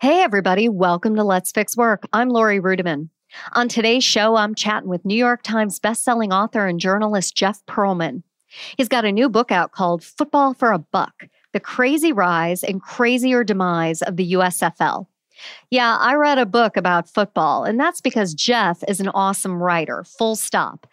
Hey, 0.00 0.22
everybody, 0.22 0.68
welcome 0.68 1.16
to 1.16 1.24
Let's 1.24 1.50
Fix 1.50 1.76
Work. 1.76 2.06
I'm 2.12 2.28
Laurie 2.28 2.60
Ruettimann. 2.60 3.08
On 3.54 3.66
today's 3.66 4.04
show, 4.04 4.36
I'm 4.36 4.54
chatting 4.54 4.88
with 4.88 5.04
New 5.04 5.16
York 5.16 5.42
Times 5.42 5.80
bestselling 5.80 6.32
author 6.32 6.68
and 6.68 6.78
journalist 6.78 7.34
Jeff 7.34 7.66
Pearlman. 7.66 8.22
He's 8.76 8.86
got 8.86 9.04
a 9.04 9.10
new 9.10 9.28
book 9.28 9.50
out 9.50 9.72
called 9.72 10.04
Football 10.04 10.54
for 10.54 10.70
a 10.70 10.78
Buck 10.78 11.26
The 11.52 11.58
Crazy 11.58 12.12
Rise 12.12 12.62
and 12.62 12.80
Crazier 12.80 13.42
Demise 13.42 14.02
of 14.02 14.14
the 14.14 14.34
USFL. 14.34 15.08
Yeah, 15.68 15.96
I 15.98 16.14
read 16.14 16.38
a 16.38 16.46
book 16.46 16.76
about 16.76 17.10
football, 17.10 17.64
and 17.64 17.80
that's 17.80 18.00
because 18.00 18.34
Jeff 18.34 18.84
is 18.86 19.00
an 19.00 19.08
awesome 19.08 19.60
writer, 19.60 20.04
full 20.04 20.36
stop. 20.36 20.86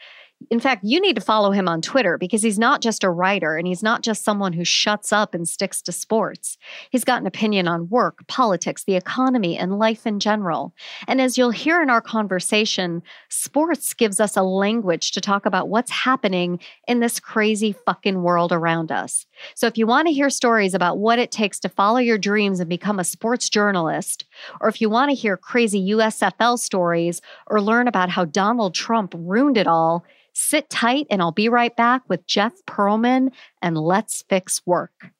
In 0.50 0.60
fact, 0.60 0.84
you 0.84 1.02
need 1.02 1.16
to 1.16 1.22
follow 1.22 1.52
him 1.52 1.68
on 1.68 1.82
Twitter 1.82 2.18
because 2.18 2.44
he's 2.44 2.60
not 2.60 2.82
just 2.82 3.04
a 3.04 3.10
writer 3.10 3.58
and 3.58 3.68
he's 3.68 3.84
not 3.84 4.02
just 4.02 4.24
someone 4.24 4.54
who 4.54 4.64
shuts 4.64 5.12
up 5.12 5.34
and 5.34 5.48
sticks 5.48 5.82
to 5.84 5.92
sports. 5.92 6.58
He's 6.90 7.04
got 7.04 7.22
an 7.22 7.28
opinion 7.28 7.68
on 7.68 7.90
work, 7.90 8.26
politics, 8.28 8.84
the 8.84 8.96
economy, 8.96 9.58
and 9.58 9.80
life 9.80 10.06
in 10.06 10.20
general. 10.20 10.74
And 11.08 11.22
as 11.22 11.38
you'll 11.38 11.52
hear 11.52 11.82
in 11.82 11.90
our 11.90 12.02
conversation, 12.02 13.02
sports 13.30 13.94
gives 13.94 14.20
us 14.20 14.36
a 14.36 14.44
language 14.44 15.12
to 15.12 15.22
talk 15.22 15.46
about 15.46 15.70
what's 15.70 15.92
happening 15.92 16.60
in 16.88 17.00
this 17.00 17.20
crazy 17.20 17.74
fucking 17.86 18.22
world 18.22 18.52
around 18.52 18.92
us. 18.92 19.26
So 19.56 19.68
if 19.68 19.78
you 19.78 19.88
want 19.88 20.08
to 20.08 20.14
hear 20.14 20.30
stories 20.30 20.74
about 20.74 20.98
what 20.98 21.20
it 21.20 21.32
takes 21.32 21.60
to 21.62 21.70
follow 21.70 22.00
your 22.00 22.18
dreams 22.18 22.60
and 22.60 22.70
become 22.70 23.00
a 23.00 23.04
sports 23.04 23.50
journalist, 23.50 24.26
or 24.62 24.70
if 24.70 24.82
you 24.82 24.90
want 24.90 25.10
to 25.10 25.16
hear 25.16 25.38
crazy 25.38 25.92
USFL 25.92 26.60
stories 26.60 27.22
or 27.48 27.62
learn 27.62 27.88
about 27.88 28.10
how 28.10 28.26
Donald 28.26 28.74
Trump 28.74 29.14
ruined 29.16 29.58
it 29.58 29.68
all, 29.68 30.06
Sit 30.38 30.70
tight, 30.70 31.08
and 31.10 31.22
I'll 31.22 31.32
be 31.32 31.48
right 31.48 31.74
back 31.74 32.02
with 32.10 32.28
Jeff 32.28 32.54
Pearlman 32.68 33.32
and 33.62 33.78
Let's 33.78 34.22
Fix 34.24 34.62
Work. 34.66 35.12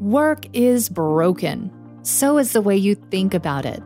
Work 0.00 0.46
is 0.52 0.88
broken. 0.88 1.72
So 2.02 2.38
is 2.38 2.52
the 2.52 2.60
way 2.60 2.76
you 2.76 2.94
think 2.94 3.34
about 3.34 3.66
it. 3.66 3.82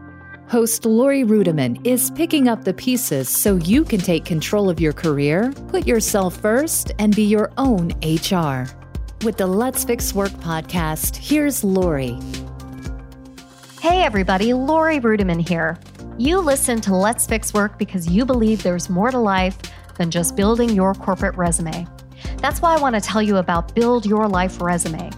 Host 0.48 0.86
Laurie 0.86 1.24
Ruettimann 1.24 1.86
is 1.86 2.10
picking 2.12 2.48
up 2.48 2.64
the 2.64 2.72
pieces 2.72 3.28
so 3.28 3.56
you 3.56 3.84
can 3.84 4.00
take 4.00 4.24
control 4.24 4.70
of 4.70 4.80
your 4.80 4.94
career, 4.94 5.52
put 5.68 5.86
yourself 5.86 6.38
first, 6.38 6.90
and 6.98 7.14
be 7.14 7.24
your 7.24 7.52
own 7.58 7.90
HR. 8.02 8.66
With 9.26 9.36
the 9.36 9.46
Let's 9.46 9.84
Fix 9.84 10.14
Work 10.14 10.30
podcast, 10.30 11.16
here's 11.16 11.62
Laurie. 11.62 12.18
Hey, 13.82 14.02
everybody, 14.04 14.54
Laurie 14.54 15.00
Ruettimann 15.00 15.46
here. 15.46 15.78
You 16.16 16.38
listen 16.38 16.80
to 16.80 16.96
Let's 16.96 17.26
Fix 17.26 17.52
Work 17.52 17.78
because 17.78 18.08
you 18.08 18.24
believe 18.24 18.62
there's 18.62 18.88
more 18.88 19.10
to 19.10 19.18
life 19.18 19.58
than 19.98 20.10
just 20.10 20.34
building 20.34 20.70
your 20.70 20.94
corporate 20.94 21.36
resume. 21.36 21.86
That's 22.38 22.62
why 22.62 22.74
I 22.74 22.80
want 22.80 22.94
to 22.94 23.02
tell 23.02 23.20
you 23.20 23.36
about 23.36 23.74
Build 23.74 24.06
Your 24.06 24.26
Life 24.26 24.62
Resume. 24.62 25.10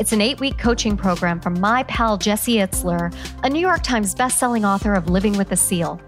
It's 0.00 0.12
an 0.12 0.20
eight 0.22 0.40
week 0.40 0.56
coaching 0.56 0.96
program 0.96 1.40
from 1.40 1.60
my 1.60 1.82
pal 1.82 2.16
Jesse 2.16 2.54
Itzler, 2.54 3.14
a 3.44 3.50
New 3.50 3.60
York 3.60 3.82
Times 3.82 4.14
bestselling 4.14 4.66
author 4.66 4.94
of 4.94 5.10
Living 5.10 5.36
with 5.36 5.52
a 5.52 5.56
SEAL. 5.56 6.00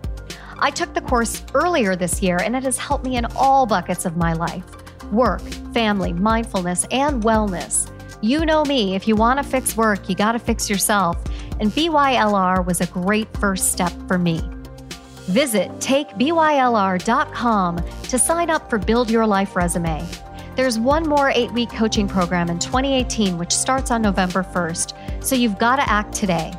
I 0.58 0.70
took 0.70 0.94
the 0.94 1.02
course 1.02 1.44
earlier 1.52 1.94
this 1.94 2.22
year 2.22 2.38
and 2.38 2.56
it 2.56 2.62
has 2.62 2.78
helped 2.78 3.04
me 3.04 3.18
in 3.18 3.26
all 3.36 3.66
buckets 3.66 4.06
of 4.06 4.16
my 4.16 4.32
life 4.32 4.64
work, 5.12 5.42
family, 5.74 6.14
mindfulness, 6.14 6.86
and 6.90 7.22
wellness. 7.22 7.90
You 8.22 8.46
know 8.46 8.64
me, 8.64 8.94
if 8.94 9.06
you 9.06 9.14
want 9.14 9.42
to 9.42 9.44
fix 9.44 9.76
work, 9.76 10.08
you 10.08 10.14
got 10.14 10.32
to 10.32 10.38
fix 10.38 10.70
yourself. 10.70 11.22
And 11.60 11.70
BYLR 11.70 12.64
was 12.64 12.80
a 12.80 12.86
great 12.86 13.28
first 13.36 13.72
step 13.72 13.92
for 14.08 14.16
me. 14.16 14.40
Visit 15.26 15.68
takeBYLR.com 15.80 17.84
to 18.04 18.18
sign 18.18 18.48
up 18.48 18.70
for 18.70 18.78
Build 18.78 19.10
Your 19.10 19.26
Life 19.26 19.54
Resume. 19.54 20.02
There's 20.54 20.78
one 20.78 21.08
more 21.08 21.30
eight 21.30 21.50
week 21.52 21.70
coaching 21.70 22.06
program 22.06 22.50
in 22.50 22.58
2018, 22.58 23.38
which 23.38 23.52
starts 23.52 23.90
on 23.90 24.02
November 24.02 24.42
1st, 24.42 25.24
so 25.24 25.34
you've 25.34 25.58
got 25.58 25.76
to 25.76 25.88
act 25.88 26.14
today. 26.14 26.52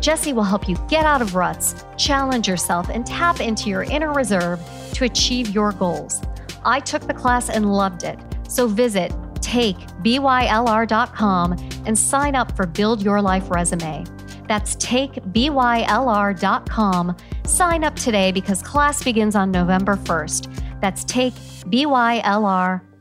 Jesse 0.00 0.32
will 0.32 0.42
help 0.42 0.68
you 0.68 0.76
get 0.88 1.06
out 1.06 1.22
of 1.22 1.34
ruts, 1.34 1.84
challenge 1.96 2.48
yourself, 2.48 2.90
and 2.90 3.06
tap 3.06 3.40
into 3.40 3.70
your 3.70 3.84
inner 3.84 4.12
reserve 4.12 4.60
to 4.94 5.04
achieve 5.04 5.50
your 5.50 5.72
goals. 5.72 6.20
I 6.64 6.80
took 6.80 7.06
the 7.06 7.14
class 7.14 7.48
and 7.48 7.72
loved 7.72 8.02
it, 8.04 8.18
so 8.48 8.66
visit 8.66 9.12
takebylr.com 9.36 11.52
and 11.86 11.98
sign 11.98 12.34
up 12.34 12.54
for 12.56 12.66
Build 12.66 13.02
Your 13.02 13.22
Life 13.22 13.50
Resume. 13.50 14.04
That's 14.46 14.76
takebylr.com. 14.76 17.16
Sign 17.44 17.84
up 17.84 17.96
today 17.96 18.32
because 18.32 18.62
class 18.62 19.02
begins 19.02 19.34
on 19.34 19.50
November 19.50 19.96
1st. 19.96 20.80
That's 20.80 21.04
takebylr.com. 21.04 22.91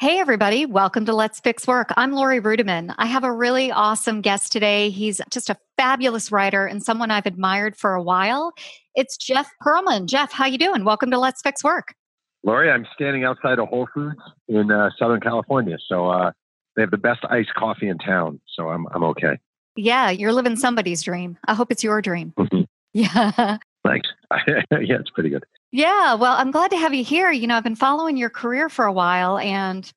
Hey, 0.00 0.18
everybody. 0.18 0.66
Welcome 0.66 1.06
to 1.06 1.14
Let's 1.14 1.38
Fix 1.38 1.66
Work. 1.66 1.92
I'm 1.96 2.12
Laurie 2.12 2.40
Ruettimann. 2.40 2.92
I 2.98 3.06
have 3.06 3.22
a 3.22 3.32
really 3.32 3.70
awesome 3.70 4.20
guest 4.20 4.50
today. 4.50 4.90
He's 4.90 5.20
just 5.30 5.48
a 5.48 5.56
fabulous 5.76 6.32
writer 6.32 6.66
and 6.66 6.82
someone 6.82 7.12
I've 7.12 7.26
admired 7.26 7.76
for 7.76 7.94
a 7.94 8.02
while. 8.02 8.52
It's 8.96 9.16
Jeff 9.16 9.48
Pearlman. 9.62 10.06
Jeff, 10.06 10.32
how 10.32 10.46
you 10.46 10.58
doing? 10.58 10.84
Welcome 10.84 11.12
to 11.12 11.18
Let's 11.18 11.40
Fix 11.40 11.62
Work. 11.62 11.94
Laurie, 12.42 12.70
I'm 12.70 12.84
standing 12.94 13.22
outside 13.22 13.60
of 13.60 13.68
Whole 13.68 13.88
Foods 13.94 14.18
in 14.48 14.72
uh, 14.72 14.90
Southern 14.98 15.20
California. 15.20 15.78
So 15.88 16.10
uh, 16.10 16.32
they 16.74 16.82
have 16.82 16.90
the 16.90 16.98
best 16.98 17.24
iced 17.30 17.54
coffee 17.54 17.88
in 17.88 17.98
town, 17.98 18.40
so 18.56 18.70
I'm 18.70 18.86
I'm 18.94 19.04
okay. 19.04 19.38
Yeah, 19.76 20.10
you're 20.10 20.32
living 20.32 20.56
somebody's 20.56 21.02
dream. 21.02 21.38
I 21.46 21.54
hope 21.54 21.70
it's 21.70 21.84
your 21.84 22.02
dream. 22.02 22.34
Mm-hmm. 22.36 22.62
Yeah. 22.94 23.56
Thanks. 23.86 24.06
yeah, 24.70 24.98
it's 24.98 25.10
pretty 25.10 25.30
good. 25.30 25.44
Yeah, 25.70 26.14
well, 26.14 26.34
I'm 26.36 26.50
glad 26.50 26.70
to 26.70 26.76
have 26.76 26.94
you 26.94 27.04
here. 27.04 27.30
You 27.30 27.46
know, 27.46 27.56
I've 27.56 27.64
been 27.64 27.76
following 27.76 28.16
your 28.16 28.30
career 28.30 28.68
for 28.68 28.84
a 28.84 28.92
while 28.92 29.38
and 29.38 29.90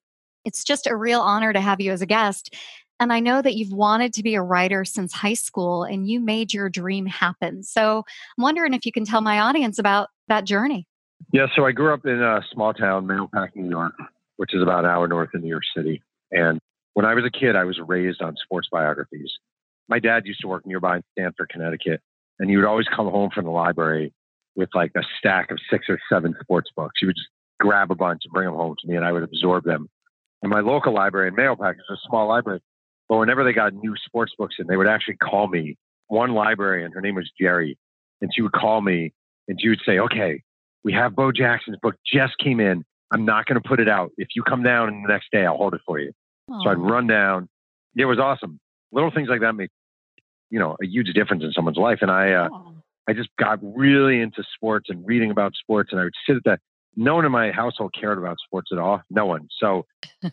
it's 0.46 0.63
just 0.63 0.88
a 0.88 0.96
real 0.96 1.22
honor 1.22 1.51
to 1.51 1.59
have 1.59 1.81
you 1.81 1.91
as 1.91 2.01
a 2.01 2.06
guest. 2.06 2.56
And 3.00 3.12
I 3.12 3.19
know 3.19 3.41
that 3.41 3.56
you've 3.56 3.73
wanted 3.73 4.13
to 4.13 4.23
be 4.23 4.35
a 4.35 4.41
writer 4.41 4.85
since 4.85 5.12
high 5.12 5.34
school 5.34 5.84
and 5.84 6.09
you 6.09 6.19
made 6.19 6.53
your 6.53 6.69
dream 6.69 7.06
happen. 7.06 7.62
So 7.63 8.03
I'm 8.38 8.41
wondering 8.41 8.73
if 8.73 8.85
you 8.85 8.91
can 8.91 9.06
tell 9.06 9.22
my 9.22 9.40
audience 9.40 9.79
about 9.79 10.09
that 10.28 10.46
journey. 10.46 10.88
Yeah, 11.34 11.47
so 11.56 11.66
I 11.66 11.72
grew 11.72 11.94
up 11.94 12.06
in 12.06 12.22
a 12.22 12.41
small 12.53 12.73
town, 12.73 13.06
Mahopac, 13.06 13.50
New 13.56 13.69
York, 13.69 13.94
which 14.38 14.53
is 14.53 14.62
about 14.62 14.85
an 14.85 14.91
hour 14.91 15.07
north 15.07 15.29
of 15.34 15.41
New 15.41 15.50
York 15.50 15.63
City. 15.75 16.02
And 16.31 16.59
when 16.94 17.06
I 17.06 17.13
was 17.13 17.25
a 17.25 17.29
kid, 17.29 17.56
I 17.56 17.66
was 17.66 17.79
raised 17.85 18.22
on 18.22 18.35
sports 18.41 18.69
biographies. 18.72 19.31
My 19.90 20.00
dad 20.00 20.25
used 20.25 20.40
to 20.41 20.47
work 20.47 20.66
nearby 20.66 20.97
in 20.97 21.03
Stamford, 21.12 21.50
Connecticut, 21.50 22.02
and 22.40 22.50
he 22.50 22.56
would 22.56 22.66
always 22.66 22.88
come 22.96 23.09
home 23.09 23.29
from 23.34 23.46
the 23.46 23.52
library 23.52 24.13
with 24.55 24.69
like 24.73 24.91
a 24.95 25.01
stack 25.19 25.51
of 25.51 25.59
six 25.69 25.85
or 25.89 25.99
seven 26.09 26.35
sports 26.41 26.69
books. 26.75 26.95
He 26.99 27.05
would 27.05 27.16
just 27.16 27.27
grab 27.59 27.91
a 27.91 27.95
bunch 27.95 28.21
and 28.25 28.33
bring 28.33 28.47
them 28.47 28.55
home 28.55 28.75
to 28.81 28.88
me, 28.88 28.95
and 28.95 29.05
I 29.05 29.11
would 29.11 29.23
absorb 29.23 29.63
them. 29.63 29.89
And 30.41 30.51
my 30.51 30.59
local 30.59 30.93
library 30.93 31.27
in 31.29 31.35
Mahopac 31.35 31.75
is 31.75 31.85
a 31.89 31.97
small 32.07 32.27
library, 32.27 32.61
but 33.09 33.17
whenever 33.17 33.43
they 33.43 33.53
got 33.53 33.73
new 33.73 33.95
sports 34.05 34.33
books 34.38 34.55
in, 34.59 34.67
they 34.67 34.77
would 34.77 34.88
actually 34.88 35.17
call 35.17 35.47
me. 35.47 35.77
One 36.07 36.33
librarian, 36.33 36.91
her 36.91 37.01
name 37.01 37.16
was 37.16 37.29
Jerry, 37.39 37.77
and 38.21 38.31
she 38.33 38.41
would 38.41 38.51
call 38.51 38.81
me 38.81 39.11
and 39.47 39.59
she 39.61 39.69
would 39.69 39.81
say, 39.85 39.99
"Okay, 39.99 40.41
we 40.83 40.93
have 40.93 41.16
Bo 41.16 41.31
Jackson's 41.31 41.77
book 41.81 41.95
just 42.05 42.37
came 42.37 42.59
in. 42.59 42.83
I'm 43.11 43.25
not 43.25 43.45
going 43.45 43.61
to 43.61 43.67
put 43.67 43.79
it 43.79 43.89
out. 43.89 44.11
If 44.17 44.29
you 44.35 44.43
come 44.43 44.63
down 44.63 44.89
in 44.89 45.01
the 45.01 45.07
next 45.07 45.31
day, 45.31 45.45
I'll 45.45 45.57
hold 45.57 45.73
it 45.73 45.81
for 45.85 45.99
you." 45.99 46.11
Aww. 46.49 46.63
So 46.63 46.69
I'd 46.69 46.77
run 46.77 47.07
down. 47.07 47.49
It 47.95 48.05
was 48.05 48.19
awesome. 48.19 48.59
Little 48.91 49.11
things 49.11 49.29
like 49.29 49.41
that 49.41 49.53
make, 49.53 49.72
you 50.49 50.59
know, 50.59 50.75
a 50.81 50.85
huge 50.85 51.13
difference 51.13 51.43
in 51.43 51.51
someone's 51.53 51.77
life. 51.77 51.99
And 52.01 52.11
I, 52.11 52.31
uh, 52.33 52.49
I 53.07 53.13
just 53.13 53.29
got 53.38 53.59
really 53.61 54.19
into 54.19 54.43
sports 54.55 54.89
and 54.89 55.05
reading 55.05 55.31
about 55.31 55.53
sports. 55.55 55.89
And 55.91 56.01
I 56.01 56.05
would 56.05 56.13
sit 56.27 56.38
at 56.38 56.43
the, 56.43 56.57
no 56.95 57.16
one 57.16 57.25
in 57.25 57.31
my 57.31 57.51
household 57.51 57.93
cared 57.99 58.17
about 58.17 58.38
sports 58.43 58.69
at 58.71 58.79
all. 58.79 59.01
No 59.09 59.25
one. 59.25 59.47
So 59.59 59.85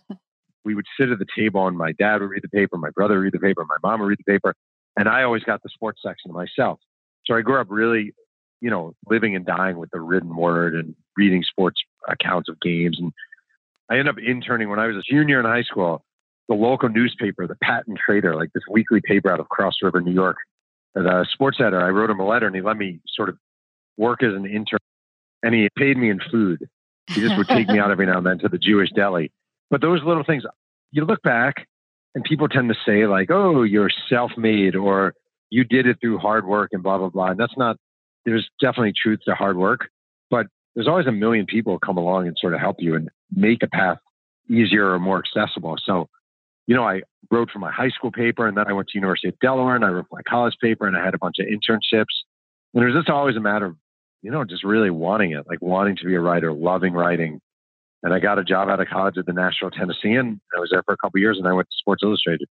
we 0.65 0.75
would 0.75 0.87
sit 0.99 1.11
at 1.11 1.19
the 1.19 1.27
table 1.37 1.67
and 1.67 1.77
my 1.77 1.93
dad 1.93 2.21
would 2.21 2.31
read 2.31 2.43
the 2.43 2.49
paper, 2.49 2.79
my 2.79 2.91
brother 2.91 3.17
would 3.17 3.25
read 3.25 3.33
the 3.33 3.41
paper, 3.41 3.65
my 3.65 3.77
mom 3.83 4.01
would 4.01 4.07
read 4.07 4.19
the 4.25 4.33
paper. 4.33 4.55
And 4.97 5.09
I 5.09 5.23
always 5.23 5.43
got 5.43 5.63
the 5.63 5.71
sports 5.71 6.01
section 6.05 6.31
to 6.31 6.35
myself. 6.35 6.79
So 7.25 7.35
I 7.35 7.43
grew 7.43 7.61
up 7.61 7.69
really, 7.71 8.15
you 8.61 8.71
know, 8.71 8.95
living 9.09 9.35
and 9.37 9.45
dying 9.45 9.79
with 9.79 9.91
the 9.91 10.01
written 10.01 10.35
word 10.35 10.75
and 10.75 10.95
reading 11.17 11.43
sports 11.43 11.81
accounts 12.09 12.49
of 12.49 12.61
games. 12.61 12.99
And 13.01 13.13
I 13.91 13.95
ended 13.95 14.09
up 14.09 14.19
interning 14.19 14.69
when 14.69 14.79
I 14.79 14.87
was 14.87 14.97
a 14.97 15.03
junior 15.03 15.41
in 15.41 15.47
high 15.47 15.63
school. 15.63 16.05
The 16.49 16.55
local 16.55 16.89
newspaper, 16.89 17.47
the 17.47 17.57
Patent 17.63 17.99
Trader, 18.05 18.35
like 18.35 18.53
this 18.53 18.65
weekly 18.69 19.01
paper 19.03 19.31
out 19.31 19.41
of 19.41 19.49
Cross 19.49 19.77
River, 19.81 20.01
New 20.01 20.13
York, 20.13 20.37
a 20.95 21.25
sports 21.33 21.59
editor, 21.61 21.81
I 21.81 21.91
wrote 21.91 22.11
him 22.11 22.21
a 22.21 22.27
letter 22.27 22.47
and 22.47 22.55
he 22.55 22.63
let 22.63 22.77
me 22.77 23.01
sort 23.15 23.29
of 23.29 23.39
work 23.97 24.23
as 24.23 24.35
an 24.35 24.47
intern. 24.47 24.79
And 25.43 25.55
he 25.55 25.69
paid 25.77 25.97
me 25.97 26.11
in 26.11 26.21
food. 26.31 26.69
He 27.09 27.21
just 27.21 27.37
would 27.37 27.49
take 27.49 27.69
me 27.69 27.79
out 27.79 27.91
every 27.91 28.07
now 28.07 28.19
and 28.19 28.27
then 28.27 28.39
to 28.41 28.49
the 28.49 28.59
Jewish 28.59 28.91
deli. 28.95 29.33
But 29.71 29.81
those 29.81 30.03
little 30.05 30.23
things, 30.25 30.45
you 30.93 31.05
look 31.05 31.23
back 31.23 31.67
and 32.15 32.23
people 32.25 32.49
tend 32.49 32.69
to 32.69 32.77
say, 32.87 33.07
like, 33.07 33.31
oh, 33.31 33.63
you're 33.63 33.91
self 34.09 34.33
made 34.37 34.77
or 34.77 35.15
you 35.51 35.65
did 35.65 35.87
it 35.87 35.99
through 36.01 36.19
hard 36.19 36.47
work 36.47 36.71
and 36.73 36.83
blah, 36.83 36.99
blah, 36.99 37.09
blah. 37.09 37.31
And 37.31 37.41
that's 37.41 37.57
not, 37.57 37.77
there's 38.25 38.49
definitely 38.61 38.93
truth 39.01 39.21
to 39.27 39.35
hard 39.35 39.57
work. 39.57 39.89
But 40.31 40.47
there's 40.75 40.89
always 40.89 41.07
a 41.07 41.13
million 41.13 41.47
people 41.47 41.79
come 41.79 41.97
along 41.97 42.29
and 42.29 42.37
sort 42.41 42.55
of 42.55 42.61
help 42.61 42.77
you 42.79 42.95
and 42.95 43.09
make 43.35 43.63
a 43.63 43.67
path 43.67 43.99
easier 44.49 44.93
or 44.93 44.99
more 44.99 45.21
accessible. 45.21 45.77
So, 45.85 46.09
you 46.73 46.79
know, 46.79 46.89
I 46.89 47.03
wrote 47.31 47.51
for 47.51 47.59
my 47.59 47.71
high 47.71 47.91
school 47.91 48.11
paper 48.11 48.49
and 48.49 48.57
then 48.57 48.65
I 48.67 48.73
went 48.73 48.89
to 48.89 48.99
University 48.99 49.29
of 49.29 49.39
Delaware 49.41 49.77
and 49.77 49.85
I 49.85 49.89
wrote 49.89 50.07
my 50.11 50.23
college 50.27 50.55
paper 50.59 50.87
and 50.87 50.97
I 50.97 51.05
had 51.05 51.13
a 51.13 51.19
bunch 51.19 51.37
of 51.39 51.45
internships. 51.45 52.15
And 52.73 52.83
it 52.83 52.87
was 52.87 52.95
just 52.95 53.11
always 53.11 53.37
a 53.37 53.41
matter 53.41 53.67
of, 53.67 53.77
you 54.23 54.31
know, 54.31 54.43
just 54.43 54.65
really 54.65 54.89
wanting 54.89 55.33
it, 55.33 55.47
like 55.47 55.61
wanting 55.61 55.97
to 55.97 56.07
be 56.07 56.15
a 56.15 56.21
writer, 56.21 56.51
loving 56.51 56.95
writing. 56.95 57.43
And 58.03 58.15
I 58.15 58.21
got 58.21 58.39
a 58.39 58.43
job 58.43 58.71
out 58.71 58.81
of 58.81 58.89
college 58.89 59.19
at 59.19 59.27
the 59.27 59.35
Nashville 59.35 59.71
Tennessean. 59.71 60.41
I 60.57 60.61
was 60.61 60.71
there 60.71 60.83
for 60.83 60.95
a 60.95 60.97
couple 60.97 61.21
years 61.21 61.37
and 61.37 61.47
I 61.47 61.53
went 61.53 61.69
to 61.69 61.77
Sports 61.77 62.03
Illustrated. 62.03 62.49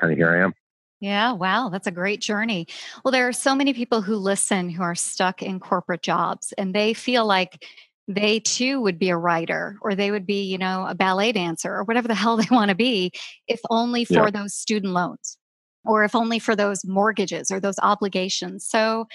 Kind 0.00 0.12
of 0.12 0.16
here 0.16 0.34
I 0.34 0.42
am. 0.44 0.54
Yeah, 1.00 1.32
wow, 1.32 1.68
that's 1.68 1.86
a 1.86 1.92
great 1.92 2.22
journey. 2.22 2.68
Well, 3.04 3.12
there 3.12 3.28
are 3.28 3.34
so 3.34 3.54
many 3.54 3.74
people 3.74 4.00
who 4.00 4.16
listen 4.16 4.70
who 4.70 4.82
are 4.82 4.94
stuck 4.94 5.42
in 5.42 5.60
corporate 5.60 6.02
jobs 6.02 6.54
and 6.56 6.74
they 6.74 6.94
feel 6.94 7.26
like 7.26 7.66
they 8.08 8.40
too 8.40 8.80
would 8.80 8.98
be 8.98 9.10
a 9.10 9.16
writer 9.16 9.76
or 9.82 9.94
they 9.94 10.10
would 10.10 10.26
be, 10.26 10.42
you 10.42 10.56
know, 10.56 10.86
a 10.88 10.94
ballet 10.94 11.30
dancer 11.30 11.72
or 11.72 11.84
whatever 11.84 12.08
the 12.08 12.14
hell 12.14 12.36
they 12.38 12.48
want 12.50 12.70
to 12.70 12.74
be, 12.74 13.12
if 13.46 13.60
only 13.70 14.04
for 14.04 14.14
yeah. 14.14 14.30
those 14.30 14.54
student 14.54 14.92
loans 14.92 15.36
or 15.84 16.04
if 16.04 16.14
only 16.14 16.38
for 16.38 16.56
those 16.56 16.84
mortgages 16.84 17.50
or 17.50 17.60
those 17.60 17.78
obligations. 17.80 18.66
So, 18.66 19.06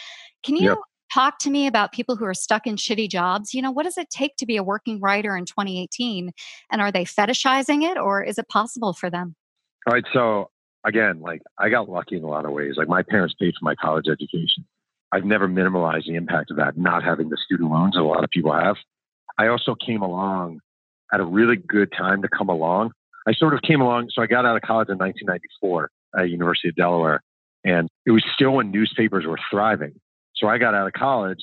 can 0.43 0.55
you 0.57 0.75
talk 1.13 1.39
to 1.39 1.49
me 1.49 1.67
about 1.67 1.93
people 1.93 2.15
who 2.15 2.25
are 2.25 2.33
stuck 2.33 2.67
in 2.67 2.75
shitty 2.75 3.09
jobs? 3.09 3.53
You 3.53 3.61
know, 3.61 3.71
what 3.71 3.83
does 3.83 3.97
it 3.97 4.09
take 4.09 4.35
to 4.37 4.45
be 4.45 4.57
a 4.57 4.63
working 4.63 4.99
writer 4.99 5.37
in 5.37 5.45
2018? 5.45 6.31
And 6.71 6.81
are 6.81 6.91
they 6.91 7.05
fetishizing 7.05 7.83
it 7.89 7.97
or 7.97 8.23
is 8.23 8.37
it 8.37 8.49
possible 8.49 8.93
for 8.93 9.09
them? 9.09 9.35
All 9.87 9.93
right. 9.93 10.03
So, 10.13 10.49
again, 10.83 11.21
like 11.21 11.41
I 11.57 11.69
got 11.69 11.87
lucky 11.89 12.17
in 12.17 12.23
a 12.23 12.27
lot 12.27 12.45
of 12.45 12.51
ways. 12.51 12.73
Like 12.75 12.89
my 12.89 13.03
parents 13.03 13.35
paid 13.39 13.53
for 13.57 13.63
my 13.63 13.75
college 13.75 14.05
education. 14.11 14.65
I've 15.13 15.25
never 15.25 15.48
minimalized 15.48 16.07
the 16.07 16.15
impact 16.15 16.50
of 16.50 16.57
that, 16.57 16.75
not 16.75 17.04
having 17.04 17.30
the 17.30 17.38
student 17.38 17.69
loans 17.69 17.94
that 17.94 18.01
a 18.01 18.04
lot 18.04 18.24
of 18.24 18.31
people 18.31 18.51
have. 18.51 18.77
I 19.38 19.48
also 19.48 19.75
came 19.75 20.01
along 20.01 20.60
at 21.13 21.19
a 21.19 21.24
really 21.24 21.56
good 21.56 21.92
time 21.95 22.24
to 22.24 22.27
come 22.27 22.50
along. 22.50 22.92
I 23.27 23.33
sort 23.33 23.54
of 23.54 23.62
came 23.62 23.80
along. 23.80 24.10
So 24.12 24.24
I 24.24 24.25
got 24.25 24.44
out 24.45 24.56
of 24.56 24.63
college 24.63 24.89
in 24.89 24.98
1994 24.98 25.92
at 26.18 26.30
University 26.31 26.69
of 26.69 26.75
Delaware, 26.75 27.21
and 27.63 27.88
it 28.07 28.12
was 28.12 28.24
still 28.33 28.51
when 28.51 28.71
newspapers 28.71 29.25
were 29.27 29.38
thriving. 29.51 29.94
So 30.36 30.48
I 30.48 30.57
got 30.57 30.74
out 30.74 30.88
of 30.88 30.94
college 30.94 31.39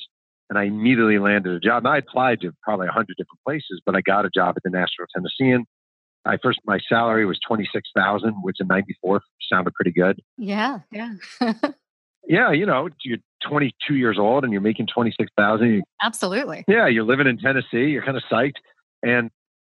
and 0.49 0.59
I 0.59 0.63
immediately 0.65 1.17
landed 1.17 1.53
a 1.53 1.59
job. 1.61 1.85
And 1.85 1.93
I 1.93 1.97
applied 1.97 2.41
to 2.41 2.51
probably 2.61 2.87
a 2.87 2.91
hundred 2.91 3.15
different 3.17 3.39
places, 3.47 3.81
but 3.85 3.95
I 3.95 4.01
got 4.01 4.25
a 4.25 4.29
job 4.29 4.55
at 4.57 4.63
the 4.63 4.69
Nashville 4.69 5.07
Tennessean. 5.15 5.65
I 6.25 6.37
first 6.43 6.59
my 6.65 6.79
salary 6.87 7.25
was 7.25 7.39
twenty 7.47 7.67
six 7.73 7.89
thousand, 7.95 8.33
which 8.43 8.57
in 8.59 8.67
'94 8.67 9.21
sounded 9.49 9.73
pretty 9.73 9.91
good. 9.91 10.21
Yeah, 10.37 10.79
yeah, 10.91 11.13
yeah. 12.27 12.51
You 12.51 12.65
know, 12.65 12.89
you're 13.03 13.17
22 13.47 13.95
years 13.95 14.17
old 14.19 14.43
and 14.43 14.51
you're 14.51 14.61
making 14.61 14.87
26 14.87 15.29
thousand. 15.37 15.83
Absolutely. 16.01 16.63
Yeah, 16.67 16.87
you're 16.87 17.03
living 17.03 17.27
in 17.27 17.37
Tennessee. 17.37 17.89
You're 17.91 18.03
kind 18.03 18.17
of 18.17 18.23
psyched, 18.31 18.57
and 19.03 19.29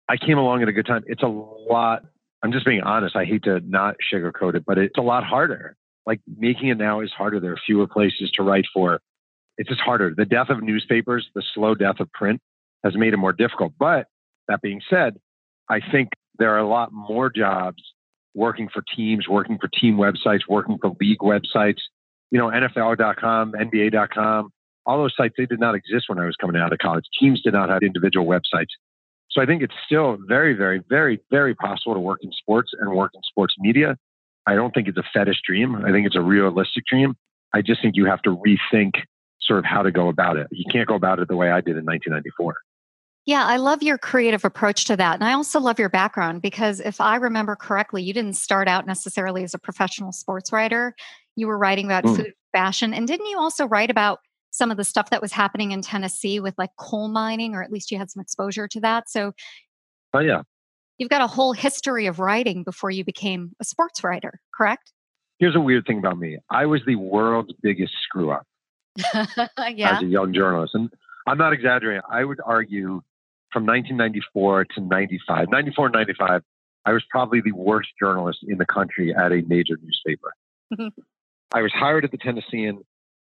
I 0.09 0.17
came 0.17 0.39
along 0.39 0.63
at 0.63 0.69
a 0.69 0.73
good 0.73 0.87
time. 0.87 1.03
It's 1.07 1.23
a 1.23 1.29
lot. 1.29 2.03
I'm 2.43 2.53
just 2.53 2.67
being 2.67 2.83
honest. 2.83 3.17
I 3.17 3.25
hate 3.25 3.45
to 3.45 3.61
not 3.61 3.97
sugarcoat 4.13 4.55
it, 4.55 4.65
but 4.67 4.79
it's 4.79 4.99
a 4.99 5.03
lot 5.03 5.25
harder. 5.25 5.77
Like 6.07 6.21
making 6.39 6.69
it 6.69 6.79
now 6.79 7.01
is 7.01 7.11
harder. 7.13 7.39
There 7.39 7.53
are 7.53 7.61
fewer 7.67 7.87
places 7.87 8.31
to 8.35 8.43
write 8.43 8.65
for. 8.73 9.01
It's 9.59 9.69
just 9.69 9.81
harder. 9.81 10.15
The 10.17 10.25
death 10.25 10.49
of 10.49 10.63
newspapers, 10.63 11.29
the 11.35 11.43
slow 11.55 11.75
death 11.75 12.01
of 12.01 12.11
print, 12.13 12.41
has 12.83 12.97
made 12.97 13.13
it 13.13 13.19
more 13.19 13.33
difficult. 13.33 13.75
But 13.79 14.07
that 14.49 14.63
being 14.63 14.81
said, 14.89 15.19
I 15.69 15.81
think 15.93 16.09
there 16.39 16.55
are 16.55 16.59
a 16.59 16.67
lot 16.67 16.93
more 16.93 17.31
jobs 17.31 17.83
working 18.35 18.69
for 18.73 18.83
teams, 18.97 19.29
working 19.29 19.59
for 19.59 19.69
team 19.69 19.97
websites, 19.97 20.41
working 20.49 20.79
for 20.81 20.97
league 21.01 21.19
websites. 21.19 21.81
You 22.31 22.39
know, 22.39 22.49
NFL.com, 22.49 23.53
NBA.com, 23.53 24.51
all 24.87 24.99
those 24.99 25.15
sites, 25.17 25.35
they 25.37 25.47
did 25.47 25.61
not 25.61 25.75
exist 25.75 26.05
when 26.09 26.19
I 26.19 26.27
was 26.27 26.37
coming 26.37 26.61
out 26.61 26.73
of 26.73 26.79
college. 26.79 27.05
Teams 27.19 27.43
did 27.43 27.53
not 27.53 27.69
have 27.69 27.83
individual 27.83 28.27
websites. 28.27 28.71
So 29.31 29.41
I 29.41 29.47
think 29.47 29.63
it's 29.63 29.75
still 29.87 30.19
very, 30.27 30.55
very, 30.55 30.83
very, 30.89 31.21
very 31.31 31.55
possible 31.55 31.95
to 31.95 32.01
work 32.01 32.21
in 32.23 32.33
sports 32.33 32.71
and 32.79 32.93
work 32.93 33.13
in 33.15 33.21
sports 33.23 33.55
media. 33.59 33.97
I 34.47 34.55
don't 34.55 34.73
think 34.75 34.89
it's 34.89 34.99
a 34.99 35.05
fetish 35.15 35.41
dream. 35.47 35.77
I 35.77 35.93
think 35.93 36.07
it's 36.07 36.17
a 36.17 36.23
realistic 36.23 36.85
dream. 36.87 37.15
I 37.55 37.63
just 37.63 37.83
think 37.83 37.97
you 37.97 38.07
have 38.07 38.23
to 38.23 38.37
rethink 38.37 38.93
sort 39.41 39.59
of 39.59 39.65
how 39.65 39.83
to 39.83 39.91
go 39.91 40.09
about 40.09 40.37
it. 40.37 40.49
You 40.51 40.65
can't 40.71 40.89
go 40.89 40.95
about 40.95 41.19
it 41.19 41.29
the 41.29 41.37
way 41.37 41.51
I 41.51 41.61
did 41.61 41.77
in 41.77 41.85
1994. 41.85 42.55
Yeah, 43.27 43.45
I 43.45 43.59
love 43.59 43.83
your 43.83 43.99
creative 43.99 44.45
approach 44.45 44.87
to 44.87 44.97
that. 44.97 45.15
And 45.15 45.25
I 45.25 45.35
also 45.35 45.61
love 45.61 45.79
your 45.79 45.91
background 45.91 46.43
because 46.43 46.81
if 46.81 47.01
I 47.01 47.17
remember 47.17 47.55
correctly, 47.55 48.03
you 48.03 48.13
didn't 48.13 48.35
start 48.35 48.67
out 48.67 48.87
necessarily 48.87 49.45
as 49.45 49.55
a 49.55 49.59
professional 49.59 50.11
sports 50.11 50.53
writer. 50.53 50.95
You 51.37 51.47
were 51.47 51.59
writing 51.59 51.87
about 51.87 52.05
mm. 52.05 52.17
food 52.17 52.35
fashion. 52.53 52.93
And 52.95 53.07
didn't 53.07 53.27
you 53.27 53.39
also 53.39 53.67
write 53.67 53.91
about 53.91 54.21
some 54.51 54.71
of 54.71 54.77
the 54.77 54.85
stuff 54.85 55.11
that 55.11 55.23
was 55.23 55.33
happening 55.33 55.73
in 55.73 55.83
Tennessee 55.83 56.41
with 56.41 56.55
like 56.59 56.71
coal 56.77 57.09
mining, 57.09 57.55
or 57.55 57.63
at 57.63 57.71
least 57.71 57.91
you 57.91 57.99
had 57.99 58.11
some 58.11 58.21
exposure 58.21 58.67
to 58.69 58.81
that? 58.81 59.09
So, 59.09 59.33
oh, 60.15 60.21
yeah. 60.21 60.43
You've 60.99 61.11
got 61.11 61.23
a 61.23 61.27
whole 61.27 61.53
history 61.53 62.07
of 62.07 62.19
writing 62.19 62.63
before 62.63 62.91
you 62.91 63.05
became 63.05 63.53
a 63.61 63.65
sports 63.65 64.05
writer, 64.05 64.41
correct? 64.55 64.93
Here's 65.39 65.57
a 65.57 65.61
weird 65.61 65.87
thing 65.87 65.99
about 65.99 66.19
me 66.19 66.39
I 66.51 66.67
was 66.67 66.83
the 66.87 66.97
world's 66.97 67.53
biggest 67.63 67.95
screw 68.03 68.31
up 68.31 68.47
yeah. 69.15 69.97
as 69.97 70.03
a 70.03 70.07
young 70.07 70.35
journalist. 70.35 70.75
And 70.75 70.91
I'm 71.27 71.39
not 71.39 71.55
exaggerating. 71.55 72.03
I 72.11 72.25
would 72.25 72.41
argue 72.45 73.01
from 73.53 73.65
1994 73.65 74.67
to 74.77 74.81
95, 74.81 75.49
94 75.51 75.87
and 75.87 75.93
95, 75.95 76.43
I 76.85 76.93
was 76.93 77.03
probably 77.11 77.41
the 77.41 77.53
worst 77.53 77.89
journalist 77.99 78.41
in 78.47 78.59
the 78.59 78.67
country 78.67 79.15
at 79.15 79.33
a 79.33 79.43
major 79.47 79.79
newspaper. 79.83 80.35
I 81.53 81.63
was 81.63 81.73
hired 81.73 82.05
at 82.05 82.11
the 82.11 82.19
Tennessean. 82.19 82.83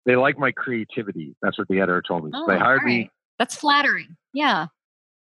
They 0.04 0.16
like 0.16 0.38
my 0.38 0.52
creativity. 0.52 1.34
That's 1.42 1.58
what 1.58 1.68
the 1.68 1.78
editor 1.78 2.02
told 2.06 2.24
me. 2.24 2.30
Oh, 2.34 2.46
they 2.46 2.58
hired 2.58 2.82
right. 2.84 2.86
me. 2.86 3.10
That's 3.38 3.54
flattering. 3.56 4.16
Yeah. 4.32 4.66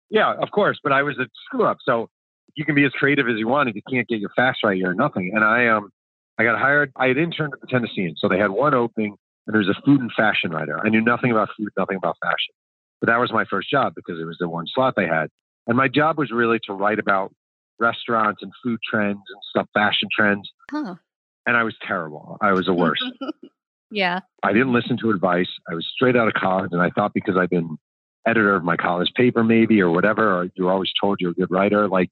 Yeah, 0.09 0.33
of 0.33 0.51
course. 0.51 0.79
But 0.83 0.91
I 0.91 1.03
was 1.03 1.17
a 1.17 1.27
screw 1.45 1.65
up. 1.65 1.77
So 1.85 2.09
you 2.55 2.65
can 2.65 2.75
be 2.75 2.83
as 2.85 2.91
creative 2.91 3.27
as 3.27 3.37
you 3.37 3.47
want. 3.47 3.69
If 3.69 3.75
you 3.75 3.81
can't 3.89 4.07
get 4.07 4.19
your 4.19 4.31
facts 4.35 4.59
right, 4.63 4.77
you're 4.77 4.93
nothing. 4.93 5.31
And 5.33 5.43
I 5.43 5.67
um 5.67 5.89
I 6.37 6.43
got 6.43 6.59
hired. 6.59 6.91
I 6.95 7.07
had 7.07 7.17
interned 7.17 7.53
at 7.53 7.61
the 7.61 7.67
Tennessean. 7.67 8.15
So 8.17 8.27
they 8.27 8.37
had 8.37 8.51
one 8.51 8.73
opening 8.73 9.15
and 9.47 9.53
there 9.53 9.59
was 9.59 9.69
a 9.69 9.81
food 9.85 10.01
and 10.01 10.11
fashion 10.15 10.51
writer. 10.51 10.79
I 10.83 10.89
knew 10.89 11.01
nothing 11.01 11.31
about 11.31 11.49
food, 11.57 11.69
nothing 11.77 11.97
about 11.97 12.17
fashion. 12.21 12.53
But 12.99 13.07
that 13.07 13.17
was 13.17 13.31
my 13.31 13.45
first 13.45 13.69
job 13.69 13.93
because 13.95 14.19
it 14.19 14.25
was 14.25 14.37
the 14.39 14.47
one 14.47 14.65
slot 14.73 14.93
they 14.95 15.07
had. 15.07 15.29
And 15.67 15.77
my 15.77 15.87
job 15.87 16.17
was 16.17 16.31
really 16.31 16.59
to 16.67 16.73
write 16.73 16.99
about 16.99 17.33
restaurants 17.79 18.41
and 18.43 18.51
food 18.63 18.79
trends 18.87 19.19
and 19.29 19.41
stuff, 19.49 19.67
fashion 19.73 20.09
trends. 20.15 20.49
Huh. 20.69 20.95
And 21.45 21.57
I 21.57 21.63
was 21.63 21.75
terrible. 21.85 22.37
I 22.41 22.51
was 22.51 22.65
the 22.65 22.73
worst. 22.73 23.03
yeah. 23.91 24.19
I 24.43 24.53
didn't 24.53 24.73
listen 24.73 24.97
to 25.01 25.09
advice. 25.09 25.49
I 25.69 25.73
was 25.73 25.87
straight 25.93 26.15
out 26.15 26.27
of 26.27 26.33
college. 26.33 26.69
And 26.71 26.81
I 26.81 26.89
thought 26.91 27.13
because 27.13 27.35
I'd 27.37 27.49
been 27.49 27.77
editor 28.27 28.55
of 28.55 28.63
my 28.63 28.77
college 28.77 29.11
paper, 29.15 29.43
maybe, 29.43 29.81
or 29.81 29.89
whatever, 29.91 30.41
or 30.41 30.47
you're 30.55 30.71
always 30.71 30.91
told 30.99 31.19
you're 31.19 31.31
a 31.31 31.35
good 31.35 31.49
writer, 31.49 31.87
like 31.87 32.09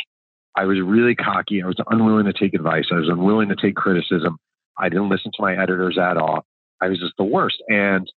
I 0.56 0.66
was 0.66 0.80
really 0.82 1.16
cocky. 1.16 1.62
I 1.62 1.68
was 1.68 1.78
unwilling 1.90 2.26
to 2.26 2.34
take 2.34 2.54
advice. 2.54 2.86
I 2.92 2.96
was 2.96 3.10
unwilling 3.10 3.50
to 3.50 3.56
take 3.56 3.76
criticism. 3.76 4.38
I 4.78 4.90
didn't 4.90 5.10
listen 5.10 5.32
to 5.36 5.42
my 5.42 5.62
editors 5.62 5.98
at 5.98 6.18
all. 6.18 6.46
I 6.82 6.88
was 6.88 7.00
just 7.00 7.14
the 7.18 7.24
worst. 7.24 7.58
And 7.68 8.12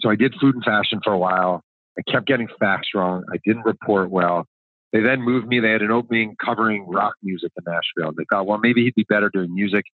so 0.00 0.10
I 0.10 0.16
did 0.16 0.34
food 0.40 0.54
and 0.54 0.64
fashion 0.64 1.00
for 1.04 1.12
a 1.12 1.18
while. 1.18 1.62
I 1.98 2.10
kept 2.10 2.26
getting 2.26 2.48
facts 2.58 2.88
wrong. 2.94 3.24
I 3.32 3.38
didn't 3.44 3.64
report 3.64 4.10
well. 4.10 4.46
They 4.92 5.00
then 5.00 5.22
moved 5.22 5.46
me. 5.46 5.60
They 5.60 5.70
had 5.70 5.82
an 5.82 5.90
opening 5.90 6.36
covering 6.42 6.86
rock 6.86 7.14
music 7.22 7.52
in 7.56 7.64
Nashville. 7.66 8.12
They 8.16 8.24
thought, 8.30 8.46
well, 8.46 8.58
maybe 8.58 8.84
he'd 8.84 8.94
be 8.94 9.06
better 9.08 9.30
doing 9.32 9.54
music. 9.54 9.84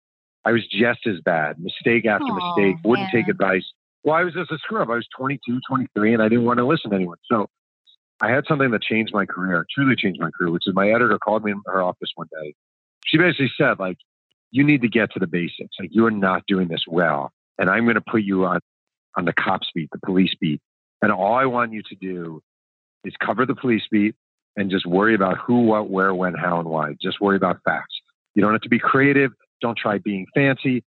I 0.44 0.52
was 0.52 0.66
just 0.66 1.06
as 1.06 1.20
bad, 1.24 1.56
mistake 1.60 2.04
after 2.06 2.26
oh, 2.28 2.56
mistake, 2.56 2.76
wouldn't 2.84 3.10
take 3.12 3.28
advice. 3.28 3.64
Well, 4.04 4.16
I 4.16 4.24
was 4.24 4.34
just 4.34 4.50
a 4.50 4.58
screw 4.58 4.82
up. 4.82 4.88
I 4.88 4.96
was 4.96 5.06
22, 5.16 5.60
23, 5.68 6.14
and 6.14 6.22
I 6.22 6.28
didn't 6.28 6.44
want 6.44 6.58
to 6.58 6.66
listen 6.66 6.90
to 6.90 6.96
anyone. 6.96 7.18
So 7.30 7.48
I 8.20 8.30
had 8.30 8.44
something 8.48 8.70
that 8.72 8.82
changed 8.82 9.12
my 9.14 9.26
career, 9.26 9.64
truly 9.72 9.94
changed 9.96 10.20
my 10.20 10.30
career, 10.36 10.50
which 10.50 10.66
is 10.66 10.74
my 10.74 10.88
editor 10.88 11.18
called 11.18 11.44
me 11.44 11.52
in 11.52 11.60
her 11.66 11.82
office 11.82 12.10
one 12.16 12.28
day. 12.42 12.54
She 13.06 13.18
basically 13.18 13.52
said, 13.56 13.78
like, 13.78 13.98
you 14.50 14.64
need 14.64 14.82
to 14.82 14.88
get 14.88 15.12
to 15.12 15.18
the 15.18 15.26
basics. 15.26 15.76
Like, 15.78 15.90
you 15.92 16.06
are 16.06 16.10
not 16.10 16.42
doing 16.46 16.68
this 16.68 16.84
well. 16.86 17.30
And 17.58 17.70
I'm 17.70 17.84
going 17.84 17.94
to 17.94 18.02
put 18.02 18.22
you 18.22 18.44
on, 18.44 18.60
on 19.16 19.24
the 19.24 19.32
cops 19.32 19.68
beat, 19.74 19.90
the 19.92 19.98
police 20.04 20.34
beat, 20.40 20.60
and 21.02 21.12
all 21.12 21.34
I 21.34 21.46
want 21.46 21.72
you 21.72 21.82
to 21.82 21.94
do 21.96 22.42
is 23.04 23.12
cover 23.24 23.44
the 23.44 23.54
police 23.54 23.82
beat 23.90 24.14
and 24.56 24.70
just 24.70 24.86
worry 24.86 25.14
about 25.14 25.38
who, 25.38 25.62
what, 25.62 25.90
where, 25.90 26.14
when, 26.14 26.34
how, 26.34 26.60
and 26.60 26.68
why. 26.68 26.94
Just 27.00 27.20
worry 27.20 27.36
about 27.36 27.58
facts. 27.64 27.94
You 28.34 28.42
don't 28.42 28.52
have 28.52 28.60
to 28.62 28.68
be 28.68 28.78
creative. 28.78 29.32
Don't 29.62 29.78
try 29.78 29.98
being 29.98 30.26
fancy. 30.34 30.84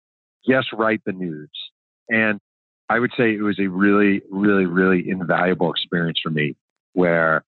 Just 0.47 0.71
write 0.71 1.01
the 1.05 1.11
news. 1.11 1.49
And 2.07 2.39
I 2.87 2.99
would 2.99 3.11
say 3.17 3.33
it 3.33 3.41
was 3.41 3.59
a 3.59 3.67
really, 3.67 4.21
really, 4.31 4.65
really 4.65 5.09
invaluable 5.09 5.71
experience 5.71 6.19
for 6.23 6.29
me 6.29 6.55
where, 6.93 7.43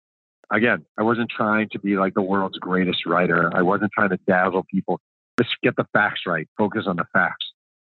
again, 0.52 0.86
I 1.00 1.04
wasn't 1.04 1.32
trying 1.36 1.70
to 1.72 1.80
be 1.80 1.98
like 1.98 2.14
the 2.14 2.22
world's 2.22 2.58
greatest 2.60 3.06
writer. 3.06 3.50
I 3.56 3.62
wasn't 3.62 3.92
trying 3.94 4.10
to 4.10 4.20
dazzle 4.28 4.66
people. 4.70 5.00
Just 5.40 5.52
get 5.64 5.76
the 5.78 5.86
facts 5.94 6.22
right. 6.28 6.48
Focus 6.58 6.84
on 6.88 6.98
the 6.98 7.06
facts. 7.14 7.46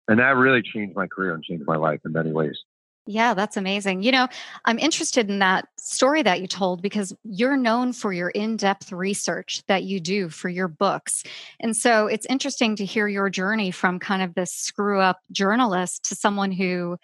And 0.09 0.21
that 0.21 0.37
really 0.37 0.63
changed 0.63 0.95
my 0.95 1.07
career 1.07 1.35
and 1.35 1.43
changed 1.43 1.65
my 1.67 1.77
life 1.77 2.01
in 2.05 2.13
many 2.13 2.33
ways. 2.33 2.59
Yeah, 3.07 3.35
that's 3.35 3.59
amazing. 3.59 4.03
You 4.03 4.13
know, 4.13 4.29
I'm 4.65 4.79
interested 4.79 5.29
in 5.29 5.39
that 5.41 5.69
story 5.79 6.23
that 6.23 6.41
you 6.41 6.47
told 6.47 6.81
because 6.81 7.15
you're 7.23 7.57
known 7.57 7.93
for 7.93 8.15
your 8.15 8.31
in 8.31 8.57
depth 8.57 8.93
research 8.93 9.63
that 9.67 9.83
you 9.83 10.01
do 10.01 10.31
for 10.31 10.49
your 10.49 10.69
books. 10.69 11.23
And 11.61 11.77
so 11.77 12.07
it's 12.07 12.25
interesting 12.27 12.77
to 12.77 12.85
hear 12.85 13.07
your 13.07 13.29
journey 13.29 13.71
from 13.71 13.99
kind 13.99 14.23
of 14.23 14.35
this 14.35 14.53
screw 14.53 15.01
up 15.01 15.19
journalist 15.33 16.09
to 16.09 16.15
someone 16.15 16.51
who 16.51 16.97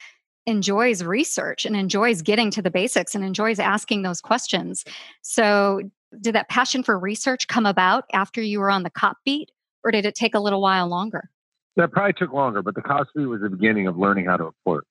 enjoys 0.46 1.04
research 1.04 1.66
and 1.66 1.76
enjoys 1.76 2.22
getting 2.22 2.50
to 2.52 2.62
the 2.62 2.70
basics 2.70 3.14
and 3.14 3.22
enjoys 3.22 3.58
asking 3.58 4.02
those 4.02 4.22
questions. 4.22 4.84
So, 5.22 5.82
did 6.20 6.34
that 6.34 6.48
passion 6.48 6.82
for 6.82 6.98
research 6.98 7.46
come 7.46 7.66
about 7.66 8.04
after 8.12 8.42
you 8.42 8.58
were 8.58 8.70
on 8.70 8.82
the 8.82 8.90
cop 8.90 9.18
beat, 9.24 9.52
or 9.84 9.92
did 9.92 10.04
it 10.04 10.16
take 10.16 10.34
a 10.34 10.40
little 10.40 10.60
while 10.60 10.88
longer? 10.88 11.30
That 11.76 11.92
probably 11.92 12.14
took 12.14 12.32
longer, 12.32 12.62
but 12.62 12.74
the 12.74 12.82
cop 12.82 13.06
beat 13.14 13.26
was 13.26 13.42
the 13.42 13.50
beginning 13.50 13.86
of 13.86 13.96
learning 13.96 14.24
how 14.24 14.36
to 14.36 14.44
report. 14.44 14.86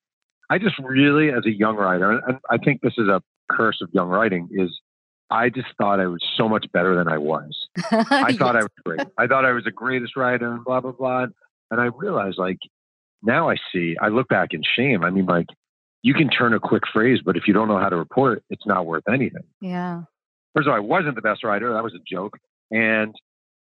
I 0.50 0.58
just 0.58 0.74
really, 0.80 1.30
as 1.30 1.46
a 1.46 1.50
young 1.50 1.76
writer, 1.76 2.10
and 2.10 2.38
I 2.50 2.58
think 2.58 2.80
this 2.82 2.94
is 2.98 3.08
a 3.08 3.22
curse 3.48 3.78
of 3.80 3.88
young 3.92 4.08
writing, 4.08 4.48
is 4.50 4.80
I 5.30 5.48
just 5.48 5.68
thought 5.78 6.00
I 6.00 6.06
was 6.06 6.20
so 6.36 6.48
much 6.48 6.66
better 6.72 6.96
than 6.96 7.06
I 7.06 7.18
was. 7.18 7.56
I 7.92 8.32
thought 8.32 8.56
I 8.56 8.62
was 8.62 8.72
great. 8.84 9.06
I 9.16 9.28
thought 9.28 9.44
I 9.44 9.52
was 9.52 9.64
the 9.64 9.70
greatest 9.70 10.16
writer 10.16 10.52
and 10.52 10.64
blah, 10.64 10.80
blah, 10.80 10.90
blah. 10.90 11.26
And 11.70 11.80
I 11.80 11.86
realized, 11.96 12.36
like, 12.36 12.58
now 13.22 13.48
I 13.48 13.56
see, 13.72 13.96
I 14.00 14.08
look 14.08 14.28
back 14.28 14.48
in 14.50 14.62
shame. 14.76 15.04
I 15.04 15.10
mean, 15.10 15.26
like, 15.26 15.46
you 16.02 16.14
can 16.14 16.28
turn 16.28 16.52
a 16.52 16.58
quick 16.58 16.82
phrase, 16.92 17.20
but 17.24 17.36
if 17.36 17.44
you 17.46 17.54
don't 17.54 17.68
know 17.68 17.78
how 17.78 17.88
to 17.88 17.96
report, 17.96 18.42
it's 18.50 18.66
not 18.66 18.86
worth 18.86 19.04
anything. 19.08 19.44
Yeah. 19.60 20.02
First 20.54 20.66
of 20.66 20.72
all, 20.72 20.76
I 20.76 20.80
wasn't 20.80 21.14
the 21.14 21.22
best 21.22 21.44
writer. 21.44 21.72
That 21.72 21.84
was 21.84 21.94
a 21.94 22.02
joke. 22.12 22.38
And 22.72 23.14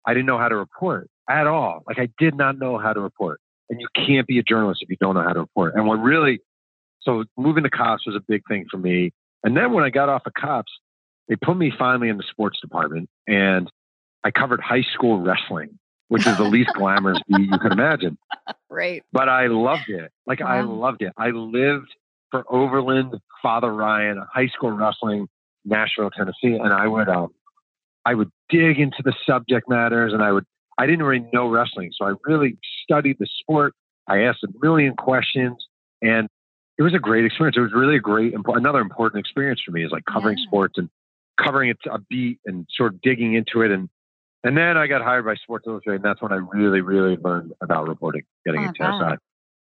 I 0.07 0.15
didn't 0.15 0.27
know 0.27 0.39
how 0.39 0.49
to 0.49 0.57
report 0.57 1.11
at 1.29 1.49
all. 1.49 1.83
Like, 1.89 1.99
I 1.99 2.09
did 2.19 2.37
not 2.37 2.57
know 2.57 2.79
how 2.79 2.93
to 2.93 3.01
report. 3.01 3.41
And 3.69 3.81
you 3.81 3.89
can't 3.95 4.27
be 4.27 4.39
a 4.39 4.43
journalist 4.43 4.81
if 4.83 4.91
you 4.91 4.97
don't 5.01 5.15
know 5.15 5.23
how 5.23 5.33
to 5.33 5.41
report. 5.41 5.75
And 5.75 5.87
what 5.87 5.97
really, 5.97 6.41
so 7.09 7.25
moving 7.39 7.65
to 7.65 7.71
cops 7.71 8.07
was 8.07 8.15
a 8.15 8.21
big 8.29 8.43
thing 8.49 8.67
for 8.71 8.77
me. 8.77 9.13
And 9.43 9.57
then 9.57 9.73
when 9.73 9.83
I 9.83 9.89
got 9.89 10.11
off 10.11 10.27
of 10.27 10.35
cops, 10.35 10.71
they 11.29 11.37
put 11.37 11.57
me 11.57 11.73
finally 11.77 12.11
in 12.11 12.19
the 12.19 12.25
sports 12.31 12.61
department 12.61 13.09
and 13.27 13.71
I 14.25 14.31
covered 14.31 14.61
high 14.61 14.85
school 14.95 15.21
wrestling, 15.21 15.79
which 16.09 16.27
is 16.27 16.37
the 16.37 16.45
least 16.45 16.71
glamorous 16.75 17.19
beat 17.29 17.49
you 17.51 17.59
can 17.59 17.73
imagine. 17.73 18.19
Right. 18.69 19.03
But 19.13 19.29
I 19.31 19.47
loved 19.47 19.89
it. 19.89 20.11
Like 20.27 20.43
I 20.43 20.61
loved 20.61 21.01
it. 21.03 21.13
I 21.17 21.31
lived 21.31 21.89
for 22.31 22.45
Overton, 22.53 23.13
Father 23.43 23.73
Ryan, 23.73 24.23
high 24.31 24.49
school 24.49 24.73
wrestling, 24.73 25.29
Nashville, 25.65 26.11
Tennessee, 26.11 26.59
and 26.59 26.73
I 26.73 26.87
would 26.87 27.09
um, 27.09 27.29
I 28.05 28.15
would 28.15 28.31
dig 28.51 28.79
into 28.79 29.03
the 29.03 29.15
subject 29.27 29.69
matters, 29.69 30.13
and 30.13 30.23
I 30.23 30.33
would 30.33 30.45
I 30.77 30.87
didn't 30.87 31.05
really 31.05 31.27
know 31.33 31.49
wrestling, 31.49 31.91
so 31.97 32.07
I 32.07 32.13
really 32.25 32.59
studied 32.83 33.17
the 33.19 33.27
sport. 33.41 33.75
I 34.07 34.23
asked 34.23 34.45
a 34.45 34.49
million 34.61 34.95
questions, 34.95 35.57
and 36.03 36.29
it 36.79 36.83
was 36.83 36.95
a 36.95 36.99
great 36.99 37.25
experience. 37.25 37.57
It 37.57 37.61
was 37.61 37.73
really 37.75 37.97
a 37.97 38.01
great 38.01 38.35
another 38.35 38.81
important 38.81 39.21
experience 39.21 39.61
for 39.65 39.73
me 39.73 39.85
is 39.85 39.91
like 39.91 40.05
covering 40.05 40.39
yeah. 40.39 40.47
sports 40.47 40.75
and 40.79 40.89
covering 41.43 41.71
it 41.71 41.79
a 41.91 41.99
beat 41.99 42.39
and 42.47 42.67
sort 42.71 42.95
of 42.95 43.01
digging 43.01 43.35
into 43.35 43.63
it 43.63 43.71
and 43.71 43.89
and 44.45 44.57
then 44.57 44.77
I 44.77 44.87
got 44.87 45.03
hired 45.03 45.25
by 45.25 45.35
Sports 45.35 45.65
Illustrated, 45.67 45.97
and 45.97 46.05
that's 46.05 46.23
when 46.23 46.33
I 46.33 46.37
really, 46.37 46.81
really 46.81 47.17
learned 47.17 47.53
about 47.61 47.89
reporting, 47.89 48.23
getting 48.47 48.61
oh, 48.61 48.69
into 48.69 48.83
wow. 48.83 49.11
SI. 49.11 49.17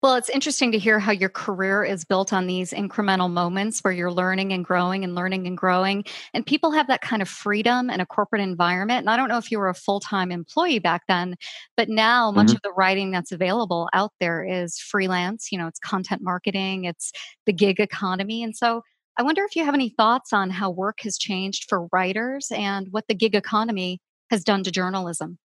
Well, 0.02 0.16
it's 0.16 0.28
interesting 0.28 0.72
to 0.72 0.78
hear 0.78 0.98
how 0.98 1.12
your 1.12 1.28
career 1.28 1.84
is 1.84 2.04
built 2.04 2.32
on 2.32 2.48
these 2.48 2.72
incremental 2.72 3.30
moments 3.30 3.84
where 3.84 3.92
you're 3.92 4.10
learning 4.10 4.52
and 4.52 4.64
growing 4.64 5.04
and 5.04 5.14
learning 5.14 5.46
and 5.46 5.56
growing. 5.56 6.04
And 6.34 6.44
people 6.44 6.72
have 6.72 6.88
that 6.88 7.02
kind 7.02 7.22
of 7.22 7.28
freedom 7.28 7.88
in 7.88 8.00
a 8.00 8.06
corporate 8.06 8.42
environment. 8.42 9.02
And 9.02 9.10
I 9.10 9.16
don't 9.16 9.28
know 9.28 9.38
if 9.38 9.52
you 9.52 9.60
were 9.60 9.68
a 9.68 9.74
full 9.74 10.00
time 10.00 10.32
employee 10.32 10.80
back 10.80 11.02
then, 11.06 11.36
but 11.76 11.88
now 11.88 12.32
much 12.32 12.48
mm-hmm. 12.48 12.56
of 12.56 12.62
the 12.64 12.72
writing 12.72 13.12
that's 13.12 13.30
available 13.30 13.88
out 13.92 14.10
there 14.18 14.42
is 14.44 14.76
freelance. 14.76 15.52
You 15.52 15.58
know, 15.58 15.68
it's 15.68 15.78
content 15.78 16.20
marketing, 16.20 16.84
it's 16.84 17.12
the 17.46 17.52
gig 17.52 17.78
economy. 17.78 18.42
And 18.42 18.56
so 18.56 18.82
I 19.16 19.22
wonder 19.22 19.44
if 19.44 19.54
you 19.54 19.64
have 19.64 19.74
any 19.74 19.90
thoughts 19.90 20.32
on 20.32 20.50
how 20.50 20.68
work 20.70 20.98
has 21.02 21.16
changed 21.16 21.66
for 21.68 21.86
writers 21.92 22.48
and 22.50 22.88
what 22.90 23.04
the 23.06 23.14
gig 23.14 23.36
economy 23.36 24.00
has 24.30 24.42
done 24.42 24.64
to 24.64 24.72
journalism. 24.72 25.38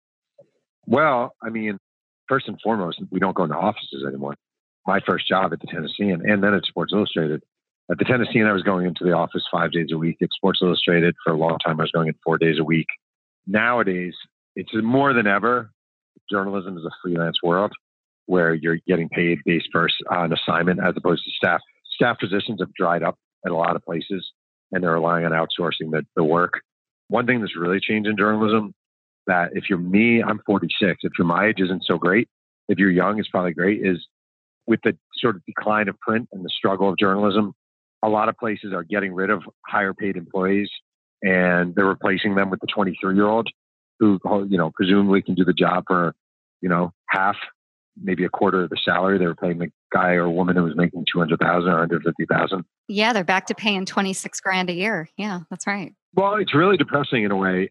Well, 0.87 1.35
I 1.43 1.51
mean, 1.51 1.77
first 2.27 2.49
and 2.49 2.59
foremost, 2.63 3.03
we 3.11 3.21
don't 3.21 3.37
go 3.37 3.45
into 3.45 3.57
offices 3.57 4.03
anymore. 4.09 4.35
My 4.87 5.00
first 5.00 5.26
job 5.26 5.52
at 5.52 5.61
the 5.61 5.66
Tennessean 5.66 6.23
and 6.25 6.43
then 6.43 6.55
at 6.55 6.64
Sports 6.64 6.93
Illustrated. 6.93 7.43
At 7.90 7.99
the 7.99 8.05
Tennessean, 8.05 8.47
I 8.47 8.52
was 8.52 8.62
going 8.62 8.87
into 8.87 9.05
the 9.05 9.12
office 9.12 9.45
five 9.50 9.73
days 9.73 9.88
a 9.93 9.99
week. 9.99 10.16
At 10.21 10.31
Sports 10.33 10.61
Illustrated, 10.62 11.14
for 11.25 11.33
a 11.33 11.37
long 11.37 11.59
time, 11.64 11.78
I 11.81 11.85
was 11.85 11.93
going 11.93 12.09
in 12.09 12.14
four 12.25 12.37
days 12.38 12.59
a 12.59 12.64
week. 12.64 12.87
Nowadays, 13.47 14.14
it's 14.57 14.71
more 14.75 15.12
than 15.12 15.26
ever. 15.26 15.71
Journalism 16.31 16.76
is 16.76 16.85
a 16.85 16.90
freelance 17.02 17.38
world 17.43 17.73
where 18.26 18.55
you're 18.55 18.78
getting 18.88 19.09
paid 19.09 19.38
based 19.45 19.69
first 19.73 19.95
on 20.11 20.33
assignment 20.33 20.81
as 20.83 20.95
opposed 20.97 21.25
to 21.25 21.31
staff. 21.31 21.61
Staff 21.95 22.19
positions 22.19 22.61
have 22.61 22.75
dried 22.75 23.02
up 23.02 23.16
at 23.45 23.52
a 23.52 23.57
lot 23.57 23.76
of 23.76 23.85
places, 23.85 24.33
and 24.73 24.83
they're 24.83 24.93
relying 24.93 25.25
on 25.25 25.33
outsourcing 25.33 25.93
the, 25.93 26.05
the 26.16 26.25
work. 26.25 26.61
One 27.09 27.26
thing 27.26 27.40
that's 27.40 27.57
really 27.57 27.78
changed 27.78 28.09
in 28.09 28.16
journalism 28.16 28.75
that 29.28 29.50
if 29.52 29.71
you're 29.71 29.78
me, 29.78 30.23
I'm 30.23 30.40
46. 30.45 31.00
If 31.02 31.12
you're 31.19 31.26
my 31.26 31.47
age, 31.47 31.61
isn't 31.61 31.85
so 31.85 31.99
great. 31.99 32.28
If 32.69 32.78
you're 32.78 32.90
young, 32.90 33.19
it's 33.19 33.28
probably 33.28 33.52
great. 33.52 33.87
Is 33.87 34.05
with 34.67 34.81
the 34.83 34.97
sort 35.17 35.37
of 35.37 35.45
decline 35.47 35.89
of 35.89 35.99
print 36.01 36.29
and 36.33 36.45
the 36.45 36.51
struggle 36.51 36.89
of 36.89 36.99
journalism, 36.99 37.53
a 38.03 38.09
lot 38.09 38.29
of 38.29 38.37
places 38.37 38.73
are 38.73 38.85
getting 38.85 39.13
rid 39.13 39.31
of 39.31 39.43
higher 39.67 39.95
paid 39.95 40.17
employees 40.17 40.69
and 41.23 41.75
they're 41.75 41.87
replacing 41.87 42.35
them 42.35 42.51
with 42.51 42.61
the 42.61 42.67
23 42.67 43.15
year 43.15 43.27
old 43.27 43.49
who, 43.99 44.19
you 44.49 44.59
know, 44.59 44.71
presumably 44.75 45.23
can 45.23 45.35
do 45.35 45.45
the 45.45 45.55
job 45.55 45.85
for, 45.87 46.15
you 46.61 46.69
know, 46.69 46.93
half 47.09 47.37
maybe 48.03 48.25
a 48.25 48.29
quarter 48.29 48.65
of 48.65 48.71
the 48.71 48.77
salary 48.85 49.19
they 49.19 49.27
were 49.27 49.35
paying 49.35 49.59
the 49.59 49.71
guy 49.91 50.13
or 50.13 50.29
woman 50.29 50.55
who 50.55 50.63
was 50.63 50.77
making 50.77 51.05
200,000 51.11 51.69
or 51.69 51.73
150,000. 51.73 52.65
Yeah, 52.89 53.13
they're 53.13 53.25
back 53.25 53.47
to 53.47 53.55
paying 53.55 53.87
26 53.87 54.41
grand 54.41 54.69
a 54.69 54.75
year. 54.75 55.09
Yeah, 55.17 55.41
that's 55.51 55.67
right. 55.67 55.95
Well, 56.15 56.35
it's 56.35 56.55
really 56.55 56.77
depressing 56.77 57.25
in 57.25 57.31
a 57.31 57.37
way. 57.37 57.71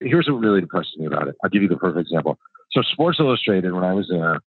Here's 0.00 0.28
what 0.28 0.40
really 0.40 0.60
depresses 0.60 0.94
me 0.98 1.06
about 1.06 1.28
it. 1.28 1.36
I'll 1.42 1.50
give 1.50 1.62
you 1.62 1.68
the 1.68 1.76
perfect 1.76 2.00
example. 2.00 2.38
So 2.72 2.82
Sports 2.82 3.18
Illustrated, 3.20 3.72
when 3.72 3.84
I 3.84 3.92
was 3.92 4.08
there, 4.10 4.40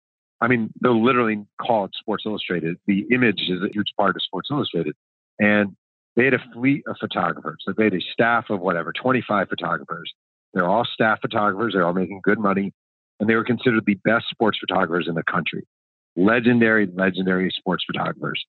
I 0.43 0.49
mean, 0.49 0.73
they'll 0.83 1.03
literally 1.03 1.45
call 1.61 1.85
it 1.85 1.93
Sports 1.99 2.25
Illustrated. 2.27 2.77
The 2.87 3.07
image 3.13 3.43
is 3.49 3.63
a 3.63 3.73
huge 3.73 3.93
part 3.97 4.17
of 4.17 4.23
Sports 4.23 4.49
Illustrated. 4.51 4.95
And 5.39 5.77
they 6.17 6.25
had 6.25 6.35
a 6.35 6.43
fleet 6.53 6.83
of 6.87 6.97
photographers. 7.01 7.59
So 7.65 7.73
they 7.77 7.85
had 7.85 7.95
a 7.95 8.01
staff 8.13 8.47
of 8.51 8.61
whatever, 8.61 8.93
25 8.93 9.49
photographers. 9.49 10.13
They're 10.53 10.69
all 10.69 10.85
staff 10.85 11.21
photographers. 11.23 11.73
They're 11.73 11.87
all 11.87 11.95
making 11.95 12.21
good 12.23 12.39
money 12.39 12.73
and 13.23 13.31
they 13.31 13.37
were 13.37 13.45
considered 13.45 13.85
the 13.87 13.95
best 14.05 14.25
sports 14.31 14.59
photographers 14.59 15.07
in 15.09 15.15
the 15.15 15.23
country. 15.23 15.65
Legendary, 16.17 16.89
legendary 16.93 17.51
sports 17.57 17.85
photographers. 17.87 18.45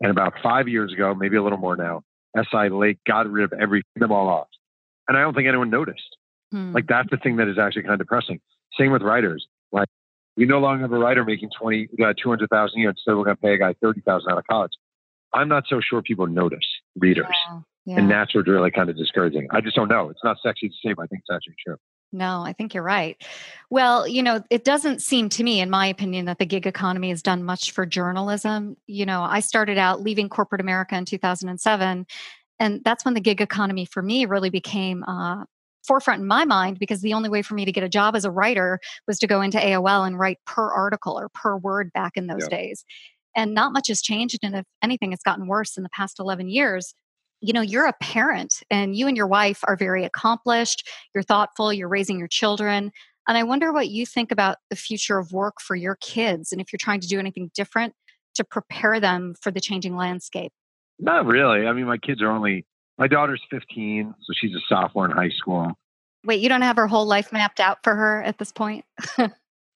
And 0.00 0.10
about 0.10 0.32
five 0.42 0.66
years 0.66 0.94
ago, 0.94 1.14
maybe 1.14 1.36
a 1.36 1.42
little 1.42 1.58
more 1.58 1.76
now, 1.76 2.00
SI 2.34 2.70
Lake 2.70 2.98
got 3.06 3.30
rid 3.30 3.44
of 3.44 3.52
every 3.52 3.82
them 3.96 4.10
all 4.10 4.28
off. 4.28 4.48
And 5.06 5.18
I 5.18 5.20
don't 5.20 5.34
think 5.34 5.46
anyone 5.46 5.68
noticed. 5.68 6.16
Hmm. 6.50 6.72
Like 6.72 6.86
that's 6.86 7.10
the 7.10 7.18
thing 7.18 7.36
that 7.36 7.48
is 7.48 7.58
actually 7.58 7.82
kind 7.82 7.92
of 7.92 7.98
depressing. 7.98 8.40
Same 8.78 8.92
with 8.92 9.02
writers. 9.02 9.46
Like 9.72 9.88
we 10.36 10.46
no 10.46 10.58
longer 10.58 10.82
have 10.82 10.92
a 10.92 10.98
writer 10.98 11.24
making 11.24 11.50
20, 11.58 11.88
uh, 12.04 12.12
200,000 12.20 12.76
a 12.76 12.80
year. 12.80 12.90
Instead, 12.90 13.16
we're 13.16 13.24
going 13.24 13.36
to 13.36 13.42
pay 13.42 13.54
a 13.54 13.58
guy 13.58 13.74
30,000 13.80 14.30
out 14.30 14.38
of 14.38 14.46
college. 14.46 14.72
I'm 15.32 15.48
not 15.48 15.64
so 15.68 15.80
sure 15.80 16.02
people 16.02 16.26
notice 16.26 16.66
readers. 16.96 17.26
Yeah, 17.48 17.60
yeah. 17.86 17.98
And 17.98 18.10
that's 18.10 18.34
what's 18.34 18.48
really 18.48 18.70
kind 18.70 18.88
of 18.88 18.96
discouraging. 18.96 19.48
I 19.50 19.60
just 19.60 19.76
don't 19.76 19.88
know. 19.88 20.10
It's 20.10 20.24
not 20.24 20.38
sexy 20.42 20.68
to 20.68 20.74
say, 20.84 20.92
but 20.92 21.02
I 21.02 21.06
think 21.06 21.22
it's 21.26 21.34
actually 21.34 21.56
true. 21.64 21.76
No, 22.12 22.42
I 22.42 22.52
think 22.52 22.74
you're 22.74 22.84
right. 22.84 23.20
Well, 23.70 24.06
you 24.06 24.22
know, 24.22 24.42
it 24.48 24.64
doesn't 24.64 25.02
seem 25.02 25.28
to 25.30 25.42
me, 25.42 25.60
in 25.60 25.68
my 25.68 25.88
opinion, 25.88 26.26
that 26.26 26.38
the 26.38 26.46
gig 26.46 26.64
economy 26.64 27.08
has 27.08 27.22
done 27.22 27.42
much 27.42 27.72
for 27.72 27.84
journalism. 27.84 28.76
You 28.86 29.04
know, 29.04 29.22
I 29.22 29.40
started 29.40 29.78
out 29.78 30.00
leaving 30.00 30.28
corporate 30.28 30.60
America 30.60 30.96
in 30.96 31.04
2007, 31.06 32.06
and 32.60 32.84
that's 32.84 33.04
when 33.04 33.14
the 33.14 33.20
gig 33.20 33.40
economy 33.40 33.84
for 33.84 34.00
me 34.00 34.26
really 34.26 34.50
became 34.50 35.02
uh, 35.02 35.44
forefront 35.86 36.20
in 36.20 36.26
my 36.26 36.44
mind 36.44 36.78
because 36.78 37.00
the 37.00 37.12
only 37.12 37.28
way 37.28 37.42
for 37.42 37.54
me 37.54 37.64
to 37.64 37.72
get 37.72 37.84
a 37.84 37.88
job 37.88 38.16
as 38.16 38.24
a 38.24 38.30
writer 38.30 38.80
was 39.06 39.18
to 39.18 39.26
go 39.26 39.40
into 39.40 39.58
AOL 39.58 40.06
and 40.06 40.18
write 40.18 40.38
per 40.46 40.72
article 40.72 41.18
or 41.18 41.28
per 41.28 41.56
word 41.56 41.92
back 41.92 42.12
in 42.16 42.26
those 42.26 42.46
yeah. 42.50 42.56
days. 42.56 42.84
And 43.36 43.52
not 43.52 43.72
much 43.72 43.88
has 43.88 44.00
changed. 44.00 44.38
And 44.42 44.54
if 44.54 44.64
anything, 44.82 45.12
it's 45.12 45.22
gotten 45.22 45.46
worse 45.46 45.76
in 45.76 45.82
the 45.82 45.88
past 45.90 46.20
11 46.20 46.48
years 46.48 46.94
you 47.44 47.52
know 47.52 47.60
you're 47.60 47.86
a 47.86 47.92
parent 48.00 48.62
and 48.70 48.96
you 48.96 49.06
and 49.06 49.16
your 49.16 49.26
wife 49.26 49.60
are 49.64 49.76
very 49.76 50.04
accomplished 50.04 50.88
you're 51.14 51.22
thoughtful 51.22 51.72
you're 51.72 51.88
raising 51.88 52.18
your 52.18 52.28
children 52.28 52.90
and 53.28 53.36
i 53.36 53.42
wonder 53.42 53.72
what 53.72 53.88
you 53.88 54.06
think 54.06 54.32
about 54.32 54.58
the 54.70 54.76
future 54.76 55.18
of 55.18 55.32
work 55.32 55.60
for 55.60 55.76
your 55.76 55.96
kids 55.96 56.52
and 56.52 56.60
if 56.60 56.72
you're 56.72 56.78
trying 56.78 57.00
to 57.00 57.08
do 57.08 57.18
anything 57.18 57.50
different 57.54 57.92
to 58.34 58.44
prepare 58.44 58.98
them 58.98 59.34
for 59.40 59.50
the 59.50 59.60
changing 59.60 59.94
landscape 59.94 60.52
not 60.98 61.26
really 61.26 61.66
i 61.66 61.72
mean 61.72 61.86
my 61.86 61.98
kids 61.98 62.22
are 62.22 62.30
only 62.30 62.64
my 62.98 63.08
daughter's 63.08 63.42
15 63.50 64.14
so 64.22 64.32
she's 64.34 64.54
a 64.54 64.60
sophomore 64.68 65.06
in 65.06 65.10
high 65.10 65.30
school. 65.30 65.72
Wait 66.24 66.40
you 66.40 66.48
don't 66.48 66.62
have 66.62 66.76
her 66.76 66.86
whole 66.86 67.06
life 67.06 67.32
mapped 67.32 67.60
out 67.60 67.78
for 67.82 67.94
her 67.94 68.22
at 68.22 68.38
this 68.38 68.52
point? 68.52 68.84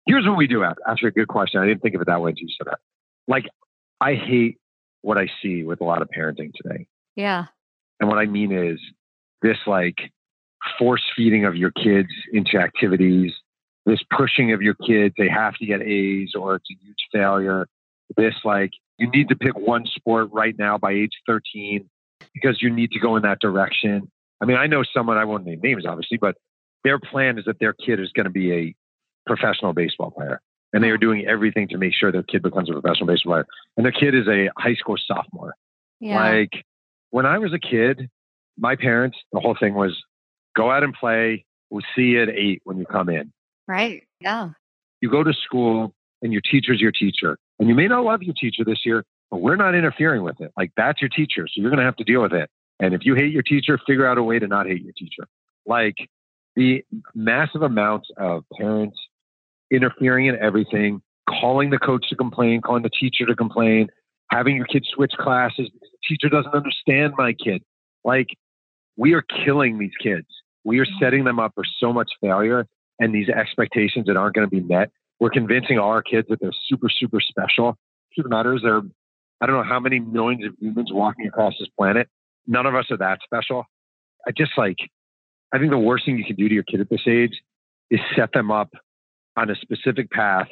Here's 0.07 0.27
what 0.27 0.37
we 0.37 0.47
do 0.47 0.65
actually 0.65 1.09
a 1.09 1.13
good 1.13 1.29
question. 1.29 1.61
I 1.61 1.67
didn't 1.67 1.83
think 1.83 1.95
of 1.95 2.01
it 2.01 2.07
that 2.07 2.21
way 2.21 2.31
until 2.31 2.49
you 2.49 2.55
said 2.59 2.67
that. 2.69 2.79
Like 3.27 3.47
i 4.01 4.15
hate 4.15 4.59
what 5.03 5.19
i 5.19 5.29
see 5.43 5.65
with 5.65 5.81
a 5.81 5.85
lot 5.85 6.03
of 6.03 6.09
parenting 6.17 6.53
today. 6.55 6.87
Yeah. 7.17 7.47
And 8.01 8.09
what 8.09 8.19
I 8.19 8.27
mean 8.27 8.53
is 8.53 8.79
this 9.43 9.59
like 9.67 9.97
force 10.79 11.03
feeding 11.17 11.45
of 11.45 11.57
your 11.57 11.71
kids 11.71 12.09
into 12.33 12.59
activities, 12.59 13.33
this 13.87 14.01
pushing 14.17 14.53
of 14.53 14.63
your 14.63 14.75
kids, 14.75 15.15
they 15.19 15.29
have 15.29 15.55
to 15.57 15.67
get 15.67 15.83
A's 15.83 16.33
or 16.35 16.57
it's 16.57 16.69
a 16.71 16.85
huge 16.85 17.09
failure. 17.13 17.67
This 18.17 18.35
like, 18.45 18.71
you 18.99 19.11
need 19.11 19.29
to 19.29 19.37
pick 19.37 19.57
one 19.57 19.87
sport 19.87 20.29
right 20.33 20.55
now 20.59 20.79
by 20.79 20.93
age 20.93 21.13
13 21.27 21.89
because 22.35 22.63
you 22.63 22.71
need 22.71 22.91
to 22.93 22.99
go 22.99 23.17
in 23.17 23.23
that 23.23 23.41
direction. 23.41 24.11
I 24.41 24.45
mean, 24.45 24.57
I 24.57 24.67
know 24.67 24.83
someone, 24.95 25.19
I 25.19 25.25
won't 25.25 25.45
name 25.45 25.61
names 25.63 25.85
obviously, 25.87 26.19
but 26.19 26.37
their 26.85 26.99
plan 26.99 27.39
is 27.39 27.45
that 27.47 27.59
their 27.59 27.73
kid 27.73 28.01
is 28.01 28.11
going 28.13 28.25
to 28.25 28.31
be 28.31 28.53
a 28.53 28.75
professional 29.27 29.73
baseball 29.73 30.11
player. 30.11 30.41
And 30.73 30.85
they 30.85 30.91
are 30.91 30.99
doing 30.99 31.27
everything 31.27 31.67
to 31.69 31.79
make 31.79 31.95
sure 31.95 32.13
their 32.13 32.23
kid 32.23 32.43
becomes 32.43 32.69
a 32.69 32.75
professional 32.75 33.07
baseball 33.07 33.33
player. 33.33 33.47
And 33.77 33.87
their 33.87 33.93
kid 33.93 34.15
is 34.15 34.29
a 34.29 34.51
high 34.59 34.75
school 34.75 34.97
sophomore. 34.99 35.55
Yeah. 35.99 36.23
Like, 36.23 36.65
when 37.11 37.25
I 37.25 37.39
was 37.39 37.55
a 37.55 37.59
kid, 37.59 38.11
my 38.59 38.77
parents, 38.77 39.17
the 39.33 39.41
whole 39.41 39.57
thing 39.59 39.75
was 39.75 39.99
go 40.55 40.71
out 40.71 40.83
and 40.83 40.93
play. 40.93 41.47
We'll 41.71 41.83
see 41.97 42.03
you 42.03 42.23
at 42.23 42.29
eight 42.29 42.61
when 42.65 42.77
you 42.79 42.85
come 42.85 43.09
in. 43.09 43.33
Right. 43.67 44.05
Yeah. 44.21 44.51
You 45.01 45.11
go 45.11 45.23
to 45.23 45.33
school 45.33 45.95
and 46.23 46.33
your 46.33 46.43
teacher's 46.43 46.81
your 46.81 46.93
teacher. 46.93 47.39
And 47.59 47.69
you 47.69 47.75
may 47.75 47.89
not 47.89 48.05
love 48.05 48.23
your 48.23 48.35
teacher 48.39 48.65
this 48.65 48.85
year, 48.85 49.05
but 49.31 49.39
we're 49.39 49.57
not 49.57 49.75
interfering 49.75 50.23
with 50.23 50.41
it. 50.41 50.53
Like 50.57 50.73
that's 50.77 51.01
your 51.01 51.11
teacher. 51.11 51.47
So 51.47 51.61
you're 51.61 51.71
going 51.71 51.79
to 51.79 51.85
have 51.85 51.97
to 51.97 52.05
deal 52.05 52.23
with 52.23 52.33
it. 52.33 52.51
And 52.81 52.95
if 52.95 53.05
you 53.05 53.15
hate 53.15 53.33
your 53.33 53.43
teacher, 53.43 53.79
figure 53.87 54.07
out 54.07 54.19
a 54.19 54.23
way 54.23 54.39
to 54.39 54.47
not 54.47 54.67
hate 54.67 54.83
your 54.83 54.93
teacher. 54.97 55.27
Like 55.67 55.97
the 56.57 56.85
massive 57.15 57.63
amounts 57.63 58.09
of 58.17 58.45
parents 58.57 58.97
interfering 59.71 60.27
in 60.27 60.37
everything, 60.37 61.03
calling 61.29 61.71
the 61.71 61.79
coach 61.79 62.09
to 62.09 62.17
complain, 62.17 62.61
calling 62.61 62.83
the 62.83 62.91
teacher 62.91 63.27
to 63.27 63.35
complain, 63.35 63.89
having 64.31 64.57
your 64.57 64.67
kid 64.67 64.87
switch 64.95 65.13
classes 65.19 65.69
the 65.81 65.89
teacher 66.09 66.29
doesn't 66.29 66.55
understand 66.55 67.15
my 67.17 67.33
kid. 67.33 67.63
Like 68.05 68.29
we 68.97 69.13
are 69.15 69.23
killing 69.23 69.79
these 69.79 69.93
kids. 70.03 70.27
We 70.65 70.81
are 70.81 70.87
setting 71.01 71.25
them 71.25 71.39
up 71.39 71.53
for 71.55 71.65
so 71.79 71.93
much 71.93 72.11
failure 72.21 72.67
and 72.99 73.15
these 73.15 73.29
expectations 73.29 74.07
that 74.07 74.17
aren't 74.17 74.35
going 74.35 74.47
to 74.47 74.51
be 74.51 74.61
met. 74.61 74.91
We're 75.21 75.31
convincing 75.31 75.79
all 75.79 75.91
our 75.91 76.03
kids 76.03 76.29
that 76.29 76.41
they're 76.41 76.53
super, 76.69 76.89
super 76.89 77.21
special. 77.21 77.77
Truth 78.15 78.29
matters, 78.29 78.63
there 78.63 78.77
are, 78.77 78.83
I 79.41 79.47
don't 79.47 79.57
know 79.57 79.69
how 79.69 79.81
many 79.81 80.01
millions 80.01 80.45
of 80.45 80.55
humans 80.61 80.91
walking 80.93 81.27
across 81.27 81.55
this 81.59 81.69
planet. 81.77 82.09
None 82.47 82.67
of 82.67 82.75
us 82.75 82.87
are 82.91 82.97
that 82.97 83.21
special. 83.25 83.65
I 84.27 84.33
just 84.33 84.53
like, 84.57 84.79
I 85.53 85.59
think 85.59 85.71
the 85.71 85.79
worst 85.79 86.05
thing 86.05 86.19
you 86.19 86.25
can 86.25 86.37
do 86.37 86.49
to 86.49 86.55
your 86.55 86.65
kid 86.65 86.81
at 86.81 86.91
this 86.91 87.07
age 87.07 87.41
is 87.91 88.01
set 88.17 88.33
them 88.33 88.51
up 88.51 88.71
on 89.37 89.51
a 89.51 89.55
specific 89.57 90.11
path. 90.11 90.49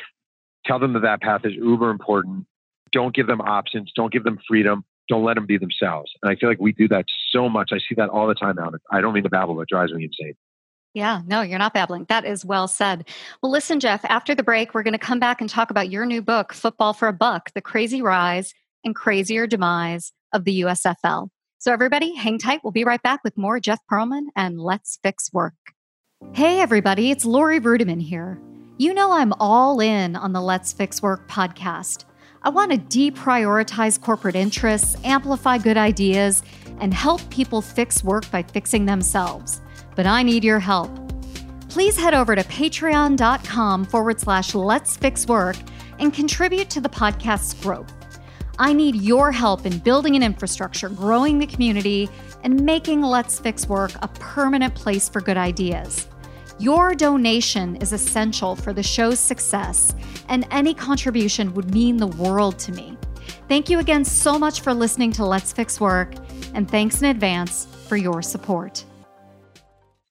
Tell 0.65 0.79
them 0.79 0.93
that 0.95 1.03
that 1.03 1.21
path 1.21 1.43
is 1.45 1.53
uber 1.55 1.91
important. 1.91 2.47
Don't 2.93 3.15
give 3.15 3.27
them 3.27 3.41
options. 3.41 3.91
Don't 3.95 4.13
give 4.13 4.25
them 4.25 4.39
freedom. 4.49 4.85
Don't 5.09 5.25
let 5.25 5.35
them 5.35 5.47
be 5.47 5.59
themselves. 5.59 6.11
And 6.23 6.31
I 6.31 6.37
feel 6.37 6.49
like 6.49 6.61
we 6.61 6.73
do 6.73 6.89
that 6.89 7.05
so 7.31 7.49
much. 7.49 7.71
I 7.73 7.79
see 7.79 7.95
that 7.97 8.09
all 8.09 8.27
the 8.27 8.35
time 8.35 8.57
now. 8.57 8.71
I 8.91 9.01
don't 9.01 9.13
mean 9.13 9.25
to 9.25 9.29
babble, 9.29 9.55
but 9.55 9.63
it 9.63 9.69
drives 9.69 9.93
me 9.93 10.05
insane. 10.05 10.35
Yeah, 10.95 11.21
no, 11.27 11.43
you're 11.43 11.59
not 11.59 11.75
babbling. 11.75 12.07
That 12.09 12.25
is 12.25 12.45
well 12.45 12.67
said. 12.67 13.07
Well, 13.43 13.53
listen, 13.53 13.81
Jeff, 13.81 14.03
after 14.07 14.35
the 14.35 14.43
break, 14.43 14.73
we're 14.73 14.83
going 14.83 14.93
to 14.93 14.99
come 14.99 15.19
back 15.21 15.43
and 15.43 15.51
talk 15.51 15.71
about 15.71 15.91
your 15.91 16.07
new 16.07 16.23
book, 16.23 16.55
Football 16.55 16.95
for 16.95 17.07
a 17.07 17.13
Buck 17.13 17.53
The 17.55 17.61
Crazy 17.61 18.01
Rise 18.01 18.55
and 18.87 18.95
Crazier 18.95 19.47
Demise 19.47 20.13
of 20.33 20.45
the 20.45 20.63
USFL. 20.63 21.29
So, 21.59 21.73
everybody, 21.73 22.15
hang 22.15 22.39
tight. 22.39 22.61
We'll 22.63 22.71
be 22.71 22.85
right 22.85 23.03
back 23.03 23.23
with 23.25 23.37
more 23.37 23.61
Jeff 23.61 23.81
Pearlman 23.91 24.27
and 24.35 24.59
Let's 24.61 24.99
Fix 25.03 25.33
Work. 25.33 25.55
Hey, 26.33 26.61
everybody, 26.61 27.11
it's 27.11 27.25
Laurie 27.25 27.61
Ruettimann 27.61 28.01
here. 28.01 28.41
You 28.79 28.95
know, 28.95 29.13
I'm 29.13 29.33
all 29.35 29.81
in 29.81 30.17
on 30.17 30.33
the 30.33 30.41
Let's 30.41 30.73
Fix 30.73 31.03
Work 31.03 31.29
podcast. 31.29 32.05
I 32.43 32.51
want 32.51 32.71
to 32.71 32.79
deprioritize 32.79 34.01
corporate 34.01 34.37
interests, 34.37 34.97
amplify 35.03 35.59
good 35.59 35.77
ideas, 35.77 36.43
and 36.81 36.95
help 36.95 37.29
people 37.31 37.61
fix 37.61 38.05
work 38.05 38.31
by 38.31 38.43
fixing 38.43 38.87
themselves. 38.87 39.61
But 39.97 40.07
I 40.07 40.23
need 40.23 40.45
your 40.45 40.61
help. 40.61 40.91
Please 41.69 41.97
head 41.97 42.15
over 42.15 42.37
to 42.37 42.45
patreon.com 42.45 43.87
forward 43.87 44.21
slash 44.21 44.55
let's 44.55 44.97
fix 44.97 45.27
work 45.27 45.57
and 45.99 46.13
contribute 46.13 46.71
to 46.71 46.81
the 46.81 46.89
podcast's 46.89 47.55
growth. 47.55 47.96
I 48.59 48.73
need 48.73 48.97
your 48.97 49.33
help 49.33 49.67
in 49.67 49.79
building 49.81 50.17
an 50.17 50.23
infrastructure, 50.23 50.89
growing 50.89 51.39
the 51.39 51.47
community, 51.47 52.09
and 52.43 52.65
making 52.65 53.03
Let's 53.03 53.39
Fix 53.39 53.69
Work 53.69 53.93
a 54.01 54.09
permanent 54.09 54.75
place 54.75 55.11
for 55.11 55.21
good 55.21 55.37
ideas. 55.37 56.09
Your 56.59 56.95
donation 56.95 57.77
is 57.77 57.93
essential 57.93 58.57
for 58.57 58.73
the 58.73 58.83
show's 58.83 59.21
success, 59.21 59.95
and 60.31 60.47
any 60.51 60.73
contribution 60.73 61.53
would 61.53 61.75
mean 61.75 61.99
the 61.99 62.07
world 62.07 62.59
to 62.61 62.73
me. 62.73 62.97
Thank 63.47 63.69
you 63.69 63.79
again 63.79 64.07
so 64.07 64.39
much 64.39 64.63
for 64.63 64.73
listening 64.73 65.13
to 65.13 65.27
Let's 65.27 65.53
Fix 65.53 65.79
Work, 65.79 66.15
and 66.55 66.71
thanks 66.71 67.03
in 67.03 67.11
advance 67.11 67.67
for 67.89 67.99
your 67.99 68.23
support. 68.23 68.87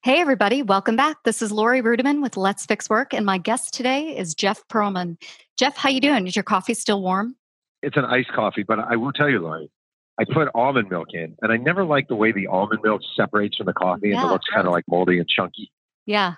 Hey, 0.04 0.20
everybody, 0.20 0.62
welcome 0.62 0.94
back. 0.94 1.16
This 1.24 1.42
is 1.42 1.50
Laurie 1.50 1.82
Ruettimann 1.82 2.22
with 2.22 2.36
Let's 2.36 2.64
Fix 2.64 2.88
Work, 2.88 3.12
and 3.12 3.26
my 3.26 3.38
guest 3.38 3.74
today 3.74 4.16
is 4.16 4.36
Jeff 4.36 4.62
Pearlman. 4.68 5.20
Jeff, 5.58 5.76
how 5.76 5.88
you 5.88 6.00
doing? 6.00 6.28
Is 6.28 6.36
your 6.36 6.44
coffee 6.44 6.74
still 6.74 7.02
warm? 7.02 7.34
It's 7.86 7.96
an 7.96 8.04
iced 8.04 8.32
coffee, 8.32 8.64
but 8.64 8.80
I 8.80 8.96
will 8.96 9.12
tell 9.12 9.30
you, 9.30 9.38
Laurie, 9.38 9.70
I 10.18 10.24
put 10.24 10.48
almond 10.56 10.90
milk 10.90 11.08
in, 11.12 11.36
and 11.40 11.52
I 11.52 11.56
never 11.56 11.84
like 11.84 12.08
the 12.08 12.16
way 12.16 12.32
the 12.32 12.48
almond 12.48 12.80
milk 12.82 13.00
separates 13.16 13.58
from 13.58 13.66
the 13.66 13.72
coffee 13.72 14.08
yeah, 14.08 14.22
and 14.22 14.28
it 14.28 14.32
looks 14.32 14.46
kind 14.52 14.66
of 14.66 14.72
like 14.72 14.82
moldy 14.88 15.18
and 15.18 15.28
chunky. 15.28 15.70
Yeah. 16.04 16.34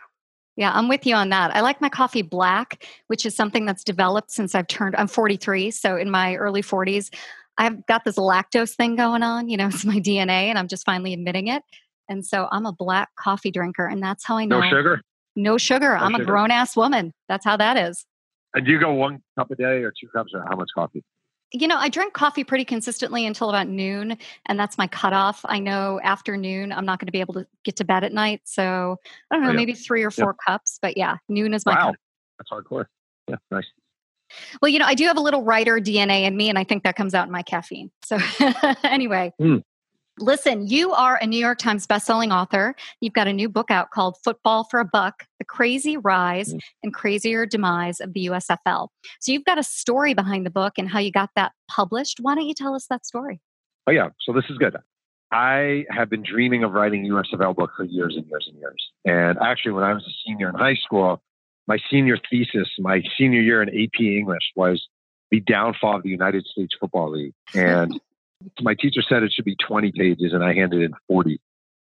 Yeah, 0.57 0.73
I'm 0.75 0.88
with 0.88 1.07
you 1.07 1.14
on 1.14 1.31
that. 1.31 1.57
I 1.57 1.61
like 1.62 1.81
my 1.81 1.88
coffee 1.88 2.21
black, 2.21 2.87
which 3.07 3.25
is 3.25 3.35
something 3.35 3.64
that's 3.64 3.83
developed 3.83 4.31
since 4.31 4.55
I've 4.55 4.67
turned, 4.67 4.95
I'm 4.97 5.09
43. 5.09 5.71
So 5.71 5.97
in 5.97 6.11
my 6.11 6.35
early 6.35 6.63
40s, 6.63 7.15
I've 7.56 7.87
got 7.87 8.04
this 8.04 8.17
lactose 8.17 8.75
thing 8.75 8.95
going 8.95 9.23
on. 9.23 9.49
You 9.49 9.56
know, 9.56 9.67
it's 9.73 9.87
my 9.87 10.00
DNA, 10.00 10.49
and 10.50 10.58
I'm 10.58 10.69
just 10.69 10.84
finally 10.84 11.15
admitting 11.15 11.49
it. 11.49 11.63
And 12.11 12.26
so 12.26 12.47
I'm 12.52 12.67
a 12.67 12.73
black 12.73 13.08
coffee 13.19 13.50
drinker, 13.50 13.87
and 13.87 14.02
that's 14.02 14.25
how 14.25 14.37
I 14.37 14.45
know. 14.45 14.61
No 14.61 14.69
sugar? 14.69 15.02
No 15.34 15.56
sugar. 15.56 15.97
No 15.97 16.04
I'm 16.04 16.13
sugar. 16.13 16.25
a 16.25 16.26
grown 16.26 16.50
ass 16.50 16.76
woman. 16.76 17.15
That's 17.26 17.45
how 17.45 17.56
that 17.56 17.78
is. 17.78 18.04
And 18.54 18.67
do 18.67 18.73
you 18.73 18.80
go 18.80 18.93
one 18.93 19.23
cup 19.39 19.50
a 19.50 19.56
day 19.56 19.82
or 19.82 19.93
two 19.99 20.08
cups, 20.08 20.32
or 20.34 20.45
how 20.49 20.56
much 20.56 20.69
coffee? 20.75 21.04
You 21.52 21.67
know, 21.67 21.76
I 21.76 21.89
drink 21.89 22.13
coffee 22.13 22.45
pretty 22.45 22.65
consistently 22.65 23.25
until 23.25 23.49
about 23.49 23.69
noon, 23.69 24.19
and 24.47 24.58
that's 24.58 24.76
my 24.76 24.87
cutoff. 24.87 25.41
I 25.45 25.58
know 25.58 25.99
after 26.02 26.37
noon, 26.37 26.73
I'm 26.73 26.84
not 26.84 26.99
going 26.99 27.06
to 27.06 27.13
be 27.13 27.21
able 27.21 27.34
to 27.34 27.47
get 27.65 27.76
to 27.76 27.84
bed 27.84 28.04
at 28.04 28.13
night. 28.13 28.43
So 28.45 28.97
I 29.30 29.34
don't 29.34 29.43
know, 29.43 29.49
oh, 29.49 29.52
yeah. 29.52 29.56
maybe 29.56 29.73
three 29.73 30.02
or 30.02 30.11
four 30.11 30.37
yeah. 30.39 30.52
cups. 30.52 30.78
But 30.80 30.97
yeah, 30.97 31.17
noon 31.28 31.54
is 31.54 31.65
my 31.65 31.73
wow. 31.73 31.76
Cutoff. 31.76 31.97
That's 32.39 32.50
hardcore. 32.50 32.87
Yeah, 33.28 33.37
nice. 33.50 33.67
Well, 34.61 34.69
you 34.69 34.78
know, 34.78 34.84
I 34.84 34.95
do 34.95 35.04
have 35.04 35.17
a 35.17 35.23
little 35.23 35.43
writer 35.43 35.78
DNA 35.78 36.25
in 36.25 36.37
me, 36.37 36.49
and 36.49 36.58
I 36.58 36.65
think 36.65 36.82
that 36.84 36.97
comes 36.97 37.15
out 37.15 37.26
in 37.26 37.32
my 37.32 37.43
caffeine. 37.43 37.91
So 38.04 38.19
anyway, 38.84 39.32
mm. 39.41 39.63
Listen, 40.21 40.67
you 40.67 40.93
are 40.93 41.17
a 41.17 41.26
New 41.26 41.39
York 41.39 41.59
Times 41.59 41.87
bestselling 41.87 42.33
author. 42.33 42.75
You've 43.00 43.13
got 43.13 43.28
a 43.28 43.33
new 43.33 43.49
book 43.49 43.71
out 43.71 43.91
called 43.91 44.17
Football 44.25 44.65
for 44.65 44.81
a 44.81 44.85
Buck 44.85 45.25
The 45.39 45.45
Crazy 45.45 45.97
Rise 45.97 46.54
mm. 46.54 46.61
and 46.83 46.93
Crazier 46.93 47.47
Demise 47.47 48.00
of 48.00 48.13
the 48.15 48.26
USFL. 48.26 48.89
So 49.21 49.33
you've 49.33 49.45
got 49.45 49.59
a 49.59 49.63
story 49.63 50.15
behind 50.15 50.45
the 50.45 50.50
book 50.50 50.75
and 50.76 50.89
how 50.89 50.99
you 50.99 51.13
got 51.13 51.31
that 51.37 51.52
published. 51.71 52.19
Why 52.21 52.35
don't 52.35 52.47
you 52.47 52.54
tell 52.54 52.75
us 52.75 52.87
that 52.91 53.07
story? 53.07 53.41
Oh, 53.87 53.93
yeah. 53.93 54.09
So 54.21 54.33
this 54.33 54.45
is 54.50 54.59
good. 54.59 54.76
I 55.31 55.85
have 55.91 56.11
been 56.11 56.23
dreaming 56.23 56.65
of 56.65 56.73
writing 56.73 57.07
a 57.07 57.15
USFL 57.15 57.54
book 57.54 57.71
for 57.76 57.85
years 57.85 58.17
and 58.17 58.26
years 58.26 58.49
and 58.50 58.59
years. 58.59 58.91
And 59.04 59.39
actually, 59.39 59.73
when 59.73 59.85
I 59.85 59.93
was 59.93 60.04
a 60.04 60.15
senior 60.26 60.49
in 60.49 60.54
high 60.54 60.76
school, 60.76 61.23
my 61.67 61.78
senior 61.91 62.19
thesis, 62.31 62.69
my 62.78 63.02
senior 63.17 63.41
year 63.41 63.63
in 63.63 63.69
AP 63.69 64.00
English 64.00 64.52
was 64.57 64.87
the 65.31 65.41
downfall 65.41 65.97
of 65.97 66.02
the 66.02 66.09
United 66.09 66.47
States 66.47 66.75
Football 66.81 67.13
League. 67.13 67.35
And 67.54 68.00
my 68.61 68.75
teacher 68.75 69.03
said 69.09 69.23
it 69.23 69.33
should 69.33 69.45
be 69.45 69.57
20 69.67 69.93
pages, 69.93 70.33
and 70.33 70.45
I 70.45 70.55
handed 70.55 70.83
in 70.83 70.93
40. 71.09 71.41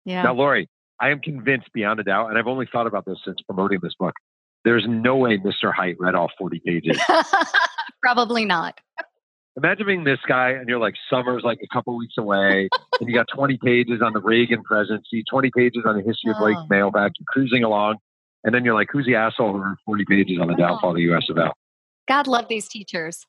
Yeah. 0.05 0.23
Now, 0.23 0.33
Laurie, 0.33 0.69
I 0.99 1.09
am 1.09 1.19
convinced 1.19 1.71
beyond 1.73 1.99
a 1.99 2.03
doubt, 2.03 2.29
and 2.29 2.37
I've 2.37 2.47
only 2.47 2.67
thought 2.71 2.87
about 2.87 3.05
this 3.05 3.17
since 3.25 3.37
promoting 3.45 3.79
this 3.81 3.93
book. 3.99 4.13
There's 4.63 4.85
no 4.87 5.17
way 5.17 5.37
Mr. 5.37 5.73
Height 5.73 5.97
read 5.99 6.15
all 6.15 6.29
40 6.37 6.61
pages. 6.65 6.99
Probably 8.01 8.45
not. 8.45 8.79
Imagine 9.55 9.85
being 9.85 10.03
this 10.03 10.19
guy, 10.27 10.51
and 10.51 10.67
you're 10.67 10.79
like, 10.79 10.95
summer's 11.09 11.43
like 11.43 11.59
a 11.63 11.67
couple 11.73 11.95
weeks 11.97 12.15
away, 12.17 12.69
and 12.99 13.09
you 13.09 13.13
got 13.13 13.27
20 13.33 13.57
pages 13.63 14.01
on 14.03 14.13
the 14.13 14.21
Reagan 14.21 14.63
presidency, 14.63 15.23
20 15.29 15.51
pages 15.55 15.83
on 15.85 15.97
the 15.97 16.03
history 16.03 16.31
of 16.31 16.37
Blake's 16.39 16.59
oh. 16.61 16.67
mailbag, 16.69 17.11
you're 17.19 17.25
cruising 17.27 17.63
along, 17.63 17.97
and 18.43 18.53
then 18.53 18.65
you're 18.65 18.73
like, 18.73 18.87
who's 18.91 19.05
the 19.05 19.15
asshole 19.15 19.53
who 19.53 19.59
wrote 19.59 19.77
40 19.85 20.05
pages 20.05 20.37
on 20.39 20.47
the 20.47 20.53
uh-huh. 20.53 20.67
downfall 20.67 20.91
of 20.91 20.95
the 20.95 21.05
USFL? 21.05 21.51
God 22.07 22.27
love 22.27 22.47
these 22.47 22.67
teachers. 22.67 23.25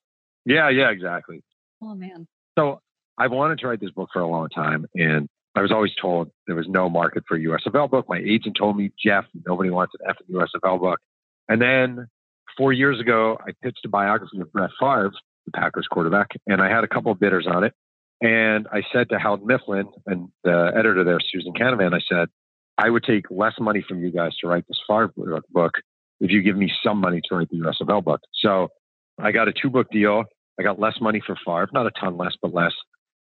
Yeah, 0.47 0.69
yeah, 0.71 0.91
exactly. 0.91 1.43
Oh, 1.83 1.95
man. 1.95 2.27
So 2.59 2.81
I've 3.19 3.31
wanted 3.31 3.59
to 3.61 3.69
write 3.69 3.81
this 3.81 3.91
book 3.91 4.11
for 4.13 4.21
a 4.21 4.27
long 4.27 4.49
time, 4.49 4.87
and 4.95 5.29
I 5.55 5.63
was 5.63 5.71
always 5.71 5.93
told 6.01 6.31
there 6.47 6.57
was 6.57 6.67
no 6.69 6.91
market 6.91 7.25
for 7.29 7.37
a 7.37 7.41
USFL 7.41 7.91
book. 7.91 8.07
My 8.09 8.19
agent 8.19 8.57
told 8.59 8.77
me, 8.77 8.91
Jeff, 9.03 9.25
nobody 9.47 9.71
wants 9.71 9.95
an 9.99 10.11
effing 10.11 10.35
USFL 10.35 10.81
book. 10.81 10.99
And 11.49 11.63
then 11.63 12.09
four 12.57 12.73
years 12.73 13.01
ago, 13.01 13.39
I 13.41 13.53
pitched 13.63 13.85
a 13.85 13.89
biography 13.89 14.41
of 14.41 14.53
Brett 14.53 14.71
Favre, 14.81 15.13
the 15.47 15.53
Packers 15.53 15.87
quarterback, 15.89 16.31
and 16.47 16.61
I 16.61 16.69
had 16.69 16.83
a 16.83 16.89
couple 16.89 17.13
of 17.13 17.21
bidders 17.21 17.47
on 17.49 17.63
it. 17.63 17.73
And 18.21 18.67
I 18.73 18.83
said 18.93 19.11
to 19.11 19.19
Houghton 19.19 19.47
Mifflin 19.47 19.87
and 20.07 20.29
the 20.43 20.73
editor 20.75 21.05
there, 21.05 21.19
Susan 21.21 21.53
Canavan, 21.53 21.95
I 21.95 22.01
said, 22.09 22.29
I 22.79 22.91
would 22.91 23.05
take 23.05 23.27
less 23.31 23.55
money 23.61 23.85
from 23.87 24.03
you 24.03 24.11
guys 24.11 24.37
to 24.41 24.49
write 24.49 24.65
this 24.67 24.81
Favre 24.89 25.13
book 25.51 25.75
if 26.21 26.31
you 26.31 26.43
give 26.43 26.57
me 26.57 26.73
some 26.83 26.99
money 26.99 27.21
to 27.29 27.37
write 27.37 27.49
the 27.51 27.59
USFL 27.59 28.03
book. 28.03 28.21
So 28.43 28.69
I 29.21 29.31
got 29.31 29.47
a 29.47 29.53
two 29.53 29.71
book 29.71 29.89
deal. 29.93 30.25
I 30.59 30.63
got 30.63 30.81
less 30.81 30.95
money 31.01 31.23
for 31.25 31.37
Favre, 31.45 31.69
not 31.73 31.87
a 31.87 31.91
ton 31.91 32.17
less, 32.17 32.33
but 32.41 32.55
less 32.55 32.73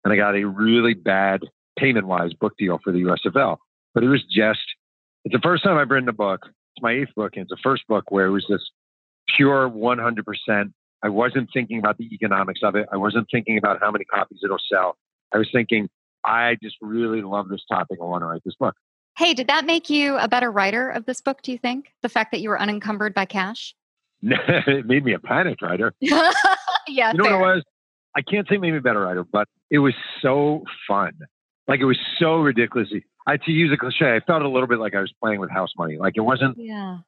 and 0.05 0.12
I 0.12 0.17
got 0.17 0.37
a 0.37 0.45
really 0.45 0.95
bad 0.95 1.43
payment 1.79 2.07
wise 2.07 2.33
book 2.35 2.55
deal 2.59 2.79
for 2.83 2.93
the 2.93 3.01
USFL. 3.03 3.57
But 3.95 4.05
it 4.05 4.09
was 4.09 4.23
just, 4.25 4.61
it's 5.25 5.33
the 5.33 5.40
first 5.43 5.64
time 5.64 5.77
I've 5.77 5.90
written 5.90 6.09
a 6.09 6.12
book. 6.12 6.40
It's 6.45 6.83
my 6.83 6.93
eighth 6.93 7.14
book, 7.14 7.33
and 7.35 7.43
it's 7.43 7.51
the 7.51 7.59
first 7.62 7.87
book 7.88 8.11
where 8.11 8.27
it 8.27 8.31
was 8.31 8.45
this 8.49 8.62
pure 9.37 9.71
100%. 9.71 10.73
I 11.03 11.09
wasn't 11.09 11.51
thinking 11.53 11.79
about 11.79 11.99
the 11.99 12.07
economics 12.12 12.61
of 12.62 12.75
it. 12.77 12.88
I 12.93 12.97
wasn't 12.97 13.29
thinking 13.31 13.59
about 13.59 13.81
how 13.81 13.90
many 13.90 14.05
copies 14.05 14.40
it'll 14.43 14.59
sell. 14.71 14.97
I 15.33 15.38
was 15.38 15.49
thinking, 15.53 15.88
I 16.25 16.57
just 16.62 16.77
really 16.81 17.23
love 17.23 17.49
this 17.49 17.64
topic. 17.69 17.99
I 18.01 18.05
want 18.05 18.23
to 18.23 18.27
write 18.27 18.43
this 18.45 18.55
book. 18.59 18.75
Hey, 19.17 19.35
did 19.35 19.47
that 19.47 19.64
make 19.64 19.90
you 19.90 20.17
a 20.17 20.27
better 20.27 20.51
writer 20.51 20.90
of 20.90 21.05
this 21.05 21.21
book, 21.21 21.43
do 21.43 21.53
you 21.53 21.59
think? 21.59 21.93
The 22.03 22.09
fact 22.09 22.33
that 22.33 22.40
you 22.40 22.49
were 22.49 22.61
unencumbered 22.61 23.14
by 23.14 23.27
cash? 23.27 23.75
it 24.23 24.87
made 24.87 25.05
me 25.05 25.12
a 25.12 25.19
panic 25.19 25.62
writer. 25.62 25.95
yeah. 26.01 26.33
You 26.88 27.19
know 27.19 27.25
fair. 27.25 27.38
what 27.38 27.53
it 27.53 27.55
was? 27.57 27.64
I 28.17 28.23
can't 28.23 28.49
say 28.49 28.57
maybe 28.57 28.77
a 28.77 28.81
better 28.81 29.01
writer, 29.01 29.25
but 29.25 29.49
it 29.75 29.81
was 29.81 29.95
so 30.23 30.63
fun. 30.87 31.13
Like 31.67 31.81
it 31.81 31.85
was 31.85 31.99
so 32.21 32.37
ridiculous. 32.37 32.91
I 33.27 33.39
to 33.39 33.51
use 33.51 33.73
a 33.73 33.77
cliche, 33.77 34.15
I 34.15 34.21
felt 34.21 34.43
a 34.43 34.49
little 34.49 34.69
bit 34.69 34.79
like 34.79 34.95
I 34.95 35.01
was 35.01 35.13
playing 35.21 35.41
with 35.41 35.51
house 35.51 35.73
money. 35.77 35.99
Like 35.99 36.13
it 36.17 36.21
wasn't 36.21 36.57
yeah. 36.57 36.99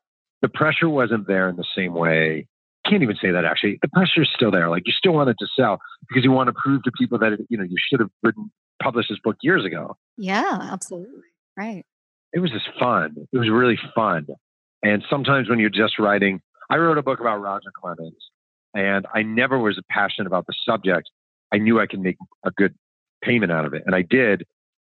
the 0.42 0.48
pressure 0.48 0.88
wasn't 0.88 1.28
there 1.28 1.48
in 1.48 1.54
the 1.54 1.66
same 1.76 1.94
way. 1.94 2.48
Can't 2.84 3.04
even 3.04 3.14
say 3.22 3.30
that 3.30 3.44
actually. 3.44 3.78
The 3.82 3.88
pressure 3.88 4.22
is 4.22 4.28
still 4.34 4.50
there. 4.50 4.68
Like 4.68 4.82
you 4.84 4.92
still 4.92 5.12
wanted 5.12 5.36
to 5.38 5.46
sell 5.56 5.78
because 6.08 6.24
you 6.24 6.32
want 6.32 6.48
to 6.48 6.54
prove 6.54 6.82
to 6.82 6.90
people 6.98 7.18
that 7.18 7.38
you 7.48 7.56
know 7.56 7.62
you 7.62 7.76
should 7.88 8.00
have 8.00 8.10
written 8.24 8.50
published 8.82 9.10
this 9.10 9.20
book 9.22 9.36
years 9.42 9.64
ago. 9.64 9.96
Yeah, 10.16 10.58
absolutely. 10.60 11.22
Right. 11.56 11.84
It 12.32 12.40
was 12.40 12.50
just 12.50 12.68
fun. 12.80 13.14
It 13.32 13.38
was 13.38 13.48
really 13.48 13.78
fun. 13.94 14.26
And 14.82 15.04
sometimes 15.08 15.48
when 15.48 15.60
you're 15.60 15.70
just 15.70 16.00
writing, 16.00 16.40
I 16.68 16.78
wrote 16.78 16.98
a 16.98 17.02
book 17.02 17.20
about 17.20 17.40
Roger 17.40 17.70
Clemens, 17.80 18.16
and 18.74 19.06
I 19.14 19.22
never 19.22 19.56
was 19.56 19.80
passionate 19.88 20.26
about 20.26 20.46
the 20.48 20.54
subject. 20.68 21.08
I 21.52 21.58
knew 21.58 21.80
I 21.80 21.86
could 21.86 22.00
make 22.00 22.16
a 22.44 22.50
good 22.50 22.74
payment 23.22 23.52
out 23.52 23.64
of 23.64 23.74
it, 23.74 23.82
and 23.86 23.94
I 23.94 24.02
did, 24.02 24.44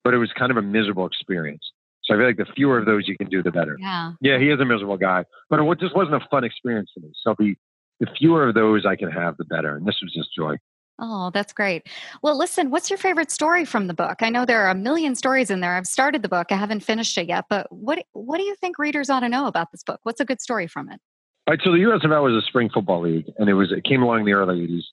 but 0.05 0.14
it 0.14 0.19
was 0.19 0.33
kind 0.38 0.51
of 0.51 0.57
a 0.57 0.62
miserable 0.62 1.07
experience. 1.07 1.73
So 2.05 2.14
I 2.14 2.19
feel 2.19 2.27
like 2.27 2.37
the 2.37 2.47
fewer 2.55 2.79
of 2.79 2.87
those 2.87 3.09
you 3.09 3.16
can 3.16 3.29
do, 3.29 3.42
the 3.42 3.51
better. 3.51 3.77
Yeah. 3.81 4.12
Yeah, 4.21 4.38
he 4.38 4.51
is 4.51 4.61
a 4.61 4.64
miserable 4.64 4.97
guy, 4.97 5.25
but 5.51 5.61
it 5.61 5.81
just 5.81 5.97
wasn't 5.97 6.23
a 6.23 6.27
fun 6.31 6.45
experience 6.45 6.90
to 6.95 7.01
me. 7.01 7.12
So 7.23 7.35
the 7.38 7.55
the 7.99 8.07
fewer 8.19 8.47
of 8.47 8.55
those 8.55 8.85
I 8.85 8.95
can 8.95 9.11
have, 9.11 9.38
the 9.38 9.45
better. 9.45 9.75
And 9.77 9.87
this 9.87 9.97
was 10.03 10.12
just 10.12 10.29
joy. 10.37 10.57
Oh, 10.99 11.31
that's 11.33 11.53
great. 11.53 11.88
Well, 12.23 12.38
listen, 12.38 12.71
what's 12.71 12.90
your 12.90 12.99
favorite 12.99 13.31
story 13.31 13.64
from 13.64 13.87
the 13.87 13.95
book? 13.95 14.19
I 14.21 14.31
know 14.31 14.45
there 14.45 14.62
are 14.62 14.71
a 14.71 14.75
million 14.75 15.14
stories 15.14 15.51
in 15.51 15.61
there. 15.61 15.77
I've 15.77 15.87
started 15.87 16.23
the 16.23 16.29
book, 16.29 16.49
I 16.51 16.57
haven't 16.57 16.81
finished 16.81 17.16
it 17.19 17.29
yet, 17.29 17.47
but 17.51 17.66
what 17.71 18.03
what 18.12 18.38
do 18.38 18.45
you 18.45 18.55
think 18.57 18.79
readers 18.79 19.11
ought 19.11 19.21
to 19.21 19.29
know 19.29 19.47
about 19.47 19.73
this 19.73 19.83
book? 19.83 20.01
What's 20.05 20.21
a 20.21 20.25
good 20.25 20.40
story 20.40 20.66
from 20.66 20.90
it? 20.90 21.01
All 21.47 21.53
right, 21.53 21.61
so 21.62 21.71
the 21.71 21.79
USFL 21.79 22.23
was 22.23 22.42
a 22.42 22.47
spring 22.47 22.71
football 22.73 23.03
league, 23.03 23.27
and 23.38 23.49
it 23.49 23.55
was 23.55 23.73
it 23.73 23.85
came 23.85 24.03
along 24.03 24.21
in 24.21 24.27
the 24.27 24.33
early 24.33 24.66
'80s 24.66 24.85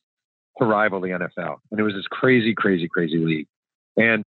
to 0.60 0.66
rival 0.66 1.02
the 1.02 1.10
NFL, 1.10 1.58
and 1.72 1.80
it 1.80 1.84
was 1.84 1.94
this 1.94 2.08
crazy, 2.10 2.54
crazy, 2.54 2.88
crazy 2.88 3.18
league, 3.18 3.48
and 3.98 4.24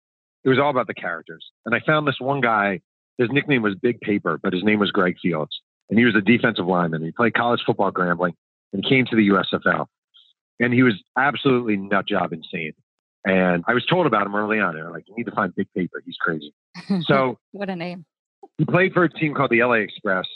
it 0.44 0.48
was 0.48 0.58
all 0.58 0.70
about 0.70 0.86
the 0.86 0.94
characters. 0.94 1.44
And 1.66 1.74
I 1.74 1.80
found 1.80 2.06
this 2.06 2.16
one 2.18 2.40
guy. 2.40 2.80
His 3.18 3.28
nickname 3.30 3.62
was 3.62 3.74
Big 3.76 4.00
Paper, 4.00 4.40
but 4.42 4.52
his 4.52 4.64
name 4.64 4.80
was 4.80 4.90
Greg 4.90 5.16
Fields, 5.22 5.60
and 5.88 5.98
he 5.98 6.04
was 6.04 6.16
a 6.16 6.20
defensive 6.20 6.66
lineman. 6.66 7.02
He 7.02 7.12
played 7.12 7.34
college 7.34 7.60
football 7.64 7.88
at 7.88 7.94
Grambling, 7.94 8.32
and 8.72 8.84
came 8.84 9.06
to 9.06 9.16
the 9.16 9.28
USFL, 9.28 9.86
and 10.58 10.72
he 10.72 10.82
was 10.82 10.94
absolutely 11.16 11.76
nut 11.76 12.06
job 12.08 12.32
insane. 12.32 12.72
And 13.26 13.64
I 13.66 13.72
was 13.72 13.86
told 13.86 14.06
about 14.06 14.26
him 14.26 14.34
early 14.34 14.60
on. 14.60 14.74
They're 14.74 14.90
like, 14.90 15.04
you 15.08 15.14
need 15.16 15.24
to 15.24 15.32
find 15.32 15.54
Big 15.54 15.68
Paper. 15.74 16.02
He's 16.04 16.16
crazy. 16.20 16.52
So 17.06 17.38
what 17.52 17.70
a 17.70 17.76
name. 17.76 18.04
He 18.58 18.64
played 18.64 18.92
for 18.92 19.04
a 19.04 19.08
team 19.08 19.34
called 19.34 19.50
the 19.50 19.62
LA 19.62 19.74
Express, 19.74 20.26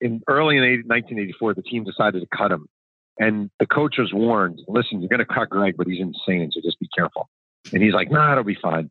in 0.00 0.20
early 0.28 0.56
in 0.56 0.62
1984, 0.62 1.54
the 1.54 1.62
team 1.62 1.84
decided 1.84 2.20
to 2.20 2.36
cut 2.36 2.52
him. 2.52 2.68
And 3.18 3.50
the 3.58 3.66
coach 3.66 3.96
was 3.98 4.12
warned, 4.12 4.60
listen, 4.68 5.00
you're 5.00 5.08
going 5.08 5.20
to 5.20 5.24
cut 5.24 5.48
Greg, 5.48 5.76
but 5.76 5.86
he's 5.86 6.00
insane, 6.00 6.50
so 6.52 6.60
just 6.62 6.78
be 6.78 6.88
careful. 6.94 7.28
And 7.72 7.82
he's 7.82 7.94
like, 7.94 8.10
nah, 8.10 8.32
it'll 8.32 8.44
be 8.44 8.58
fine. 8.60 8.90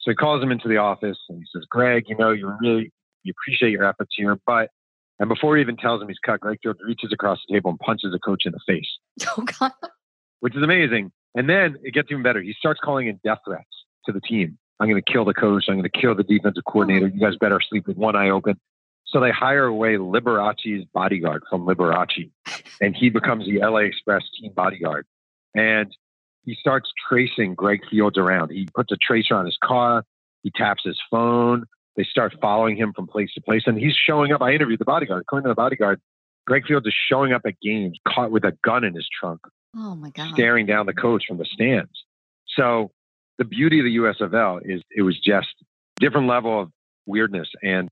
So 0.00 0.10
he 0.10 0.14
calls 0.14 0.42
him 0.42 0.50
into 0.50 0.68
the 0.68 0.78
office 0.78 1.18
and 1.28 1.38
he 1.38 1.44
says, 1.52 1.66
Greg, 1.68 2.04
you 2.08 2.16
know, 2.16 2.30
you 2.30 2.52
really 2.60 2.92
you 3.22 3.32
appreciate 3.32 3.72
your 3.72 3.84
efforts 3.84 4.14
here, 4.16 4.38
but 4.46 4.70
and 5.18 5.28
before 5.28 5.56
he 5.56 5.62
even 5.62 5.76
tells 5.76 6.02
him 6.02 6.08
he's 6.08 6.18
cut, 6.24 6.40
Greg 6.40 6.58
Field 6.62 6.76
reaches 6.86 7.12
across 7.12 7.38
the 7.46 7.54
table 7.54 7.70
and 7.70 7.78
punches 7.78 8.12
the 8.12 8.18
coach 8.18 8.42
in 8.46 8.52
the 8.52 8.60
face. 8.66 8.88
Oh 9.36 9.44
God. 9.58 9.72
Which 10.40 10.54
is 10.54 10.62
amazing. 10.62 11.10
And 11.34 11.48
then 11.48 11.76
it 11.82 11.92
gets 11.92 12.08
even 12.10 12.22
better. 12.22 12.40
He 12.40 12.54
starts 12.58 12.80
calling 12.82 13.08
in 13.08 13.18
death 13.24 13.38
threats 13.44 13.64
to 14.06 14.12
the 14.12 14.20
team. 14.20 14.58
I'm 14.78 14.88
going 14.88 15.02
to 15.02 15.12
kill 15.12 15.24
the 15.24 15.34
coach. 15.34 15.64
I'm 15.68 15.76
going 15.76 15.90
to 15.90 16.00
kill 16.00 16.14
the 16.14 16.22
defensive 16.22 16.64
coordinator. 16.66 17.08
You 17.08 17.18
guys 17.18 17.36
better 17.36 17.58
sleep 17.68 17.86
with 17.86 17.96
one 17.96 18.14
eye 18.14 18.28
open. 18.28 18.60
So 19.16 19.20
they 19.20 19.30
hire 19.30 19.64
away 19.64 19.96
Liberace's 19.96 20.84
bodyguard 20.92 21.42
from 21.48 21.64
Liberace, 21.64 22.30
and 22.82 22.94
he 22.94 23.08
becomes 23.08 23.46
the 23.46 23.60
LA 23.60 23.78
Express 23.78 24.22
team 24.38 24.52
bodyguard. 24.54 25.06
And 25.54 25.90
he 26.44 26.54
starts 26.54 26.90
tracing 27.08 27.54
Greg 27.54 27.80
Fields 27.90 28.18
around. 28.18 28.50
He 28.50 28.68
puts 28.74 28.92
a 28.92 28.96
tracer 28.96 29.34
on 29.34 29.46
his 29.46 29.56
car. 29.64 30.04
He 30.42 30.50
taps 30.54 30.82
his 30.84 31.00
phone. 31.10 31.64
They 31.96 32.04
start 32.04 32.36
following 32.42 32.76
him 32.76 32.92
from 32.94 33.06
place 33.06 33.32
to 33.36 33.40
place, 33.40 33.62
and 33.64 33.78
he's 33.78 33.94
showing 33.94 34.32
up. 34.32 34.42
I 34.42 34.52
interviewed 34.52 34.80
the 34.80 34.84
bodyguard. 34.84 35.22
According 35.22 35.44
to 35.44 35.48
the 35.48 35.54
bodyguard, 35.54 35.98
Greg 36.46 36.66
Fields 36.66 36.86
is 36.86 36.94
showing 37.08 37.32
up 37.32 37.40
at 37.46 37.58
games, 37.62 37.98
caught 38.06 38.30
with 38.30 38.44
a 38.44 38.52
gun 38.62 38.84
in 38.84 38.94
his 38.94 39.08
trunk. 39.18 39.40
Oh 39.74 39.94
my 39.94 40.10
God! 40.10 40.34
Staring 40.34 40.66
down 40.66 40.84
the 40.84 40.92
coach 40.92 41.24
from 41.26 41.38
the 41.38 41.46
stands. 41.46 42.04
So 42.54 42.90
the 43.38 43.46
beauty 43.46 43.78
of 43.78 43.86
the 43.86 43.96
USFL 43.96 44.60
is 44.62 44.82
it 44.94 45.00
was 45.00 45.18
just 45.18 45.54
different 46.00 46.28
level 46.28 46.60
of 46.60 46.70
weirdness 47.06 47.48
and 47.62 47.88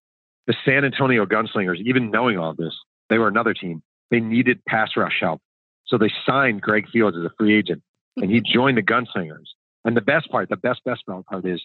the 0.46 0.54
San 0.64 0.84
Antonio 0.84 1.26
Gunslingers, 1.26 1.78
even 1.84 2.10
knowing 2.10 2.38
all 2.38 2.54
this, 2.54 2.74
they 3.08 3.18
were 3.18 3.28
another 3.28 3.54
team. 3.54 3.82
They 4.10 4.20
needed 4.20 4.64
pass 4.66 4.90
rush 4.96 5.18
help. 5.20 5.40
So 5.86 5.98
they 5.98 6.12
signed 6.26 6.62
Greg 6.62 6.88
Fields 6.90 7.16
as 7.16 7.24
a 7.24 7.30
free 7.38 7.56
agent 7.56 7.82
and 8.16 8.30
he 8.30 8.40
joined 8.54 8.78
the 8.78 8.82
Gunslingers. 8.82 9.48
And 9.84 9.96
the 9.96 10.02
best 10.02 10.30
part, 10.30 10.48
the 10.48 10.56
best, 10.56 10.80
best 10.84 11.02
part 11.06 11.44
is 11.44 11.62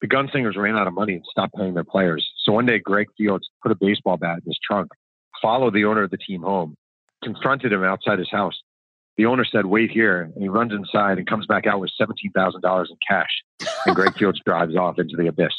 the 0.00 0.08
Gunslingers 0.08 0.56
ran 0.56 0.76
out 0.76 0.86
of 0.86 0.94
money 0.94 1.14
and 1.14 1.24
stopped 1.30 1.54
paying 1.54 1.74
their 1.74 1.84
players. 1.84 2.28
So 2.44 2.52
one 2.52 2.66
day, 2.66 2.78
Greg 2.78 3.08
Fields 3.16 3.48
put 3.62 3.70
a 3.70 3.76
baseball 3.76 4.16
bat 4.16 4.38
in 4.38 4.50
his 4.50 4.58
trunk, 4.66 4.90
followed 5.40 5.74
the 5.74 5.84
owner 5.84 6.02
of 6.02 6.10
the 6.10 6.16
team 6.16 6.42
home, 6.42 6.74
confronted 7.22 7.72
him 7.72 7.84
outside 7.84 8.18
his 8.18 8.30
house. 8.30 8.60
The 9.16 9.26
owner 9.26 9.44
said, 9.44 9.66
Wait 9.66 9.90
here. 9.90 10.22
And 10.22 10.42
he 10.42 10.48
runs 10.48 10.72
inside 10.72 11.18
and 11.18 11.26
comes 11.26 11.46
back 11.46 11.66
out 11.66 11.80
with 11.80 11.90
$17,000 12.00 12.90
in 12.90 12.96
cash. 13.06 13.42
And 13.86 13.94
Greg 13.94 14.14
Fields 14.18 14.40
drives 14.44 14.74
off 14.74 14.98
into 14.98 15.16
the 15.16 15.26
abyss. 15.26 15.52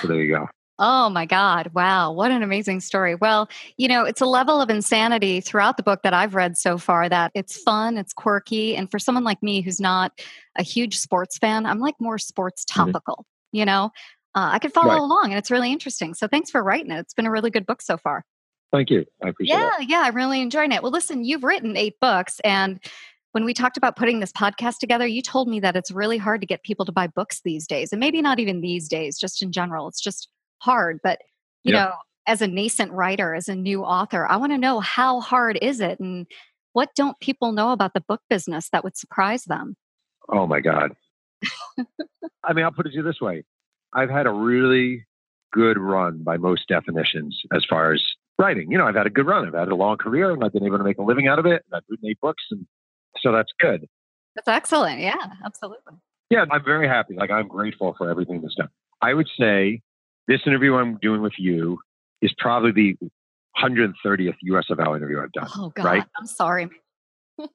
So 0.00 0.08
there 0.08 0.16
you 0.16 0.34
go. 0.34 0.48
Oh 0.78 1.10
my 1.10 1.26
God. 1.26 1.70
Wow. 1.74 2.12
What 2.12 2.30
an 2.30 2.42
amazing 2.42 2.80
story. 2.80 3.16
Well, 3.16 3.48
you 3.76 3.88
know, 3.88 4.04
it's 4.04 4.20
a 4.20 4.26
level 4.26 4.60
of 4.60 4.70
insanity 4.70 5.40
throughout 5.40 5.76
the 5.76 5.82
book 5.82 6.02
that 6.04 6.14
I've 6.14 6.34
read 6.34 6.56
so 6.56 6.78
far 6.78 7.08
that 7.08 7.32
it's 7.34 7.60
fun, 7.60 7.98
it's 7.98 8.12
quirky. 8.12 8.76
And 8.76 8.88
for 8.90 8.98
someone 8.98 9.24
like 9.24 9.42
me 9.42 9.60
who's 9.60 9.80
not 9.80 10.12
a 10.56 10.62
huge 10.62 10.96
sports 10.98 11.36
fan, 11.38 11.66
I'm 11.66 11.80
like 11.80 11.96
more 12.00 12.18
sports 12.18 12.64
mm-hmm. 12.64 12.84
topical, 12.84 13.14
mm-hmm. 13.16 13.58
you 13.58 13.64
know? 13.64 13.90
Uh, 14.34 14.50
I 14.52 14.58
could 14.60 14.72
follow 14.72 14.94
right. 14.94 15.00
along 15.00 15.26
and 15.30 15.38
it's 15.38 15.50
really 15.50 15.72
interesting. 15.72 16.14
So 16.14 16.28
thanks 16.28 16.50
for 16.50 16.62
writing 16.62 16.92
it. 16.92 17.00
It's 17.00 17.14
been 17.14 17.26
a 17.26 17.30
really 17.30 17.50
good 17.50 17.66
book 17.66 17.82
so 17.82 17.96
far. 17.96 18.24
Thank 18.70 18.90
you. 18.90 19.04
I 19.24 19.30
appreciate 19.30 19.56
it. 19.56 19.58
Yeah, 19.58 19.72
yeah. 19.80 20.02
I'm 20.04 20.14
really 20.14 20.40
enjoying 20.40 20.70
it. 20.70 20.82
Well, 20.82 20.92
listen, 20.92 21.24
you've 21.24 21.42
written 21.42 21.76
eight 21.76 21.94
books 22.00 22.40
and 22.44 22.78
when 23.32 23.44
we 23.44 23.52
talked 23.52 23.76
about 23.76 23.96
putting 23.96 24.20
this 24.20 24.32
podcast 24.32 24.78
together, 24.78 25.06
you 25.06 25.22
told 25.22 25.48
me 25.48 25.60
that 25.60 25.76
it's 25.76 25.90
really 25.90 26.18
hard 26.18 26.40
to 26.40 26.46
get 26.46 26.62
people 26.62 26.86
to 26.86 26.92
buy 26.92 27.06
books 27.06 27.40
these 27.44 27.66
days. 27.66 27.92
And 27.92 28.00
maybe 28.00 28.22
not 28.22 28.38
even 28.38 28.60
these 28.60 28.88
days, 28.88 29.18
just 29.18 29.42
in 29.42 29.52
general. 29.52 29.86
It's 29.86 30.00
just 30.00 30.28
hard. 30.58 31.00
But, 31.02 31.20
you 31.64 31.72
know, 31.72 31.92
as 32.26 32.42
a 32.42 32.46
nascent 32.46 32.92
writer, 32.92 33.34
as 33.34 33.48
a 33.48 33.54
new 33.54 33.82
author, 33.82 34.26
I 34.26 34.36
want 34.36 34.52
to 34.52 34.58
know 34.58 34.80
how 34.80 35.20
hard 35.20 35.58
is 35.62 35.80
it 35.80 35.98
and 35.98 36.26
what 36.72 36.90
don't 36.94 37.18
people 37.20 37.52
know 37.52 37.72
about 37.72 37.94
the 37.94 38.02
book 38.02 38.20
business 38.28 38.68
that 38.70 38.84
would 38.84 38.96
surprise 38.96 39.44
them? 39.44 39.76
Oh 40.28 40.46
my 40.46 40.60
God. 40.60 40.92
I 42.44 42.52
mean, 42.52 42.64
I'll 42.64 42.72
put 42.72 42.86
it 42.86 42.90
to 42.90 42.96
you 42.96 43.02
this 43.02 43.20
way. 43.20 43.44
I've 43.92 44.10
had 44.10 44.26
a 44.26 44.30
really 44.30 45.06
good 45.52 45.78
run 45.78 46.22
by 46.22 46.36
most 46.36 46.68
definitions 46.68 47.40
as 47.54 47.64
far 47.64 47.92
as 47.92 48.04
writing. 48.38 48.70
You 48.70 48.78
know, 48.78 48.86
I've 48.86 48.94
had 48.94 49.06
a 49.06 49.10
good 49.10 49.26
run. 49.26 49.46
I've 49.46 49.54
had 49.54 49.68
a 49.68 49.74
long 49.74 49.96
career 49.96 50.30
and 50.30 50.44
I've 50.44 50.52
been 50.52 50.66
able 50.66 50.78
to 50.78 50.84
make 50.84 50.98
a 50.98 51.02
living 51.02 51.26
out 51.26 51.38
of 51.38 51.46
it. 51.46 51.64
I've 51.72 51.82
written 51.88 52.08
eight 52.08 52.20
books 52.20 52.44
and 52.50 52.66
so 53.20 53.32
that's 53.32 53.52
good. 53.58 53.88
That's 54.34 54.48
excellent. 54.48 55.00
Yeah, 55.00 55.16
absolutely. 55.44 55.94
Yeah, 56.30 56.44
I'm 56.50 56.64
very 56.64 56.86
happy. 56.86 57.14
Like 57.14 57.30
I'm 57.30 57.48
grateful 57.48 57.94
for 57.96 58.10
everything 58.10 58.42
that's 58.42 58.54
done. 58.54 58.68
I 59.00 59.14
would 59.14 59.28
say 59.38 59.80
this 60.28 60.42
interview 60.46 60.74
I'm 60.74 60.98
doing 60.98 61.22
with 61.22 61.32
you 61.38 61.78
is 62.22 62.32
probably 62.38 62.70
the 62.70 63.10
130th 63.60 64.36
USFL 64.48 64.96
interview 64.96 65.20
I've 65.20 65.32
done. 65.32 65.48
Oh 65.56 65.72
God, 65.74 65.84
right? 65.84 66.04
I'm 66.16 66.26
sorry. 66.26 66.68
no, 67.38 67.48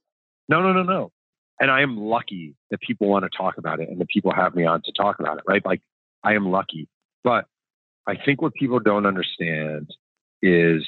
no, 0.50 0.74
no, 0.74 0.84
no. 0.84 1.12
And 1.60 1.72
I 1.72 1.82
am 1.82 1.98
lucky 1.98 2.56
that 2.72 2.82
people 2.82 3.08
want 3.08 3.24
to 3.24 3.30
talk 3.36 3.58
about 3.58 3.80
it 3.80 3.88
and 3.88 4.02
that 4.02 4.10
people 4.10 4.34
have 4.34 4.56
me 4.56 4.66
on 4.66 4.82
to 4.84 4.92
talk 4.92 5.20
about 5.20 5.38
it, 5.38 5.44
right? 5.48 5.64
Like 5.66 5.82
I 6.24 6.34
am 6.34 6.50
lucky. 6.50 6.90
But 7.24 7.46
I 8.08 8.16
think 8.18 8.42
what 8.42 8.54
people 8.56 8.80
don't 8.80 9.06
understand 9.06 9.92
is 10.42 10.86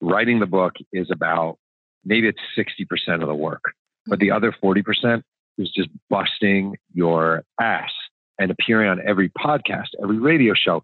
writing 0.00 0.40
the 0.40 0.46
book 0.46 0.72
is 0.92 1.08
about 1.12 1.58
maybe 2.04 2.28
it's 2.28 2.40
60% 2.58 3.20
of 3.22 3.28
the 3.28 3.34
work, 3.34 3.62
but 4.06 4.18
the 4.18 4.28
mm-hmm. 4.28 4.36
other 4.36 4.54
40% 4.62 5.22
is 5.58 5.70
just 5.70 5.90
busting 6.10 6.76
your 6.92 7.44
ass 7.60 7.90
and 8.38 8.50
appearing 8.50 8.88
on 8.88 9.00
every 9.06 9.30
podcast, 9.30 9.88
every 10.02 10.18
radio 10.18 10.54
show, 10.54 10.82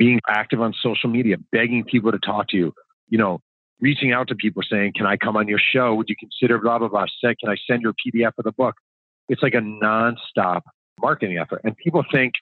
being 0.00 0.18
active 0.26 0.62
on 0.62 0.72
social 0.82 1.10
media, 1.10 1.36
begging 1.52 1.84
people 1.84 2.10
to 2.10 2.18
talk 2.18 2.48
to 2.48 2.56
you, 2.56 2.72
you 3.10 3.18
know, 3.18 3.38
reaching 3.80 4.12
out 4.12 4.28
to 4.28 4.34
people 4.34 4.62
saying, 4.68 4.94
Can 4.96 5.04
I 5.04 5.18
come 5.18 5.36
on 5.36 5.46
your 5.46 5.60
show? 5.60 5.94
Would 5.94 6.08
you 6.08 6.16
consider 6.18 6.58
blah, 6.58 6.78
blah, 6.78 6.88
blah? 6.88 7.04
Said, 7.20 7.38
Can 7.38 7.50
I 7.50 7.56
send 7.68 7.82
you 7.82 7.90
a 7.90 7.92
PDF 7.92 8.32
of 8.38 8.44
the 8.44 8.52
book? 8.52 8.76
It's 9.28 9.42
like 9.42 9.52
a 9.52 9.58
nonstop 9.58 10.62
marketing 10.98 11.36
effort. 11.36 11.60
And 11.64 11.76
people 11.76 12.02
think 12.10 12.32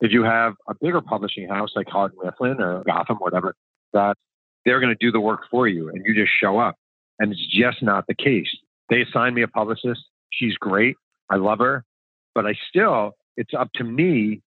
if 0.00 0.12
you 0.12 0.22
have 0.22 0.54
a 0.68 0.74
bigger 0.80 1.00
publishing 1.00 1.48
house 1.48 1.70
like 1.74 1.88
Houghton 1.88 2.16
Mifflin 2.22 2.60
or 2.60 2.84
Gotham, 2.84 3.16
whatever, 3.16 3.56
that 3.92 4.16
they're 4.64 4.80
going 4.80 4.94
to 4.96 5.04
do 5.04 5.10
the 5.10 5.20
work 5.20 5.40
for 5.50 5.66
you 5.66 5.88
and 5.88 6.04
you 6.06 6.14
just 6.14 6.32
show 6.40 6.58
up. 6.58 6.76
And 7.18 7.32
it's 7.32 7.46
just 7.52 7.82
not 7.82 8.06
the 8.06 8.14
case. 8.14 8.48
They 8.90 9.02
assigned 9.02 9.34
me 9.34 9.42
a 9.42 9.48
publicist. 9.48 10.00
She's 10.30 10.54
great. 10.54 10.94
I 11.30 11.36
love 11.36 11.58
her. 11.58 11.84
But 12.34 12.46
I 12.46 12.54
still, 12.68 13.12
it's 13.36 13.52
up 13.58 13.70
to 13.74 13.84
me 13.84 14.40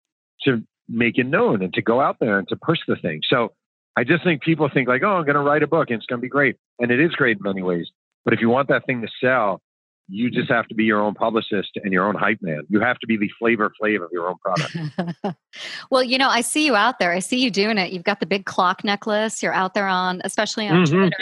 to 0.43 0.63
make 0.89 1.17
it 1.17 1.25
known 1.25 1.61
and 1.61 1.73
to 1.73 1.81
go 1.81 2.01
out 2.01 2.17
there 2.19 2.39
and 2.39 2.47
to 2.49 2.55
push 2.55 2.79
the 2.87 2.95
thing. 2.95 3.21
So 3.27 3.53
I 3.95 4.03
just 4.03 4.23
think 4.23 4.41
people 4.41 4.69
think 4.73 4.87
like, 4.87 5.03
oh, 5.03 5.17
I'm 5.17 5.25
going 5.25 5.35
to 5.35 5.41
write 5.41 5.63
a 5.63 5.67
book 5.67 5.89
and 5.89 5.97
it's 5.97 6.05
going 6.05 6.19
to 6.19 6.21
be 6.21 6.29
great. 6.29 6.57
And 6.79 6.91
it 6.91 6.99
is 6.99 7.11
great 7.11 7.37
in 7.37 7.43
many 7.43 7.61
ways. 7.61 7.89
But 8.25 8.33
if 8.33 8.41
you 8.41 8.49
want 8.49 8.69
that 8.69 8.85
thing 8.85 9.01
to 9.01 9.07
sell, 9.21 9.61
you 10.07 10.29
just 10.29 10.49
have 10.49 10.67
to 10.67 10.75
be 10.75 10.83
your 10.83 11.01
own 11.01 11.13
publicist 11.13 11.71
and 11.75 11.93
your 11.93 12.05
own 12.05 12.15
hype 12.15 12.39
man. 12.41 12.63
You 12.69 12.81
have 12.81 12.99
to 12.99 13.07
be 13.07 13.17
the 13.17 13.29
flavor 13.39 13.71
flav 13.81 14.03
of 14.03 14.09
your 14.11 14.27
own 14.27 14.35
product. 14.37 15.37
well, 15.89 16.03
you 16.03 16.17
know, 16.17 16.29
I 16.29 16.41
see 16.41 16.65
you 16.65 16.75
out 16.75 16.99
there. 16.99 17.11
I 17.11 17.19
see 17.19 17.41
you 17.41 17.49
doing 17.49 17.77
it. 17.77 17.93
You've 17.93 18.03
got 18.03 18.19
the 18.19 18.25
big 18.25 18.45
clock 18.45 18.83
necklace. 18.83 19.41
You're 19.41 19.53
out 19.53 19.73
there 19.73 19.87
on, 19.87 20.21
especially 20.23 20.67
on 20.67 20.83
mm-hmm. 20.83 20.97
Twitter. 20.97 21.17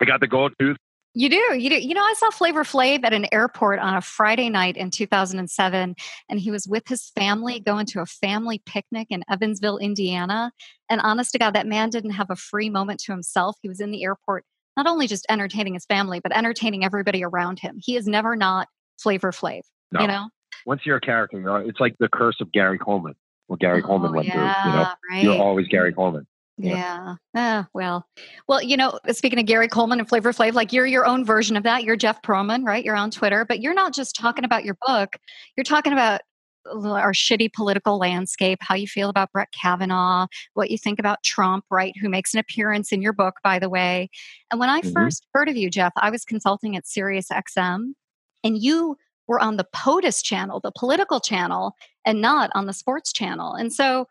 I 0.00 0.04
got 0.04 0.20
the 0.20 0.28
gold 0.28 0.52
tooth. 0.58 0.76
You 1.18 1.30
do, 1.30 1.56
you 1.58 1.70
do. 1.70 1.76
You 1.76 1.94
know, 1.94 2.02
I 2.02 2.12
saw 2.18 2.28
Flavor 2.28 2.62
Flav 2.62 3.02
at 3.02 3.14
an 3.14 3.26
airport 3.32 3.78
on 3.78 3.96
a 3.96 4.02
Friday 4.02 4.50
night 4.50 4.76
in 4.76 4.90
2007, 4.90 5.96
and 6.28 6.38
he 6.38 6.50
was 6.50 6.68
with 6.68 6.86
his 6.88 7.08
family 7.16 7.58
going 7.58 7.86
to 7.86 8.02
a 8.02 8.06
family 8.06 8.60
picnic 8.66 9.06
in 9.08 9.24
Evansville, 9.30 9.78
Indiana. 9.78 10.52
And 10.90 11.00
honest 11.00 11.32
to 11.32 11.38
God, 11.38 11.54
that 11.54 11.66
man 11.66 11.88
didn't 11.88 12.10
have 12.10 12.28
a 12.28 12.36
free 12.36 12.68
moment 12.68 13.00
to 13.00 13.12
himself. 13.12 13.56
He 13.62 13.68
was 13.68 13.80
in 13.80 13.92
the 13.92 14.04
airport, 14.04 14.44
not 14.76 14.86
only 14.86 15.06
just 15.06 15.24
entertaining 15.30 15.72
his 15.72 15.86
family, 15.86 16.20
but 16.20 16.36
entertaining 16.36 16.84
everybody 16.84 17.24
around 17.24 17.60
him. 17.60 17.78
He 17.82 17.96
is 17.96 18.06
never 18.06 18.36
not 18.36 18.68
Flavor 18.98 19.32
Flav. 19.32 19.62
No. 19.92 20.02
You 20.02 20.08
know, 20.08 20.28
once 20.66 20.82
you're 20.84 20.98
a 20.98 21.00
character, 21.00 21.66
it's 21.66 21.80
like 21.80 21.94
the 21.98 22.08
curse 22.08 22.36
of 22.42 22.52
Gary 22.52 22.78
Coleman. 22.78 23.14
What 23.46 23.60
Gary 23.60 23.82
oh, 23.82 23.86
Coleman 23.86 24.12
went 24.12 24.28
yeah, 24.28 24.34
through. 24.34 24.70
You 24.70 24.76
know, 24.76 24.92
right. 25.10 25.24
you're 25.24 25.42
always 25.42 25.66
Gary 25.68 25.94
Coleman. 25.94 26.26
Yeah. 26.58 27.16
yeah. 27.34 27.58
Uh, 27.58 27.64
well, 27.74 28.06
well, 28.48 28.62
you 28.62 28.76
know, 28.76 28.98
speaking 29.10 29.38
of 29.38 29.46
Gary 29.46 29.68
Coleman 29.68 29.98
and 29.98 30.08
Flavor 30.08 30.32
Flav, 30.32 30.54
like 30.54 30.72
you're 30.72 30.86
your 30.86 31.06
own 31.06 31.24
version 31.24 31.56
of 31.56 31.64
that. 31.64 31.84
You're 31.84 31.96
Jeff 31.96 32.22
Pearlman, 32.22 32.64
right? 32.64 32.84
You're 32.84 32.96
on 32.96 33.10
Twitter, 33.10 33.44
but 33.44 33.60
you're 33.60 33.74
not 33.74 33.94
just 33.94 34.16
talking 34.16 34.44
about 34.44 34.64
your 34.64 34.76
book. 34.86 35.16
You're 35.56 35.64
talking 35.64 35.92
about 35.92 36.22
our 36.66 37.12
shitty 37.12 37.52
political 37.52 37.98
landscape, 37.98 38.58
how 38.60 38.74
you 38.74 38.86
feel 38.86 39.08
about 39.08 39.30
Brett 39.32 39.48
Kavanaugh, 39.52 40.26
what 40.54 40.70
you 40.70 40.78
think 40.78 40.98
about 40.98 41.22
Trump, 41.22 41.64
right? 41.70 41.94
Who 42.00 42.08
makes 42.08 42.34
an 42.34 42.40
appearance 42.40 42.92
in 42.92 43.02
your 43.02 43.12
book, 43.12 43.36
by 43.44 43.58
the 43.58 43.68
way. 43.68 44.08
And 44.50 44.58
when 44.58 44.68
I 44.68 44.80
mm-hmm. 44.80 44.92
first 44.92 45.26
heard 45.32 45.48
of 45.48 45.56
you, 45.56 45.70
Jeff, 45.70 45.92
I 45.96 46.10
was 46.10 46.24
consulting 46.24 46.76
at 46.76 46.86
Sirius 46.86 47.28
XM, 47.28 47.92
and 48.42 48.58
you 48.58 48.96
were 49.28 49.40
on 49.40 49.56
the 49.56 49.66
POTUS 49.74 50.22
channel, 50.22 50.60
the 50.60 50.72
political 50.76 51.20
channel, 51.20 51.74
and 52.04 52.20
not 52.20 52.50
on 52.54 52.66
the 52.66 52.72
sports 52.72 53.12
channel. 53.12 53.54
And 53.54 53.72
so 53.72 54.06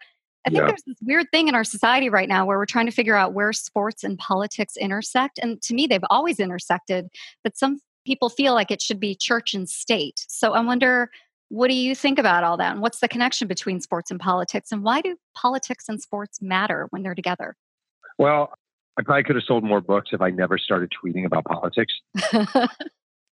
I 0.46 0.50
think 0.50 0.62
yeah. 0.62 0.68
there's 0.68 0.84
this 0.84 0.98
weird 1.02 1.32
thing 1.32 1.48
in 1.48 1.56
our 1.56 1.64
society 1.64 2.10
right 2.10 2.30
now 2.30 2.46
where 2.46 2.58
we're 2.58 2.66
trying 2.68 2.86
to 2.86 2.92
figure 2.92 3.16
out 3.16 3.34
where 3.34 3.52
sports 3.52 4.04
and 4.04 4.18
politics 4.18 4.78
intersect. 4.78 5.40
And 5.42 5.62
to 5.64 5.74
me, 5.74 5.88
they've 5.88 6.04
always 6.10 6.40
intersected, 6.40 7.08
but 7.44 7.58
some 7.58 7.80
people 8.06 8.30
feel 8.30 8.54
like 8.54 8.70
it 8.70 8.82
should 8.82 9.00
be 9.00 9.16
church 9.16 9.54
and 9.54 9.68
state. 9.68 10.24
So 10.28 10.54
I 10.54 10.60
wonder, 10.62 11.10
what 11.50 11.68
do 11.68 11.74
you 11.74 11.96
think 11.96 12.20
about 12.20 12.44
all 12.44 12.58
that? 12.58 12.74
And 12.74 12.82
what's 12.82 13.00
the 13.00 13.08
connection 13.08 13.48
between 13.48 13.82
sports 13.82 14.12
and 14.12 14.20
politics? 14.20 14.72
And 14.72 14.84
why 14.84 15.02
do 15.02 15.18
politics 15.34 15.86
and 15.90 16.00
sports 16.02 16.42
matter 16.42 16.88
when 16.92 17.02
they're 17.02 17.16
together? 17.16 17.56
Well, 18.18 18.54
I 18.98 19.02
probably 19.04 19.24
could 19.24 19.36
have 19.36 19.44
sold 19.46 19.64
more 19.64 19.82
books 19.82 20.12
if 20.14 20.22
I 20.22 20.30
never 20.30 20.58
started 20.58 20.92
tweeting 21.04 21.26
about 21.26 21.46
politics. 21.46 21.94
well, 22.34 22.70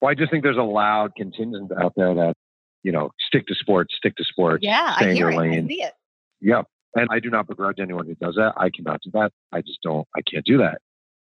I 0.06 0.14
just 0.14 0.30
think 0.30 0.44
there's 0.44 0.58
a 0.58 0.62
loud 0.62 1.16
contingent 1.16 1.72
out 1.82 1.94
there 1.96 2.14
that, 2.14 2.36
you 2.84 2.92
know, 2.92 3.12
stick 3.28 3.48
to 3.48 3.56
sports, 3.56 3.96
stick 3.98 4.16
to 4.18 4.24
sports. 4.24 4.64
Yeah, 4.64 4.96
I 4.98 5.14
hear 5.14 5.32
it. 5.32 5.38
Lane. 5.38 5.66
I 5.66 5.68
see 5.68 5.82
it. 5.82 5.94
Yep. 6.42 6.68
And 6.96 7.08
I 7.12 7.20
do 7.20 7.30
not 7.30 7.48
begrudge 7.48 7.80
anyone 7.80 8.06
who 8.06 8.16
does 8.16 8.36
that. 8.36 8.54
I 8.58 8.70
cannot 8.70 9.02
do 9.04 9.12
that. 9.14 9.32
I 9.52 9.62
just 9.62 9.82
don't, 9.84 10.08
I 10.16 10.22
can't 10.22 10.46
do 10.46 10.58
that. 10.60 10.80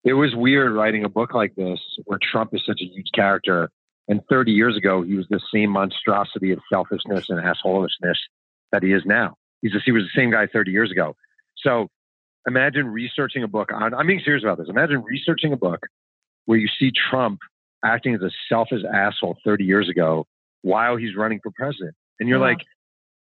It 0.05 0.15
was 0.15 0.35
weird 0.35 0.73
writing 0.73 1.05
a 1.05 1.09
book 1.09 1.33
like 1.33 1.55
this 1.55 1.81
where 2.05 2.19
Trump 2.21 2.51
is 2.55 2.63
such 2.67 2.81
a 2.81 2.85
huge 2.85 3.11
character. 3.15 3.71
And 4.09 4.21
30 4.29 4.53
years 4.53 4.77
ago, 4.77 5.03
he 5.03 5.15
was 5.15 5.27
the 5.31 5.41
same 5.55 5.71
monstrosity 5.71 6.51
of 6.51 6.59
selfishness 6.71 7.31
and 7.31 7.39
assholishness 7.39 8.17
that 8.73 8.83
he 8.83 8.93
is 8.93 9.03
now. 9.07 9.37
He's 9.61 9.73
just, 9.73 9.85
he 9.85 9.93
was 9.93 10.03
the 10.03 10.21
same 10.21 10.31
guy 10.31 10.47
30 10.47 10.73
years 10.73 10.91
ago. 10.91 11.15
So 11.57 11.89
imagine 12.47 12.89
researching 12.89 13.45
a 13.45 13.49
book 13.49 13.71
on, 13.73 13.95
I'm 13.95 14.07
being 14.07 14.21
serious 14.25 14.43
about 14.43 14.59
this. 14.59 14.69
Imagine 14.69 15.03
researching 15.05 15.53
a 15.53 15.57
book 15.57 15.87
where 16.47 16.59
you 16.59 16.69
see 16.79 16.91
Trump 16.91 17.39
acting 17.85 18.15
as 18.15 18.23
a 18.23 18.31
selfish 18.49 18.83
asshole 18.93 19.39
30 19.45 19.65
years 19.65 19.89
ago 19.89 20.27
while 20.63 20.97
he's 20.97 21.15
running 21.17 21.39
for 21.43 21.53
president. 21.55 21.95
And 22.19 22.29
you're 22.29 22.39
yeah. 22.39 22.47
like, 22.47 22.59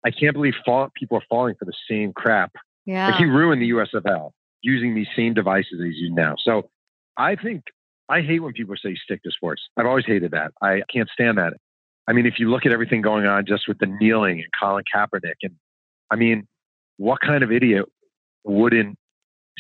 I 0.05 0.11
can't 0.11 0.35
believe 0.35 0.55
fall, 0.65 0.89
people 0.95 1.19
are 1.19 1.25
falling 1.29 1.55
for 1.59 1.65
the 1.65 1.75
same 1.89 2.13
crap. 2.13 2.53
Yeah. 2.87 3.09
Like 3.09 3.17
he 3.17 3.25
ruined 3.25 3.61
the 3.63 3.71
USFL 3.71 4.31
using 4.63 4.95
these 4.95 5.09
same 5.17 5.35
devices 5.35 5.79
that 5.79 5.87
he's 5.87 5.97
using 5.97 6.15
now. 6.15 6.35
So 6.43 6.71
I 7.17 7.37
think 7.37 7.65
I 8.09 8.23
hate 8.23 8.41
when 8.41 8.53
people 8.53 8.75
say 8.83 8.97
stick 9.03 9.23
to 9.23 9.31
sports. 9.31 9.63
I've 9.77 9.87
always 9.87 10.07
hated 10.07 10.33
that. 10.33 10.53
I 10.63 10.83
can't 10.93 11.09
stand 11.13 11.39
that. 11.39 11.55
I 12.09 12.13
mean, 12.13 12.27
if 12.27 12.35
you 12.39 12.51
look 12.51 12.67
at 12.67 12.73
everything 12.73 13.03
going 13.03 13.27
on 13.27 13.47
just 13.47 13.69
with 13.69 13.79
the 13.79 13.87
kneeling 13.87 14.41
and 14.41 14.49
Colin 14.61 14.85
Kaepernick, 14.93 15.37
and 15.43 15.55
I 16.11 16.17
mean, 16.17 16.49
what 16.97 17.21
kind 17.21 17.45
of 17.45 17.53
idiot 17.53 17.87
wouldn't 18.45 18.99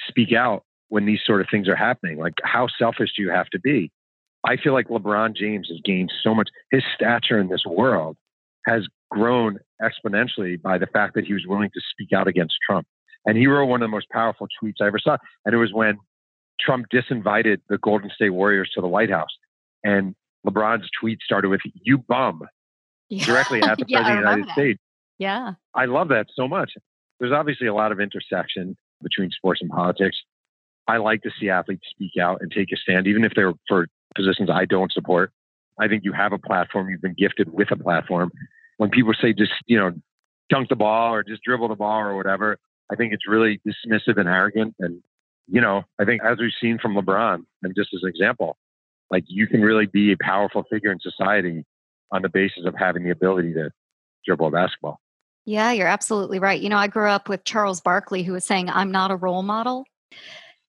speak 0.09 0.33
out 0.33 0.65
when 0.89 1.07
these 1.07 1.21
sort 1.25 1.41
of 1.41 1.47
things 1.51 1.69
are 1.69 1.77
happening? 1.77 2.19
Like, 2.19 2.35
how 2.43 2.67
selfish 2.79 3.11
do 3.17 3.23
you 3.23 3.31
have 3.31 3.49
to 3.51 3.61
be? 3.61 3.93
I 4.45 4.57
feel 4.57 4.73
like 4.73 4.89
LeBron 4.89 5.37
James 5.37 5.69
has 5.69 5.79
gained 5.85 6.13
so 6.25 6.35
much. 6.35 6.49
His 6.73 6.83
stature 6.95 7.39
in 7.39 7.49
this 7.49 7.65
world 7.67 8.17
has 8.67 8.87
grown 9.11 9.59
exponentially 9.83 10.61
by 10.61 10.79
the 10.79 10.87
fact 10.87 11.15
that 11.15 11.25
he 11.25 11.33
was 11.33 11.45
willing 11.47 11.71
to 11.75 11.81
speak 11.91 12.13
out 12.13 12.29
against 12.29 12.55
Trump. 12.67 12.87
And 13.27 13.37
he 13.37 13.47
wrote 13.47 13.67
one 13.67 13.83
of 13.83 13.87
the 13.87 13.91
most 13.91 14.09
powerful 14.11 14.47
tweets 14.63 14.77
I 14.81 14.87
ever 14.87 14.99
saw. 14.99 15.17
And 15.45 15.55
it 15.55 15.59
was 15.59 15.73
when 15.73 15.99
Trump 16.61 16.87
disinvited 16.93 17.59
the 17.69 17.79
Golden 17.79 18.11
State 18.15 18.31
Warriors 18.31 18.71
to 18.75 18.81
the 18.81 18.89
White 18.89 19.11
House. 19.11 19.31
And 19.85 20.15
LeBron's 20.47 20.89
tweet 20.99 21.19
started 21.23 21.49
with, 21.49 21.61
You 21.83 21.99
bum, 21.99 22.43
yeah. 23.09 23.25
directly 23.25 23.63
at 23.63 23.79
the 23.79 23.85
yeah, 23.89 23.99
President 23.99 24.19
of 24.19 24.25
the 24.25 24.31
United 24.31 24.49
that. 24.49 24.53
States. 24.53 24.81
Yeah. 25.19 25.53
I 25.75 25.85
love 25.85 26.09
that 26.09 26.27
so 26.35 26.49
much. 26.49 26.73
There's 27.19 27.33
obviously 27.33 27.67
a 27.67 27.75
lot 27.75 27.93
of 27.93 28.01
intersection 28.01 28.77
between 29.03 29.31
sports 29.31 29.61
and 29.61 29.71
politics. 29.71 30.17
I 30.89 30.97
like 30.97 31.23
to 31.23 31.31
see 31.39 31.51
athletes 31.51 31.83
speak 31.91 32.13
out 32.21 32.39
and 32.41 32.51
take 32.51 32.73
a 32.73 32.77
stand, 32.77 33.07
even 33.07 33.25
if 33.25 33.33
they're 33.37 33.53
for 33.69 33.87
positions 34.17 34.49
I 34.51 34.65
don't 34.65 34.91
support. 34.91 35.31
I 35.79 35.89
think 35.89 36.05
you 36.05 36.13
have 36.13 36.33
a 36.33 36.39
platform, 36.39 36.89
you've 36.89 37.03
been 37.03 37.15
gifted 37.17 37.53
with 37.53 37.71
a 37.71 37.77
platform, 37.77 38.31
when 38.81 38.89
people 38.89 39.13
say 39.21 39.35
just, 39.35 39.53
you 39.67 39.79
know, 39.79 39.93
dunk 40.49 40.71
the 40.71 40.75
ball 40.75 41.13
or 41.13 41.23
just 41.23 41.43
dribble 41.43 41.69
the 41.69 41.75
ball 41.75 42.01
or 42.01 42.17
whatever, 42.17 42.57
I 42.91 42.97
think 42.97 43.13
it's 43.13 43.29
really 43.29 43.61
dismissive 43.69 44.17
and 44.17 44.27
arrogant. 44.27 44.75
And, 44.79 45.03
you 45.49 45.61
know, 45.61 45.83
I 46.01 46.07
think 46.07 46.23
as 46.25 46.39
we've 46.39 46.51
seen 46.59 46.79
from 46.79 46.95
LeBron, 46.95 47.45
and 47.63 47.75
just 47.77 47.93
as 47.93 48.03
an 48.03 48.09
example, 48.09 48.57
like 49.11 49.25
you 49.27 49.47
can 49.47 49.61
really 49.61 49.85
be 49.85 50.13
a 50.13 50.17
powerful 50.17 50.65
figure 50.71 50.91
in 50.91 50.99
society 50.99 51.67
on 52.11 52.23
the 52.23 52.31
basis 52.31 52.65
of 52.65 52.75
having 52.75 53.05
the 53.05 53.11
ability 53.11 53.53
to 53.53 53.71
dribble 54.25 54.47
a 54.47 54.51
basketball. 54.51 54.99
Yeah, 55.45 55.73
you're 55.73 55.87
absolutely 55.87 56.39
right. 56.39 56.59
You 56.59 56.71
know, 56.71 56.79
I 56.79 56.87
grew 56.87 57.11
up 57.11 57.29
with 57.29 57.45
Charles 57.45 57.83
Barkley, 57.83 58.23
who 58.23 58.33
was 58.33 58.47
saying, 58.47 58.71
I'm 58.71 58.91
not 58.91 59.11
a 59.11 59.17
role 59.17 59.43
model. 59.43 59.85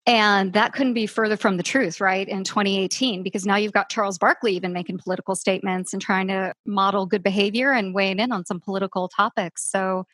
And 0.08 0.54
that 0.54 0.74
couldn't 0.74 0.96
be 0.96 1.06
further 1.06 1.38
from 1.38 1.58
the 1.58 1.64
truth, 1.64 2.02
right? 2.02 2.28
In 2.28 2.44
2018, 2.44 3.22
because 3.22 3.46
now 3.46 3.56
you've 3.56 3.72
got 3.72 3.90
Charles 3.90 4.18
Barkley 4.18 4.56
even 4.56 4.74
making 4.74 4.98
political 4.98 5.36
statements 5.36 5.94
and 5.94 6.02
trying 6.02 6.28
to 6.30 6.54
model 6.66 7.06
good 7.06 7.22
behavior 7.22 7.72
and 7.72 7.94
weighing 7.94 8.18
in 8.18 8.32
on 8.32 8.44
some 8.44 8.60
political 8.60 9.08
topics. 9.08 9.70
So 9.70 10.06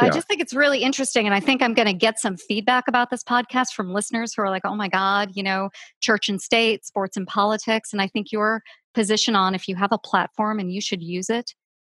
yeah. 0.00 0.06
I 0.06 0.10
just 0.10 0.28
think 0.28 0.40
it's 0.40 0.54
really 0.54 0.84
interesting. 0.84 1.26
And 1.26 1.34
I 1.34 1.40
think 1.40 1.62
I'm 1.62 1.74
going 1.74 1.88
to 1.88 1.92
get 1.92 2.20
some 2.20 2.36
feedback 2.36 2.86
about 2.86 3.10
this 3.10 3.24
podcast 3.24 3.72
from 3.74 3.92
listeners 3.92 4.32
who 4.34 4.42
are 4.42 4.50
like, 4.50 4.64
oh 4.64 4.76
my 4.76 4.88
God, 4.88 5.30
you 5.34 5.42
know, 5.42 5.70
church 6.00 6.28
and 6.28 6.40
state, 6.40 6.86
sports 6.86 7.16
and 7.16 7.26
politics. 7.26 7.92
And 7.92 8.00
I 8.00 8.06
think 8.06 8.30
your 8.30 8.62
position 8.94 9.34
on 9.34 9.56
if 9.56 9.66
you 9.66 9.74
have 9.74 9.90
a 9.90 9.98
platform 9.98 10.60
and 10.60 10.72
you 10.72 10.80
should 10.80 11.02
use 11.02 11.28
it 11.28 11.54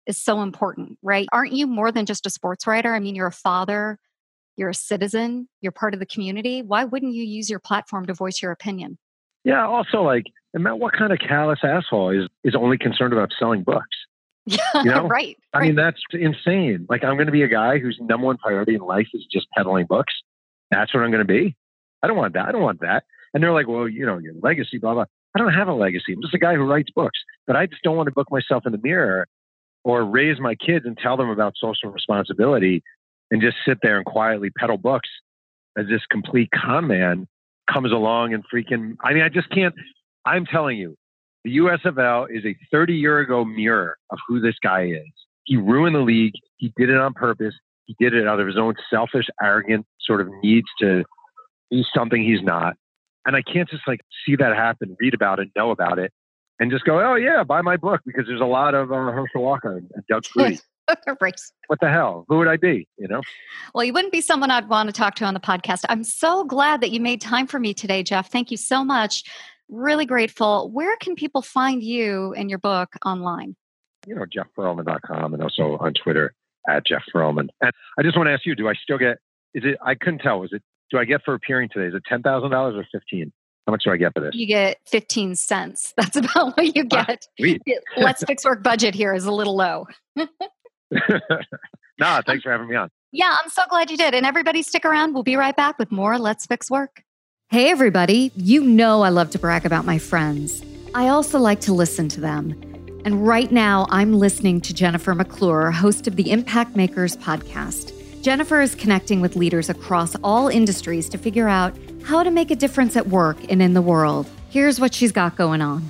is 0.06 0.22
so 0.22 0.40
important, 0.42 0.98
right? 1.02 1.26
Aren't 1.32 1.52
you 1.52 1.66
more 1.66 1.90
than 1.90 2.06
just 2.06 2.26
a 2.26 2.30
sports 2.30 2.66
writer? 2.66 2.94
I 2.94 3.00
mean, 3.00 3.16
you're 3.16 3.26
a 3.26 3.32
father, 3.32 3.98
you're 4.58 4.68
a 4.68 4.74
citizen, 4.74 5.48
you're 5.60 5.72
part 5.72 5.94
of 5.94 6.00
the 6.00 6.06
community. 6.06 6.62
Why 6.62 6.84
wouldn't 6.84 7.14
you 7.14 7.22
use 7.22 7.48
your 7.48 7.60
platform 7.60 8.06
to 8.06 8.14
voice 8.14 8.42
your 8.42 8.52
opinion? 8.52 8.98
Yeah. 9.44 9.66
Also, 9.66 10.02
like, 10.02 10.24
what 10.52 10.92
kind 10.92 11.12
of 11.12 11.18
callous 11.20 11.60
asshole 11.62 12.10
is 12.10 12.28
is 12.44 12.54
only 12.54 12.76
concerned 12.76 13.12
about 13.12 13.30
selling 13.38 13.62
books? 13.62 13.86
Yeah, 14.50 14.82
you 14.82 14.84
know? 14.84 15.06
right. 15.06 15.36
I 15.52 15.58
right. 15.58 15.66
mean, 15.66 15.76
that's 15.76 16.00
insane. 16.10 16.86
Like, 16.88 17.04
I'm 17.04 17.16
going 17.16 17.26
to 17.26 17.32
be 17.32 17.42
a 17.42 17.48
guy 17.48 17.78
whose 17.78 17.98
number 18.00 18.24
one 18.24 18.38
priority 18.38 18.74
in 18.74 18.80
life 18.80 19.08
is 19.12 19.26
just 19.30 19.46
peddling 19.54 19.84
books. 19.84 20.14
That's 20.70 20.94
what 20.94 21.02
I'm 21.02 21.10
going 21.10 21.26
to 21.26 21.30
be. 21.30 21.54
I 22.02 22.06
don't 22.06 22.16
want 22.16 22.32
that. 22.32 22.46
I 22.46 22.52
don't 22.52 22.62
want 22.62 22.80
that. 22.80 23.04
And 23.34 23.42
they're 23.42 23.52
like, 23.52 23.68
well, 23.68 23.86
you 23.86 24.06
know, 24.06 24.16
your 24.16 24.32
legacy, 24.40 24.78
blah, 24.78 24.94
blah. 24.94 25.04
I 25.36 25.38
don't 25.38 25.52
have 25.52 25.68
a 25.68 25.74
legacy. 25.74 26.14
I'm 26.14 26.22
just 26.22 26.32
a 26.32 26.38
guy 26.38 26.54
who 26.54 26.62
writes 26.62 26.88
books. 26.94 27.18
But 27.46 27.56
I 27.56 27.66
just 27.66 27.82
don't 27.82 27.96
want 27.96 28.06
to 28.06 28.12
book 28.12 28.28
myself 28.30 28.64
in 28.64 28.72
the 28.72 28.80
mirror 28.82 29.26
or 29.84 30.02
raise 30.02 30.40
my 30.40 30.54
kids 30.54 30.86
and 30.86 30.96
tell 30.96 31.18
them 31.18 31.28
about 31.28 31.52
social 31.60 31.90
responsibility 31.90 32.82
and 33.30 33.42
just 33.42 33.56
sit 33.66 33.78
there 33.82 33.96
and 33.96 34.06
quietly 34.06 34.50
peddle 34.50 34.78
books 34.78 35.08
as 35.76 35.86
this 35.88 36.02
complete 36.10 36.50
con 36.50 36.86
man 36.86 37.26
comes 37.70 37.92
along 37.92 38.34
and 38.34 38.44
freaking. 38.52 38.96
I 39.02 39.12
mean, 39.12 39.22
I 39.22 39.28
just 39.28 39.50
can't. 39.50 39.74
I'm 40.24 40.46
telling 40.46 40.78
you, 40.78 40.96
the 41.44 41.58
USFL 41.58 42.26
is 42.30 42.44
a 42.44 42.56
30 42.70 42.94
year 42.94 43.20
ago 43.20 43.44
mirror 43.44 43.96
of 44.10 44.18
who 44.26 44.40
this 44.40 44.56
guy 44.62 44.86
is. 44.86 45.06
He 45.44 45.56
ruined 45.56 45.94
the 45.94 46.00
league. 46.00 46.34
He 46.56 46.72
did 46.76 46.90
it 46.90 46.98
on 46.98 47.14
purpose. 47.14 47.54
He 47.86 47.96
did 47.98 48.12
it 48.12 48.26
out 48.26 48.38
of 48.38 48.46
his 48.46 48.58
own 48.58 48.74
selfish, 48.90 49.26
arrogant 49.42 49.86
sort 50.00 50.20
of 50.20 50.28
needs 50.42 50.66
to 50.80 51.04
be 51.70 51.84
something 51.94 52.22
he's 52.22 52.42
not. 52.42 52.76
And 53.24 53.34
I 53.34 53.42
can't 53.42 53.68
just 53.68 53.86
like 53.86 54.00
see 54.26 54.36
that 54.36 54.54
happen, 54.54 54.96
read 55.00 55.14
about 55.14 55.38
it, 55.38 55.48
know 55.56 55.70
about 55.70 55.98
it, 55.98 56.12
and 56.60 56.70
just 56.70 56.84
go, 56.84 57.00
oh 57.00 57.14
yeah, 57.14 57.44
buy 57.44 57.62
my 57.62 57.76
book 57.76 58.00
because 58.04 58.26
there's 58.26 58.40
a 58.40 58.46
lot 58.46 58.74
of 58.74 58.92
uh, 58.92 59.12
Herschel 59.12 59.42
Walker 59.42 59.76
and 59.76 60.04
Doug 60.08 60.24
Flutie. 60.36 60.60
right. 61.20 61.40
What 61.68 61.80
the 61.80 61.88
hell? 61.90 62.24
Who 62.28 62.38
would 62.38 62.48
I 62.48 62.56
be? 62.56 62.88
You 62.98 63.08
know? 63.08 63.20
Well, 63.74 63.84
you 63.84 63.92
wouldn't 63.92 64.12
be 64.12 64.20
someone 64.20 64.50
I'd 64.50 64.68
want 64.68 64.88
to 64.88 64.92
talk 64.92 65.14
to 65.16 65.24
on 65.24 65.34
the 65.34 65.40
podcast. 65.40 65.84
I'm 65.88 66.04
so 66.04 66.44
glad 66.44 66.80
that 66.80 66.90
you 66.90 67.00
made 67.00 67.20
time 67.20 67.46
for 67.46 67.58
me 67.58 67.74
today, 67.74 68.02
Jeff. 68.02 68.30
Thank 68.30 68.50
you 68.50 68.56
so 68.56 68.84
much. 68.84 69.22
Really 69.68 70.06
grateful. 70.06 70.70
Where 70.70 70.96
can 70.96 71.14
people 71.14 71.42
find 71.42 71.82
you 71.82 72.32
and 72.34 72.48
your 72.48 72.58
book 72.58 72.88
online? 73.04 73.54
You 74.06 74.14
know, 74.14 74.24
jeffpearlman.com 74.24 75.34
and 75.34 75.42
also 75.42 75.76
on 75.80 75.92
Twitter 75.94 76.32
at 76.68 76.86
Jeff 76.86 77.02
Pearlman. 77.14 77.48
And 77.60 77.72
I 77.98 78.02
just 78.02 78.16
want 78.16 78.28
to 78.28 78.32
ask 78.32 78.46
you, 78.46 78.54
do 78.54 78.68
I 78.68 78.74
still 78.74 78.98
get, 78.98 79.18
is 79.54 79.64
it, 79.64 79.76
I 79.84 79.94
couldn't 79.94 80.20
tell, 80.20 80.42
is 80.44 80.50
it, 80.52 80.62
do 80.90 80.98
I 80.98 81.04
get 81.04 81.22
for 81.24 81.34
appearing 81.34 81.68
today? 81.70 81.88
Is 81.88 81.94
it 81.94 82.02
$10,000 82.10 82.52
or 82.52 82.86
15? 82.90 83.32
How 83.66 83.72
much 83.72 83.84
do 83.84 83.90
I 83.90 83.98
get 83.98 84.14
for 84.14 84.20
this? 84.20 84.30
You 84.32 84.46
get 84.46 84.78
15 84.86 85.34
cents. 85.36 85.92
That's 85.98 86.16
about 86.16 86.56
what 86.56 86.74
you 86.74 86.86
Ah, 86.92 87.04
get. 87.04 87.26
sweet. 87.38 87.60
Let's 87.98 88.24
Fix 88.24 88.46
Work 88.46 88.62
budget 88.62 88.94
here 88.94 89.12
is 89.12 89.26
a 89.26 89.32
little 89.32 89.54
low. 89.56 89.86
no, 91.98 92.20
thanks 92.26 92.42
for 92.42 92.50
having 92.50 92.68
me 92.68 92.76
on. 92.76 92.90
Yeah, 93.12 93.34
I'm 93.42 93.50
so 93.50 93.62
glad 93.68 93.90
you 93.90 93.96
did. 93.96 94.14
And 94.14 94.26
everybody 94.26 94.62
stick 94.62 94.84
around. 94.84 95.14
We'll 95.14 95.22
be 95.22 95.36
right 95.36 95.56
back 95.56 95.78
with 95.78 95.90
more 95.90 96.18
Let's 96.18 96.46
Fix 96.46 96.70
Work. 96.70 97.02
Hey, 97.50 97.70
everybody. 97.70 98.30
You 98.36 98.62
know 98.62 99.02
I 99.02 99.08
love 99.08 99.30
to 99.30 99.38
brag 99.38 99.64
about 99.64 99.86
my 99.86 99.98
friends. 99.98 100.62
I 100.94 101.08
also 101.08 101.38
like 101.38 101.60
to 101.62 101.72
listen 101.72 102.08
to 102.10 102.20
them. 102.20 102.54
And 103.04 103.26
right 103.26 103.50
now, 103.50 103.86
I'm 103.88 104.12
listening 104.14 104.60
to 104.62 104.74
Jennifer 104.74 105.14
McClure, 105.14 105.70
host 105.70 106.06
of 106.06 106.16
the 106.16 106.30
Impact 106.30 106.76
Makers 106.76 107.16
podcast. 107.16 107.94
Jennifer 108.22 108.60
is 108.60 108.74
connecting 108.74 109.20
with 109.20 109.36
leaders 109.36 109.70
across 109.70 110.14
all 110.22 110.48
industries 110.48 111.08
to 111.08 111.16
figure 111.16 111.48
out 111.48 111.74
how 112.04 112.22
to 112.22 112.30
make 112.30 112.50
a 112.50 112.56
difference 112.56 112.96
at 112.96 113.06
work 113.06 113.38
and 113.48 113.62
in 113.62 113.72
the 113.72 113.82
world. 113.82 114.28
Here's 114.50 114.80
what 114.80 114.92
she's 114.92 115.12
got 115.12 115.36
going 115.36 115.62
on. 115.62 115.88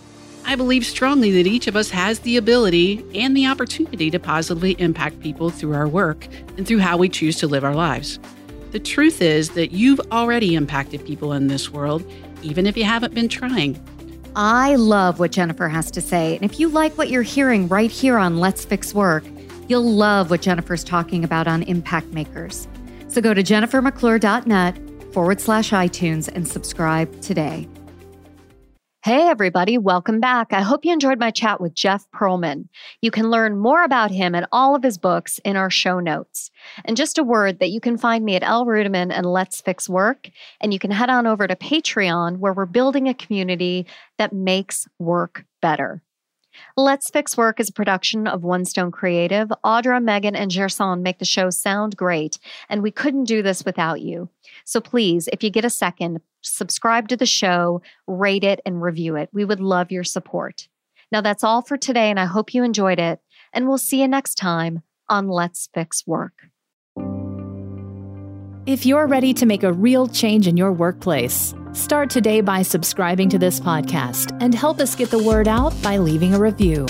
I 0.48 0.54
believe 0.54 0.86
strongly 0.86 1.30
that 1.32 1.46
each 1.46 1.66
of 1.66 1.76
us 1.76 1.90
has 1.90 2.20
the 2.20 2.38
ability 2.38 3.04
and 3.14 3.36
the 3.36 3.46
opportunity 3.46 4.10
to 4.10 4.18
positively 4.18 4.76
impact 4.78 5.20
people 5.20 5.50
through 5.50 5.74
our 5.74 5.86
work 5.86 6.26
and 6.56 6.66
through 6.66 6.78
how 6.78 6.96
we 6.96 7.10
choose 7.10 7.36
to 7.40 7.46
live 7.46 7.64
our 7.64 7.74
lives. 7.74 8.18
The 8.70 8.80
truth 8.80 9.20
is 9.20 9.50
that 9.50 9.72
you've 9.72 10.00
already 10.10 10.54
impacted 10.54 11.04
people 11.04 11.34
in 11.34 11.48
this 11.48 11.70
world, 11.70 12.02
even 12.42 12.66
if 12.66 12.78
you 12.78 12.84
haven't 12.84 13.12
been 13.12 13.28
trying. 13.28 13.78
I 14.36 14.76
love 14.76 15.18
what 15.18 15.32
Jennifer 15.32 15.68
has 15.68 15.90
to 15.90 16.00
say. 16.00 16.36
And 16.36 16.50
if 16.50 16.58
you 16.58 16.70
like 16.70 16.96
what 16.96 17.10
you're 17.10 17.20
hearing 17.20 17.68
right 17.68 17.90
here 17.90 18.16
on 18.16 18.38
Let's 18.38 18.64
Fix 18.64 18.94
Work, 18.94 19.24
you'll 19.68 19.92
love 19.92 20.30
what 20.30 20.40
Jennifer's 20.40 20.82
talking 20.82 21.24
about 21.24 21.46
on 21.46 21.62
Impact 21.64 22.06
Makers. 22.14 22.66
So 23.08 23.20
go 23.20 23.34
to 23.34 23.42
jennifermcclure.net 23.42 25.12
forward 25.12 25.42
slash 25.42 25.72
iTunes 25.72 26.26
and 26.34 26.48
subscribe 26.48 27.20
today. 27.20 27.68
Hey, 29.08 29.26
everybody, 29.26 29.78
welcome 29.78 30.20
back. 30.20 30.52
I 30.52 30.60
hope 30.60 30.84
you 30.84 30.92
enjoyed 30.92 31.18
my 31.18 31.30
chat 31.30 31.62
with 31.62 31.72
Jeff 31.72 32.06
Pearlman. 32.10 32.68
You 33.00 33.10
can 33.10 33.30
learn 33.30 33.56
more 33.56 33.82
about 33.82 34.10
him 34.10 34.34
and 34.34 34.46
all 34.52 34.74
of 34.76 34.82
his 34.82 34.98
books 34.98 35.40
in 35.46 35.56
our 35.56 35.70
show 35.70 35.98
notes. 35.98 36.50
And 36.84 36.94
just 36.94 37.16
a 37.16 37.24
word 37.24 37.58
that 37.60 37.70
you 37.70 37.80
can 37.80 37.96
find 37.96 38.22
me 38.22 38.36
at 38.36 38.42
L. 38.42 38.66
Ruettimann 38.66 39.10
and 39.10 39.24
Let's 39.24 39.62
Fix 39.62 39.88
Work. 39.88 40.28
And 40.60 40.74
you 40.74 40.78
can 40.78 40.90
head 40.90 41.08
on 41.08 41.26
over 41.26 41.46
to 41.46 41.56
Patreon, 41.56 42.36
where 42.36 42.52
we're 42.52 42.66
building 42.66 43.08
a 43.08 43.14
community 43.14 43.86
that 44.18 44.34
makes 44.34 44.86
work 44.98 45.46
better. 45.62 46.02
Let's 46.76 47.08
Fix 47.08 47.34
Work 47.34 47.60
is 47.60 47.70
a 47.70 47.72
production 47.72 48.26
of 48.26 48.42
One 48.42 48.66
Stone 48.66 48.90
Creative. 48.90 49.48
Audra, 49.64 50.04
Megan, 50.04 50.36
and 50.36 50.50
Gerson 50.50 51.02
make 51.02 51.18
the 51.18 51.24
show 51.24 51.48
sound 51.48 51.96
great, 51.96 52.38
and 52.68 52.82
we 52.82 52.90
couldn't 52.90 53.24
do 53.24 53.40
this 53.42 53.64
without 53.64 54.02
you. 54.02 54.28
So 54.66 54.82
please, 54.82 55.30
if 55.32 55.42
you 55.42 55.48
get 55.48 55.64
a 55.64 55.70
second, 55.70 56.20
subscribe 56.42 57.08
to 57.08 57.16
the 57.16 57.26
show, 57.26 57.82
rate 58.06 58.44
it, 58.44 58.60
and 58.64 58.82
review 58.82 59.16
it. 59.16 59.28
We 59.32 59.44
would 59.44 59.60
love 59.60 59.90
your 59.90 60.04
support. 60.04 60.68
Now, 61.10 61.20
that's 61.20 61.44
all 61.44 61.62
for 61.62 61.76
today, 61.76 62.10
and 62.10 62.20
I 62.20 62.26
hope 62.26 62.54
you 62.54 62.62
enjoyed 62.62 62.98
it. 62.98 63.20
And 63.52 63.66
we'll 63.66 63.78
see 63.78 64.02
you 64.02 64.08
next 64.08 64.34
time 64.34 64.82
on 65.08 65.28
Let's 65.28 65.68
Fix 65.72 66.06
Work. 66.06 66.34
If 68.66 68.84
you're 68.84 69.06
ready 69.06 69.32
to 69.32 69.46
make 69.46 69.62
a 69.62 69.72
real 69.72 70.06
change 70.06 70.46
in 70.46 70.58
your 70.58 70.72
workplace, 70.72 71.54
start 71.72 72.10
today 72.10 72.42
by 72.42 72.60
subscribing 72.60 73.30
to 73.30 73.38
this 73.38 73.58
podcast 73.58 74.36
and 74.42 74.54
help 74.54 74.78
us 74.78 74.94
get 74.94 75.10
the 75.10 75.22
word 75.22 75.48
out 75.48 75.72
by 75.82 75.96
leaving 75.96 76.34
a 76.34 76.38
review. 76.38 76.86